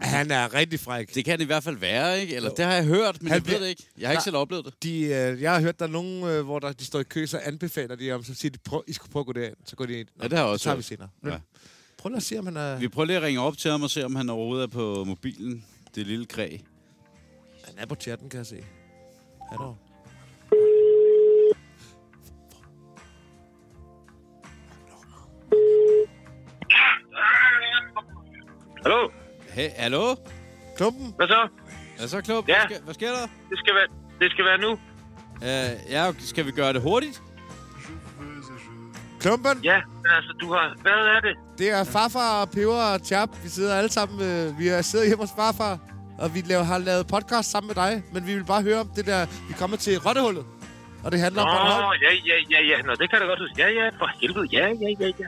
han 0.00 0.30
er 0.30 0.54
rigtig 0.54 0.80
fræk. 0.80 1.14
Det 1.14 1.24
kan 1.24 1.38
det 1.38 1.44
i 1.44 1.46
hvert 1.46 1.62
fald 1.64 1.76
være, 1.76 2.20
ikke? 2.20 2.36
Eller 2.36 2.50
det 2.50 2.64
har 2.64 2.72
jeg 2.72 2.84
hørt, 2.84 3.22
men 3.22 3.32
Han 3.32 3.42
jeg 3.46 3.52
ved 3.52 3.60
det 3.60 3.68
ikke. 3.68 3.86
Jeg 3.98 4.08
har 4.08 4.12
ikke 4.12 4.22
selv 4.24 4.36
oplevet 4.36 4.64
det. 4.64 4.74
De, 4.82 5.00
øh, 5.02 5.42
jeg 5.42 5.52
har 5.54 5.60
hørt, 5.60 5.78
der 5.78 5.84
er 5.86 5.90
nogen, 5.90 6.24
øh, 6.24 6.44
hvor 6.44 6.58
der, 6.58 6.72
de 6.72 6.84
står 6.84 7.00
i 7.00 7.04
kø, 7.04 7.26
så 7.26 7.38
anbefaler 7.38 7.94
de 7.96 8.12
om, 8.12 8.24
så 8.24 8.34
siger 8.34 8.50
de, 8.52 8.58
prøv, 8.58 8.84
I 8.86 8.92
skal 8.92 9.10
prøve 9.10 9.20
at 9.20 9.26
gå 9.26 9.32
derind. 9.32 9.56
Så 9.64 9.76
går 9.76 9.86
de 9.86 10.00
ind. 10.00 10.08
Nå, 10.16 10.22
Ja, 10.24 10.28
det 10.28 10.38
har 10.38 10.44
jeg 10.44 10.52
også 10.52 10.62
så 10.62 10.64
tager 10.64 10.74
hørt. 10.74 10.78
vi 10.78 10.82
senere. 10.82 11.08
Ja. 11.24 11.38
Prøv 11.98 12.08
lige 12.08 12.16
at 12.16 12.22
se, 12.22 12.38
om 12.38 12.46
han 12.46 12.56
er... 12.56 12.78
Vi 12.78 12.88
prøver 12.88 13.06
lige 13.06 13.16
at 13.16 13.22
ringe 13.22 13.40
op 13.40 13.58
til 13.58 13.70
ham 13.70 13.82
og 13.82 13.90
se, 13.90 14.04
om 14.04 14.16
han 14.16 14.30
overhovedet 14.30 14.62
er 14.62 14.68
på 14.68 15.04
mobilen. 15.04 15.64
Det 15.94 16.06
lille 16.06 16.26
kræ. 16.26 16.58
Han 17.64 17.74
er 17.78 17.86
på 17.86 17.94
chatten, 17.94 18.30
kan 18.30 18.38
jeg 18.38 18.46
se. 18.46 18.64
Han 19.50 19.58
er 19.60 19.76
Hallo? 28.82 29.10
Hey, 29.48 29.70
hallo? 29.76 30.16
Klumpen? 30.76 31.14
Hvad 31.16 31.28
så? 31.28 31.48
Hvad 31.98 32.08
så, 32.08 32.20
Klub? 32.20 32.48
Ja. 32.48 32.66
Hvad, 32.66 32.76
sker, 32.76 32.84
hvad 32.84 32.94
sker 32.94 33.10
der? 33.10 33.26
Det 33.50 33.58
skal 33.58 33.74
være, 33.74 33.88
det 34.20 34.30
skal 34.30 34.44
være 34.44 34.58
nu. 34.58 34.72
Uh, 35.36 35.90
ja, 35.92 36.12
skal 36.18 36.46
vi 36.46 36.50
gøre 36.50 36.72
det 36.72 36.82
hurtigt? 36.82 37.22
Klumpen? 39.20 39.64
Ja, 39.64 39.78
men 40.02 40.10
altså, 40.16 40.32
du 40.40 40.52
har... 40.52 40.74
Hvad 40.82 40.92
er 40.92 41.20
det? 41.20 41.34
Det 41.58 41.70
er 41.70 41.84
farfar 41.84 42.40
og 42.40 42.50
Peber 42.50 42.82
og 42.94 43.00
Chap. 43.00 43.28
Vi 43.42 43.48
sidder 43.48 43.74
alle 43.78 43.92
sammen... 43.92 44.22
Øh, 44.22 44.58
vi 44.58 44.68
er 44.68 44.82
siddet 44.82 45.06
hjemme 45.06 45.22
hos 45.22 45.30
farfar, 45.36 45.78
og 46.18 46.34
vi 46.34 46.40
laver, 46.46 46.62
har 46.62 46.78
lavet 46.78 47.06
podcast 47.06 47.50
sammen 47.50 47.68
med 47.68 47.74
dig. 47.84 48.02
Men 48.12 48.26
vi 48.26 48.34
vil 48.34 48.44
bare 48.44 48.62
høre 48.62 48.80
om 48.80 48.90
det 48.96 49.06
der... 49.06 49.26
Vi 49.48 49.54
kommer 49.58 49.76
til 49.76 49.98
Rottehullet. 49.98 50.44
Og 51.04 51.12
det 51.12 51.20
handler 51.20 51.42
Nå, 51.42 51.48
om 51.48 51.56
Bornholm. 51.56 52.02
ja, 52.02 52.12
ja, 52.30 52.36
ja, 52.50 52.60
ja. 52.70 52.82
Nå, 52.82 52.92
det 53.00 53.10
kan 53.10 53.12
jeg 53.12 53.20
da 53.20 53.26
godt 53.26 53.40
huske. 53.40 53.54
Ja, 53.58 53.68
ja, 53.68 53.88
for 53.88 54.10
helvede. 54.20 54.46
Ja, 54.52 54.66
ja, 54.66 54.88
ja, 55.00 55.06
ja. 55.20 55.26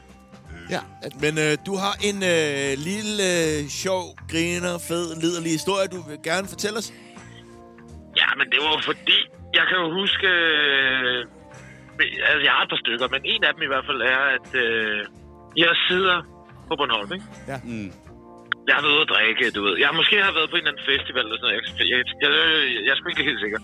Ja, 0.70 0.80
at, 1.02 1.20
Men 1.20 1.38
øh, 1.38 1.52
du 1.66 1.76
har 1.76 1.94
en 2.08 2.18
øh, 2.34 2.70
lille, 2.88 3.24
øh, 3.40 3.68
sjov, 3.68 4.04
griner, 4.30 4.78
fed, 4.88 5.06
liderlig 5.22 5.52
historie, 5.52 5.86
du 5.88 6.00
vil 6.08 6.18
gerne 6.24 6.48
fortælle 6.48 6.78
os. 6.78 6.92
Ja, 8.20 8.28
men 8.38 8.46
det 8.52 8.58
var 8.64 8.82
fordi... 8.84 9.18
Jeg 9.54 9.64
kan 9.68 9.76
jo 9.84 9.88
huske... 10.00 10.26
Øh, 10.26 11.26
altså, 12.28 12.42
jeg 12.46 12.52
har 12.56 12.62
et 12.62 12.70
par 12.74 12.82
stykker, 12.84 13.06
men 13.14 13.20
en 13.32 13.44
af 13.44 13.52
dem 13.54 13.62
i 13.62 13.70
hvert 13.72 13.86
fald 13.88 14.00
er, 14.16 14.22
at 14.36 14.48
øh, 14.64 15.00
jeg 15.56 15.70
sidder 15.88 16.16
på 16.68 16.72
Bornholm, 16.78 17.12
ikke? 17.16 17.26
Mm. 17.64 17.90
Jeg 18.68 18.74
har 18.76 18.82
været 18.82 18.96
ude 18.98 19.06
at 19.08 19.12
drikke, 19.14 19.50
du 19.56 19.60
ved. 19.66 19.74
Jeg 19.84 19.90
måske 20.00 20.16
har 20.28 20.32
været 20.38 20.50
på 20.50 20.56
en 20.56 20.62
eller 20.62 20.72
anden 20.72 20.86
festival 20.92 21.24
eller 21.24 21.38
sådan 21.38 21.48
noget. 21.48 21.56
Jeg, 21.58 21.88
jeg, 21.92 21.98
jeg, 22.22 22.30
jeg, 22.30 22.30
jeg 22.84 22.90
er 22.92 22.96
sgu 22.98 23.08
ikke 23.08 23.28
helt 23.30 23.40
sikker. 23.44 23.60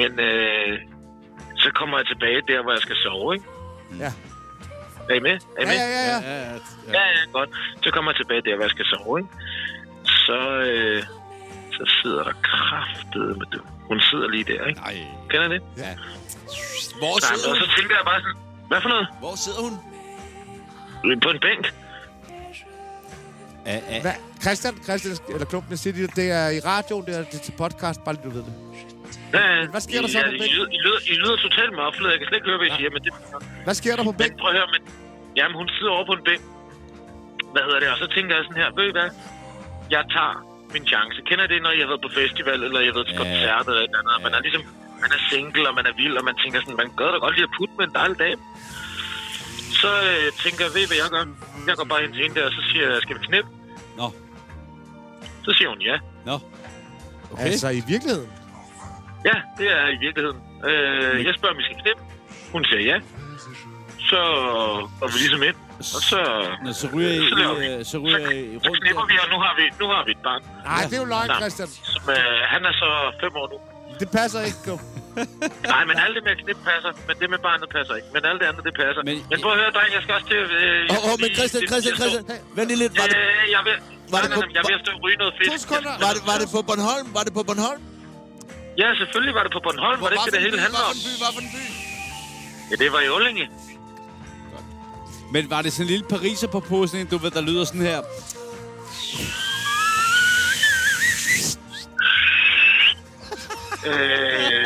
Men 0.00 0.10
øh, 0.28 0.72
så 1.62 1.68
kommer 1.78 1.94
jeg 1.98 2.06
tilbage 2.06 2.40
der, 2.50 2.62
hvor 2.62 2.72
jeg 2.76 2.82
skal 2.86 2.96
sove, 3.04 3.34
ikke? 3.36 3.46
Ja. 4.04 4.10
Er 5.10 5.14
I 5.20 5.22
med? 5.28 5.36
Er 5.58 5.62
I 5.62 5.64
ja, 5.64 5.66
med? 5.72 5.76
ja, 5.82 5.86
ja, 5.96 6.02
ja. 6.12 6.18
Ja, 6.30 6.36
ja, 6.46 6.54
Ja, 6.96 7.02
ja, 7.16 7.22
godt. 7.32 7.50
Så 7.84 7.90
kommer 7.94 8.10
jeg 8.10 8.16
tilbage 8.16 8.42
der, 8.48 8.54
hvor 8.54 8.64
jeg 8.68 8.74
skal 8.76 8.86
sove, 8.92 9.18
ikke? 9.20 9.32
Så, 10.26 10.40
øh, 10.70 11.02
så 11.76 11.82
sidder 12.02 12.22
der 12.28 12.32
kraftet 12.42 13.28
med 13.40 13.46
det. 13.52 13.60
Hun 13.90 14.00
sidder 14.00 14.28
lige 14.28 14.44
der, 14.44 14.66
ikke? 14.66 14.80
Nej. 14.80 14.96
Kender 15.30 15.48
det? 15.48 15.62
Hvor 17.02 17.14
Nej, 17.14 17.28
sidder 17.28 17.50
og 17.52 17.56
så 17.60 17.66
hun? 17.66 17.76
tænker 17.78 17.94
jeg 18.00 18.04
bare 18.10 18.20
sådan, 18.24 18.38
hvad 18.70 18.80
for 18.84 18.90
noget? 18.94 19.06
Hvor 19.22 19.34
sidder 19.44 19.62
hun? 19.66 19.74
På 21.24 21.30
en 21.34 21.40
bænk? 21.46 21.64
A, 23.72 24.00
Hvad? 24.06 24.16
Christian, 24.44 24.74
Christian, 24.86 25.14
eller 25.34 25.46
Klumpen, 25.52 25.70
jeg 25.74 25.80
siger 25.82 25.94
lige, 25.98 26.08
det 26.20 26.26
er 26.40 26.46
i 26.58 26.60
radioen, 26.70 27.04
det 27.06 27.12
er, 27.18 27.22
det 27.30 27.36
er 27.40 27.44
til 27.48 27.54
podcast, 27.62 27.98
bare 28.04 28.14
lige 28.14 28.24
du 28.28 28.30
ved 28.36 28.44
det. 28.48 28.54
Ja, 29.34 29.42
ja. 29.54 29.66
hvad 29.74 29.82
sker 29.86 30.00
der 30.04 30.08
så 30.14 30.18
ja, 30.18 30.24
på 30.24 30.34
I, 30.34 30.38
bænken? 30.42 30.56
lyder, 30.56 30.68
I, 30.76 30.78
lyder, 30.84 31.00
I 31.12 31.14
lyder 31.22 31.36
totalt 31.46 31.72
mufflet. 31.80 32.08
Jeg 32.12 32.18
kan 32.20 32.26
slet 32.28 32.38
ikke 32.40 32.48
høre, 32.50 32.60
hvad 32.62 32.68
I 32.72 32.74
siger, 32.78 32.90
men 32.94 33.02
det... 33.06 33.12
Hvad 33.66 33.74
sker 33.80 33.92
der 33.98 34.04
på 34.10 34.14
bænken? 34.20 34.38
prøv 34.42 34.50
at 34.52 34.56
høre, 34.58 34.68
men... 34.74 34.80
Jamen, 35.38 35.54
hun 35.60 35.68
sidder 35.76 35.92
over 35.96 36.06
på 36.10 36.14
en 36.18 36.24
bænk. 36.28 36.42
Hvad 37.54 37.62
hedder 37.66 37.80
det? 37.82 37.88
Og 37.94 37.98
så 38.02 38.06
tænker 38.16 38.32
jeg 38.36 38.42
sådan 38.46 38.60
her, 38.62 38.68
ved 38.78 38.86
I 38.90 38.94
hvad? 38.98 39.08
Jeg 39.96 40.02
tager 40.14 40.34
min 40.74 40.84
chance. 40.92 41.16
Kender 41.28 41.44
I 41.48 41.48
det, 41.54 41.58
når 41.66 41.72
jeg 41.76 41.82
har 41.84 41.90
været 41.92 42.04
på 42.08 42.12
festival, 42.20 42.58
eller 42.66 42.80
jeg 42.84 42.90
har 42.90 42.96
været 42.98 43.08
til 43.10 43.16
Ja. 43.18 43.22
koncert, 43.24 43.64
eller 43.70 43.82
et 43.84 43.88
eller 43.90 44.00
andet, 44.00 44.12
og 44.16 44.20
man 44.26 44.32
er 44.38 44.40
ligesom... 44.46 44.62
Man 45.02 45.10
er 45.16 45.20
single, 45.30 45.68
og 45.68 45.74
man 45.78 45.86
er 45.90 45.94
vild, 46.00 46.16
og 46.20 46.24
man 46.30 46.36
tænker 46.42 46.58
sådan, 46.60 46.76
man 46.84 46.90
gør 47.00 47.10
da 47.12 47.18
godt 47.24 47.34
lige 47.36 47.44
at 47.50 47.54
putte 47.58 47.74
med 47.78 47.84
en 47.88 47.94
dejlig 48.00 48.18
dame. 48.24 48.40
Så 49.80 49.90
øh, 50.10 50.26
tænker 50.44 50.60
jeg, 50.64 50.72
ved 50.74 50.82
I, 50.84 50.88
hvad 50.90 50.96
jeg 51.02 51.10
gør? 51.14 51.24
Jeg 51.68 51.76
går 51.76 51.84
bare 51.92 52.04
ind 52.04 52.12
til 52.14 52.22
hende 52.22 52.36
der, 52.40 52.46
og 52.48 52.52
så 52.58 52.62
siger 52.70 52.84
jeg, 52.90 52.98
skal 53.04 53.14
vi 53.18 53.20
knippe? 53.28 53.50
Nå. 54.00 54.06
Så 55.44 55.50
siger 55.56 55.68
hun 55.72 55.80
ja. 55.90 55.96
Nå. 56.30 56.36
Okay. 57.32 57.44
Altså, 57.46 57.68
i 57.80 57.82
virkeligheden. 57.92 58.30
Ja, 59.28 59.36
det 59.58 59.66
er 59.78 59.86
i 59.96 59.98
virkeligheden. 60.06 60.40
Øh, 60.68 61.24
jeg 61.26 61.34
spørger, 61.38 61.54
om 61.54 61.58
vi 61.60 61.64
skal 61.68 61.78
knippe. 61.82 62.02
Hun 62.52 62.64
siger 62.64 62.82
ja. 62.92 62.98
Så 64.10 64.20
går 65.00 65.06
vi 65.12 65.18
ligesom 65.24 65.42
ind. 65.42 65.56
Og 65.78 65.84
så, 66.10 66.20
Nå, 66.64 66.72
så 66.72 66.86
ryger 66.94 67.10
I, 67.10 67.28
Så 67.30 67.34
laver 67.42 67.54
vi. 67.58 67.66
I, 67.66 67.74
øh, 67.78 67.84
så 67.84 67.96
ryger 68.04 68.18
I 68.30 68.58
så 68.62 68.68
rundt 68.68 68.80
knipper 68.82 69.02
der. 69.02 69.08
vi, 69.12 69.14
og 69.24 69.28
nu 69.32 69.38
har 69.44 69.52
vi, 69.58 69.64
nu 69.80 69.86
har 69.94 70.02
vi 70.06 70.10
et 70.10 70.22
barn. 70.28 70.42
Nej, 70.64 70.82
det 70.90 70.96
er 70.98 71.02
jo 71.04 71.08
løgn. 71.14 71.30
Christian. 71.40 71.68
Som, 71.68 72.02
øh, 72.10 72.16
han 72.52 72.60
er 72.70 72.72
så 72.82 72.88
fem 73.22 73.32
år 73.40 73.46
nu. 73.52 73.58
Det 74.00 74.08
passer 74.18 74.40
ikke, 74.48 74.58
Klump. 74.64 74.82
Nej, 75.74 75.82
men 75.88 75.94
alt 76.04 76.14
det 76.16 76.22
med 76.26 76.32
at 76.36 76.40
knippe 76.44 76.62
passer, 76.70 76.90
men 77.08 77.14
det 77.20 77.26
med 77.34 77.40
barnet 77.48 77.68
passer 77.76 77.94
ikke. 77.98 78.08
Men 78.14 78.22
alt 78.30 78.38
det 78.40 78.46
andet, 78.50 78.62
det 78.68 78.74
passer. 78.82 79.02
Men- 79.08 79.22
Men, 79.30 79.36
prøv 79.44 79.52
at 79.56 79.58
høre, 79.62 79.70
dreng, 79.76 79.90
jeg 79.96 80.02
skal 80.04 80.12
også 80.18 80.28
til... 80.32 80.40
Øh, 80.60 80.92
Åh, 80.92 80.96
skal 80.96 81.10
oh, 81.12 81.16
men 81.22 81.30
Christian, 81.38 81.60
det- 81.62 81.68
Christian, 81.70 81.94
Christian. 82.00 82.24
Vent 82.56 82.68
lige 82.72 82.80
lidt. 82.84 82.92
Var 83.02 83.08
det, 83.12 83.18
Øh, 83.22 83.44
jeg 83.56 83.62
vil... 83.66 83.74
Var 84.14 84.20
det 84.22 84.28
på- 84.38 84.52
jeg 84.58 84.62
vil 84.70 84.76
stå 84.84 84.90
og 84.96 85.00
ryge 85.04 85.18
noget 85.22 85.32
sekunder. 85.66 85.92
var, 86.04 86.12
det, 86.16 86.22
var 86.30 86.36
det 86.42 86.48
på 86.56 86.60
Bornholm? 86.68 87.06
Var 87.16 87.22
det 87.26 87.32
på 87.38 87.42
Bornholm? 87.48 87.80
Ja, 88.82 88.88
selvfølgelig 89.00 89.34
var 89.38 89.44
det 89.46 89.52
på 89.58 89.60
Bornholm. 89.66 89.98
Var 90.02 90.08
det 90.10 90.16
ikke 90.18 90.26
det, 90.26 90.32
det 90.36 90.42
hele 90.46 90.58
handler 90.66 90.82
om? 90.90 90.94
Hvad 91.22 91.30
for 91.36 91.42
en 91.46 91.50
by? 91.56 91.62
Ja, 92.70 92.74
det 92.82 92.88
var 92.94 93.00
i 93.06 93.08
Ullinge. 93.16 93.44
Men 95.34 95.42
var 95.54 95.60
det 95.64 95.70
sådan 95.72 95.84
en 95.86 95.90
lille 95.94 96.06
pariser 96.14 96.48
på 96.56 96.60
posen, 96.60 97.06
du 97.12 97.16
ved, 97.22 97.30
der 97.38 97.40
lyder 97.50 97.64
sådan 97.64 97.80
her? 97.90 98.00
Øh, 103.86 104.64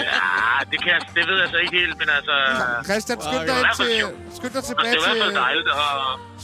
ah, 0.56 0.61
det, 0.70 0.78
kan 0.83 0.90
jeg, 0.94 1.00
det 1.16 1.22
ved 1.30 1.37
jeg 1.42 1.48
så 1.54 1.59
ikke 1.64 1.74
helt, 1.83 1.94
men 2.02 2.09
altså... 2.18 2.35
Christian, 2.88 3.18
skynd 3.28 3.44
dig, 3.52 3.61
til, 3.80 3.92
skynd 4.38 4.52
dig 4.56 4.62
Og 4.62 4.66
tilbage 4.70 4.92
det 4.94 5.00
var 5.06 5.14
i 5.14 5.18
hvert 5.18 5.22
fald 5.24 5.35
til... 5.37 5.42
dejligt, 5.46 5.68
og, 5.80 5.87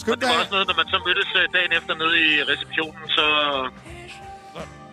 Skynd 0.02 0.14
og 0.14 0.20
det 0.20 0.26
var 0.30 0.36
også 0.42 0.52
noget, 0.56 0.66
når 0.70 0.76
man 0.82 0.86
så 0.94 0.98
mødtes 1.06 1.28
øh, 1.40 1.44
dagen 1.56 1.72
efter 1.78 1.92
nede 2.02 2.14
i 2.26 2.30
receptionen, 2.52 3.02
så, 3.16 3.24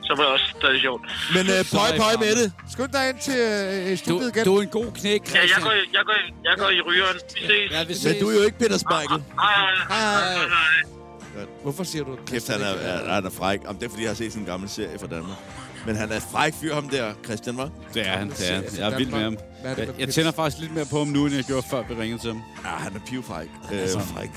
så 0.08 0.12
var 0.18 0.24
det 0.26 0.32
også 0.38 0.48
stadig 0.60 0.80
sjovt. 0.86 1.02
Men 1.36 1.44
øh, 1.56 1.60
pøj, 1.78 1.90
pøj 2.04 2.14
med 2.26 2.34
det. 2.42 2.48
Skynd 2.76 2.92
dig 2.98 3.04
ind 3.12 3.20
til 3.28 3.38
øh, 3.50 3.92
Du, 3.92 3.96
studiet 4.06 4.30
igen. 4.34 4.44
du 4.48 4.52
er 4.58 4.62
en 4.68 4.74
god 4.80 4.90
knæk, 5.00 5.22
Ja, 5.22 5.40
jeg 5.40 5.50
Christian. 5.50 5.62
går, 5.68 5.74
i- 5.82 5.90
jeg 5.98 6.04
går, 6.10 6.18
jeg 6.50 6.56
går 6.62 6.70
i 6.78 6.82
rygeren. 6.88 7.18
Vi 7.36 7.42
ses. 7.52 7.68
Ja, 7.76 7.80
vi 7.90 7.94
Men 7.94 7.98
ses. 8.04 8.16
du 8.22 8.26
er 8.32 8.36
jo 8.40 8.44
ikke 8.48 8.58
Peter 8.64 8.78
Smeichel. 8.86 9.20
Hej, 9.44 9.54
hej, 9.62 9.74
hej, 9.94 10.04
hej, 10.40 10.48
hej. 10.58 10.80
Hvorfor 11.64 11.84
siger 11.92 12.04
du 12.04 12.12
Kæft, 12.28 12.48
han 12.54 12.62
er, 12.62 12.74
er, 12.90 13.14
han 13.14 13.26
er 13.26 13.34
fræk. 13.40 13.60
Om 13.70 13.76
det 13.78 13.86
er, 13.86 13.90
fordi 13.90 14.02
jeg 14.04 14.10
har 14.10 14.16
set 14.16 14.32
sådan 14.32 14.44
en 14.46 14.52
gammel 14.54 14.70
serie 14.70 15.00
fra 15.00 15.08
Danmark. 15.08 15.38
Men 15.86 15.96
han 15.96 16.12
er 16.12 16.20
fræk 16.20 16.54
fyr, 16.54 16.74
ham 16.74 16.90
der, 16.90 17.14
Christian, 17.26 17.58
var. 17.58 17.70
Det 17.94 18.08
er 18.08 18.12
han, 18.12 18.30
det 18.30 18.52
er 18.52 18.56
han. 18.56 18.64
Jeg 18.78 18.92
er 18.92 18.98
vild 18.98 19.12
med 19.12 19.20
ham. 19.20 19.38
Det 19.78 19.96
Jeg, 20.00 20.10
tænder 20.10 20.32
faktisk 20.32 20.62
lidt 20.62 20.76
mere 20.76 20.86
på 20.86 20.98
ham 20.98 21.08
nu, 21.08 21.26
end 21.26 21.36
jeg 21.36 21.44
gjorde, 21.44 21.68
før 21.70 21.84
vi 21.90 21.94
ringede 21.94 22.22
til 22.22 22.32
ham. 22.32 22.42
Ja, 22.64 22.70
han 22.70 22.96
er 22.96 23.00
pivfræk. 23.08 23.48
Han 23.70 23.80
er 23.80 23.88
så 23.88 24.00
fræk. 24.00 24.30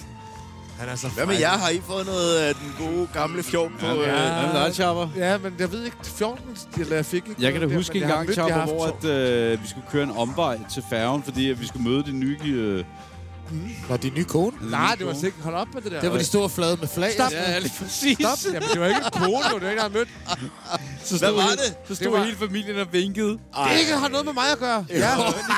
Han 0.78 0.88
er 0.88 0.94
så 0.96 1.08
Hvad 1.08 1.26
med 1.26 1.38
jer? 1.38 1.48
Har 1.48 1.70
I 1.70 1.80
fået 1.80 2.06
noget 2.06 2.36
af 2.38 2.54
den 2.54 2.86
gode 2.86 3.08
gamle 3.12 3.42
fjov 3.42 3.70
på... 3.80 3.86
Ja, 3.86 3.92
øh, 3.92 4.08
Han 4.08 4.48
er 4.48 4.52
lejtjapper. 4.52 5.08
Ja, 5.16 5.38
men 5.38 5.54
jeg 5.58 5.72
ved 5.72 5.84
ikke, 5.84 5.96
14, 6.04 6.56
eller 6.78 6.94
jeg 6.96 7.06
fik 7.06 7.28
ikke 7.28 7.42
Jeg 7.42 7.52
kan 7.52 7.68
da 7.68 7.74
huske 7.76 7.98
en 8.02 8.08
gang, 8.08 8.34
haft 8.36 8.72
hvor 8.72 8.86
at, 8.86 9.04
øh, 9.04 9.62
vi 9.62 9.68
skulle 9.68 9.86
køre 9.90 10.02
en 10.02 10.10
omvej 10.10 10.58
til 10.72 10.84
færgen, 10.90 11.22
fordi 11.22 11.50
at 11.50 11.60
vi 11.60 11.66
skulle 11.66 11.90
møde 11.90 12.02
din 12.02 12.20
nye... 12.20 12.38
Øh, 12.44 12.84
Var 13.88 13.96
din 13.96 14.12
nye 14.14 14.24
kone? 14.24 14.70
Nej, 14.70 14.94
det 14.98 15.06
var 15.06 15.14
sikkert... 15.14 15.42
Hold 15.44 15.54
op 15.54 15.74
med 15.74 15.82
det 15.82 15.92
der. 15.92 16.00
Det 16.00 16.10
var 16.12 16.18
de 16.18 16.24
store 16.24 16.48
flade 16.50 16.76
med 16.80 16.88
flag. 16.88 17.12
Stop. 17.12 17.32
ja, 17.32 17.58
lige 17.58 17.72
præcis. 17.78 18.18
Stop. 18.18 18.52
Jamen, 18.54 18.68
det 18.72 18.80
var 18.80 18.86
ikke 18.86 19.00
en 19.04 19.10
kone, 19.12 19.44
det 19.44 19.52
var 19.52 19.58
det, 19.58 19.74
jeg 19.74 19.82
har 19.82 19.88
mødt. 19.88 20.08
Så 21.04 21.18
Hvad 21.18 21.18
stod, 21.18 21.32
var 21.34 21.50
det? 21.50 21.58
Så 21.60 21.74
Det 21.88 21.96
stod 21.96 22.10
var- 22.10 22.24
hele 22.24 22.36
familien 22.36 22.78
og 22.78 22.86
vinkede. 22.92 23.28
Det 23.28 23.80
ikke 23.80 23.96
har 23.96 24.08
noget 24.08 24.24
med 24.26 24.32
mig 24.34 24.52
at 24.52 24.58
gøre. 24.58 24.86
Ja, 24.90 24.94
de 24.96 25.04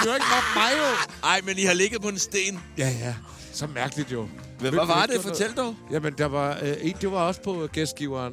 kan 0.03 0.09
jo 0.09 0.15
ikke 0.15 0.27
mobbe 0.35 0.49
mig 0.57 0.71
jo. 0.79 0.85
Ej, 1.29 1.41
men 1.45 1.59
I 1.59 1.63
har 1.65 1.75
ligget 1.75 2.03
på 2.03 2.09
en 2.09 2.19
sten. 2.19 2.61
Ja, 2.79 2.89
ja. 2.89 3.15
Så 3.53 3.67
mærkeligt 3.75 4.13
jo. 4.13 4.29
Men 4.61 4.75
hvad 4.75 4.87
var 4.87 5.03
ikke, 5.03 5.15
det? 5.15 5.23
Fortæl 5.23 5.53
dog. 5.57 5.75
Jamen, 5.91 6.15
der 6.19 6.27
var 6.27 6.59
øh, 6.63 6.75
en, 6.81 6.97
det 7.01 7.13
var 7.13 7.19
også 7.19 7.41
på 7.43 7.69
gæstgiveren. 7.73 8.33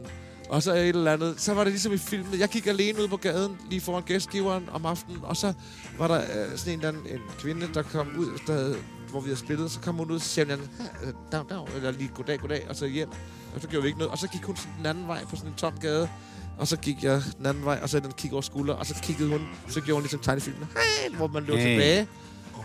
Og 0.50 0.64
så 0.64 0.74
et 0.74 0.88
eller 0.90 1.14
andet. 1.14 1.36
Så 1.38 1.54
var 1.54 1.64
det 1.64 1.74
ligesom 1.74 1.94
i 1.94 1.98
filmen. 1.98 2.40
Jeg 2.40 2.50
gik 2.50 2.68
alene 2.68 3.02
ud 3.04 3.08
på 3.08 3.18
gaden, 3.18 3.58
lige 3.70 3.82
foran 3.82 4.04
gæstgiveren 4.04 4.70
om 4.74 4.86
aftenen. 4.86 5.20
Og 5.24 5.38
så 5.38 5.54
var 5.98 6.08
der 6.08 6.18
øh, 6.22 6.58
sådan 6.58 6.74
en, 6.74 6.80
eller 6.80 6.88
anden, 6.88 7.04
en 7.14 7.20
kvinde, 7.40 7.68
der 7.74 7.82
kom 7.82 8.08
ud, 8.18 8.40
der, 8.48 8.54
havde- 8.54 8.78
hvor 9.10 9.20
vi 9.20 9.28
havde 9.30 9.40
spillet. 9.40 9.72
Så 9.72 9.80
kom 9.80 9.96
hun 9.96 10.12
ud, 10.12 10.16
og 10.16 10.22
så 10.22 10.28
sagde 10.30 10.56
hun, 10.56 10.64
"Øh, 11.04 11.14
dag, 11.32 11.44
dag, 11.50 11.68
eller 11.76 11.92
lige 11.92 12.12
goddag, 12.16 12.40
goddag, 12.40 12.66
og 12.70 12.76
så 12.76 12.86
hjem. 12.86 13.10
Og 13.56 13.62
så 13.62 13.68
gjorde 13.68 13.82
vi 13.84 13.88
ikke 13.88 14.00
noget. 14.00 14.12
Og 14.12 14.18
så 14.18 14.28
gik 14.28 14.44
hun 14.44 14.56
sådan 14.58 14.72
den 14.78 14.86
anden 14.86 15.08
vej 15.08 15.24
på 15.26 15.36
sådan 15.36 15.50
en 15.50 15.56
tom 15.56 15.74
gade. 15.82 16.10
Og 16.58 16.68
så 16.68 16.78
gik 16.78 17.04
jeg 17.04 17.22
den 17.38 17.46
anden 17.46 17.66
vej, 17.66 17.80
og 17.84 17.90
så 17.90 18.00
den 18.00 18.12
kig 18.12 18.32
over 18.34 18.42
skulder, 18.42 18.74
og 18.74 18.86
så 18.86 18.96
kiggede 19.04 19.30
hun, 19.30 19.48
så 19.70 19.82
gjorde 19.82 19.94
hun 19.94 20.02
ligesom 20.02 20.20
tegnefilmen, 20.20 20.68
hey, 20.76 21.16
hvor 21.16 21.28
man 21.28 21.44
løb 21.44 21.56
Hey. 21.56 21.64
tilbage. 21.72 22.08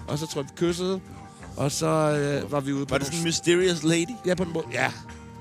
Og 0.09 0.19
så 0.19 0.27
tror 0.27 0.41
jeg, 0.41 0.49
vi 0.51 0.55
kyssede. 0.67 1.01
Og 1.57 1.73
så 1.73 1.87
øh, 1.87 2.53
var 2.53 2.61
vi 2.61 2.73
ude 2.73 2.87
på 2.87 2.91
Var 2.95 2.99
det 2.99 3.07
sådan 3.07 3.19
en 3.21 3.25
mysterious 3.25 3.83
lady? 3.83 4.15
Ja, 4.27 4.35
på 4.35 4.43
en 4.43 4.53
måde. 4.53 4.65
Ja, 4.73 4.93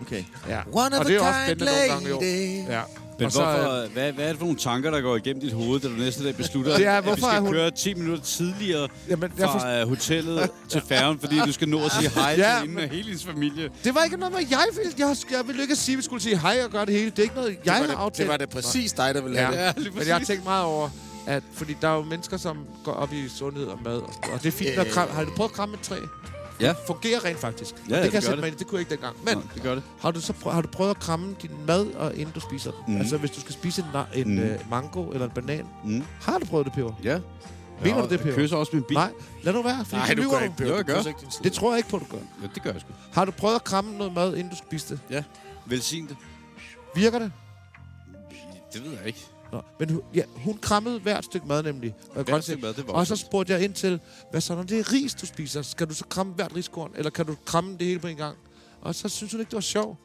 Okay. 0.01 0.23
ja. 0.47 0.61
One 0.71 0.95
of 0.95 0.99
Og 0.99 1.05
det 1.05 1.15
er 1.15 1.19
også 1.19 1.39
spændende 1.45 1.65
nogle 1.71 1.87
gange, 1.93 2.09
jo. 2.09 2.19
lady. 2.21 2.67
Ja. 2.67 2.81
Men 3.19 3.25
Og 3.25 3.31
så, 3.31 3.43
hvorfor, 3.45 3.83
øh, 3.83 3.91
hvad, 3.93 4.11
hvad 4.11 4.25
er 4.25 4.29
det 4.29 4.37
for 4.37 4.45
nogle 4.45 4.59
tanker, 4.59 4.91
der 4.91 5.01
går 5.01 5.15
igennem 5.15 5.41
dit 5.41 5.53
hoved, 5.53 5.79
da 5.79 5.87
du 5.87 5.93
næste 5.93 6.23
dag 6.23 6.35
beslutter, 6.35 6.77
Det 6.77 6.85
er, 6.85 6.97
at 6.97 7.03
vi 7.03 7.07
hvorfor 7.07 7.25
skal 7.27 7.37
er 7.37 7.39
hun- 7.41 7.51
køre 7.53 7.71
10 7.71 7.93
minutter 7.93 8.23
tidligere 8.23 8.87
Jamen, 9.09 9.31
jeg 9.37 9.49
fra 9.49 9.59
forst- 9.59 9.81
øh, 9.81 9.89
hotellet 9.89 10.49
til 10.69 10.81
færgen, 10.87 11.19
fordi 11.19 11.39
du 11.39 11.51
skal 11.51 11.69
nå 11.69 11.85
at 11.85 11.91
sige 11.91 12.09
hej 12.09 12.35
Ja, 12.37 12.57
til 12.61 12.69
hende 12.69 12.83
og 12.83 12.89
hele 12.89 13.03
hendes 13.03 13.25
familie? 13.25 13.69
det 13.83 13.95
var 13.95 14.03
ikke 14.03 14.17
noget 14.17 14.33
med, 14.33 14.41
jeg 14.49 14.59
ville, 14.75 14.91
jeg, 14.97 15.15
jeg 15.31 15.47
ville 15.47 15.61
ikke 15.61 15.75
sige, 15.75 15.93
at 15.93 15.97
vi 15.97 16.03
skulle 16.03 16.23
sige 16.23 16.37
hej 16.39 16.59
og 16.65 16.71
gøre 16.71 16.85
det 16.85 16.93
hele. 16.93 17.09
Det 17.09 17.19
er 17.19 17.23
ikke 17.23 17.35
noget, 17.35 17.57
jeg 17.65 17.73
har 17.73 17.95
aftalt. 17.95 18.17
det 18.17 18.27
var 18.27 18.37
det 18.37 18.49
præcis 18.49 18.93
dig, 18.93 19.15
der 19.15 19.21
ville 19.21 19.37
have 19.37 19.59
Ja. 19.61 19.67
det. 19.71 19.85
Ja, 19.85 19.89
Men 19.95 20.07
jeg 20.07 20.15
har 20.17 20.25
tænkt 20.25 20.43
meget 20.43 20.65
over, 20.65 20.89
at 21.27 21.43
fordi 21.53 21.75
der 21.81 21.87
er 21.87 21.95
jo 21.95 22.01
mennesker, 22.03 22.37
som 22.37 22.57
går 22.83 22.91
op 22.93 23.13
i 23.13 23.29
sundhed 23.29 23.65
og 23.65 23.79
mad 23.85 23.97
og 24.33 24.39
det 24.43 24.45
er 24.45 24.51
fint, 24.51 24.69
Øh. 24.71 24.77
at 24.79 24.87
kram, 24.87 25.07
har 25.11 25.23
du 25.23 25.31
prøvet 25.35 25.49
at 25.49 25.55
kramme 25.55 25.75
et 25.75 25.81
træ? 25.81 25.95
Ja. 26.61 26.67
Det 26.67 26.77
fungerer 26.87 27.25
rent 27.25 27.39
faktisk. 27.39 27.75
Ja, 27.75 27.79
og 27.81 27.83
det 27.83 27.89
det 27.89 27.95
kan 27.95 28.03
jeg 28.03 28.11
gør 28.11 28.19
sætte 28.19 28.31
det. 28.31 28.39
mig 28.39 28.47
ind. 28.47 28.55
Det 28.57 28.67
kunne 28.67 28.75
jeg 28.77 28.81
ikke 28.81 28.91
dengang. 28.91 29.15
Men 29.25 29.35
Nå, 29.37 29.43
det 29.55 29.63
gør 29.63 29.75
det. 29.75 29.83
har 29.99 30.11
du 30.11 30.21
så 30.21 30.33
prø- 30.33 30.49
har 30.51 30.61
du 30.61 30.67
prøvet 30.67 30.89
at 30.91 30.99
kramme 30.99 31.35
din 31.41 31.51
mad, 31.67 31.87
og 31.87 32.15
inden 32.15 32.33
du 32.33 32.39
spiser 32.39 32.71
den? 32.71 32.81
Mhm. 32.87 32.97
Altså, 32.97 33.17
hvis 33.17 33.31
du 33.31 33.39
skal 33.41 33.53
spise 33.53 33.85
en, 34.15 34.21
en 34.27 34.35
Mhm. 34.35 34.43
øh, 34.43 34.69
mango 34.69 35.09
eller 35.11 35.25
en 35.25 35.31
banan. 35.31 35.65
Mm. 35.83 36.03
Har 36.21 36.37
du 36.39 36.45
prøvet 36.45 36.65
det, 36.65 36.73
Peber? 36.73 36.93
Ja. 37.03 37.19
Mener 37.83 37.95
Ja, 37.97 38.01
du 38.03 38.09
det, 38.09 38.19
Peber? 38.19 38.29
Jeg 38.31 38.35
kysser 38.37 38.57
også 38.57 38.71
min 38.73 38.83
bil. 38.83 38.97
Nej, 38.97 39.11
lad 39.43 39.53
nu 39.53 39.61
være, 39.63 39.85
Nej, 39.91 40.13
du 40.13 40.29
gør 40.29 40.39
ikke, 40.39 40.53
jeg 40.59 40.67
Du 40.67 40.83
gør. 40.83 41.01
Mm. 41.01 41.43
Det 41.43 41.53
tror 41.53 41.71
jeg 41.71 41.77
ikke 41.77 41.89
på, 41.89 41.97
du 41.99 42.05
gør. 42.11 42.17
Ja, 42.41 42.47
det 42.55 42.63
gør 42.63 42.71
jeg 42.71 42.81
sgu. 42.81 42.89
Har 43.13 43.25
du 43.25 43.31
prøvet 43.31 43.55
at 43.55 43.63
kramme 43.63 43.97
noget 43.97 44.13
mad, 44.13 44.35
inden 44.35 44.49
du 44.49 44.55
spiste 44.55 44.99
det? 45.09 45.23
Velsign 45.65 46.07
det. 46.07 46.17
Virker 46.95 47.19
det? 47.19 47.31
Det 48.73 48.83
ved 48.85 48.91
jeg 48.91 49.07
ikke. 49.07 49.25
Nå, 49.51 49.61
men 49.79 49.89
hun, 49.89 50.01
ja, 50.15 50.23
hun 50.35 50.57
krammede 50.57 50.99
hvert 50.99 51.25
stykke 51.25 51.47
mad 51.47 51.63
nemlig. 51.63 51.93
Og, 52.07 52.13
Hvert 52.13 52.25
grøntsager. 52.25 52.41
stykke 52.41 52.61
mad, 52.61 52.73
det 52.73 52.87
var 52.87 52.93
og 52.93 53.07
så 53.07 53.15
spurgte 53.15 53.53
jeg 53.53 53.63
ind 53.63 53.73
til, 53.73 53.99
hvad 54.31 54.41
så 54.41 54.55
når 54.55 54.63
det 54.63 54.79
er 54.79 54.93
ris, 54.93 55.13
du 55.13 55.25
spiser? 55.25 55.61
Skal 55.61 55.89
du 55.89 55.93
så 55.93 56.05
kramme 56.05 56.33
hvert 56.33 56.55
riskorn, 56.55 56.91
eller 56.95 57.09
kan 57.11 57.25
du 57.25 57.35
kramme 57.45 57.77
det 57.77 57.87
hele 57.87 57.99
på 57.99 58.07
en 58.07 58.17
gang? 58.17 58.37
Og 58.81 58.95
så 58.95 59.09
synes 59.09 59.31
hun 59.31 59.39
ikke, 59.41 59.49
det 59.49 59.55
var 59.55 59.61
sjovt. 59.61 59.97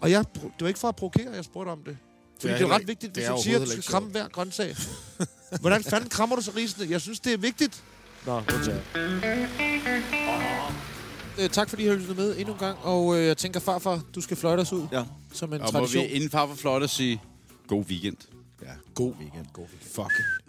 Og 0.00 0.10
jeg, 0.10 0.24
det 0.34 0.42
var 0.60 0.68
ikke 0.68 0.80
for 0.80 0.88
at 0.88 0.96
provokere, 0.96 1.32
jeg 1.34 1.44
spurgte 1.44 1.70
om 1.70 1.78
det. 1.86 1.96
Fordi 2.40 2.52
det 2.54 2.60
er, 2.60 2.66
det 2.66 2.72
er 2.72 2.74
ret 2.78 2.88
vigtigt, 2.88 3.14
det 3.14 3.22
hvis 3.22 3.36
du 3.36 3.42
siger, 3.42 3.60
at 3.60 3.66
du 3.66 3.70
skal 3.70 3.82
kramme 3.84 4.08
hver 4.10 4.28
grøntsag. 4.28 4.76
Hvordan 5.60 5.84
fanden 5.84 6.08
krammer 6.10 6.36
du 6.36 6.42
så 6.42 6.52
risene? 6.56 6.86
Jeg 6.90 7.00
synes, 7.00 7.20
det 7.20 7.32
er 7.32 7.38
vigtigt. 7.38 7.82
Nå, 8.26 8.36
undtagen. 8.38 8.80
Øh, 11.38 11.48
tak 11.50 11.68
fordi 11.68 11.82
I 11.84 11.86
har 11.86 11.94
lyttet 11.94 12.16
med 12.16 12.36
endnu 12.38 12.52
en 12.52 12.58
gang, 12.58 12.78
og 12.82 13.16
øh, 13.18 13.26
jeg 13.26 13.36
tænker 13.36 13.60
farfar, 13.60 14.00
du 14.14 14.20
skal 14.20 14.36
fløjte 14.36 14.60
os 14.60 14.72
ud 14.72 14.86
Ja. 14.92 15.04
som 15.32 15.52
en 15.52 15.60
Og 15.60 15.66
må 15.72 15.78
tradition. 15.78 16.04
vi 16.04 16.08
inden 16.08 16.30
far 16.30 16.46
for 16.46 16.54
flot 16.54 16.82
at 16.82 16.90
sige, 16.90 17.22
god 17.68 17.84
weekend. 17.84 18.16
Ja, 18.62 18.76
god 18.94 19.16
weekend. 19.18 19.48
God 19.52 19.68
weekend. 19.70 19.90
Fuck. 19.90 20.41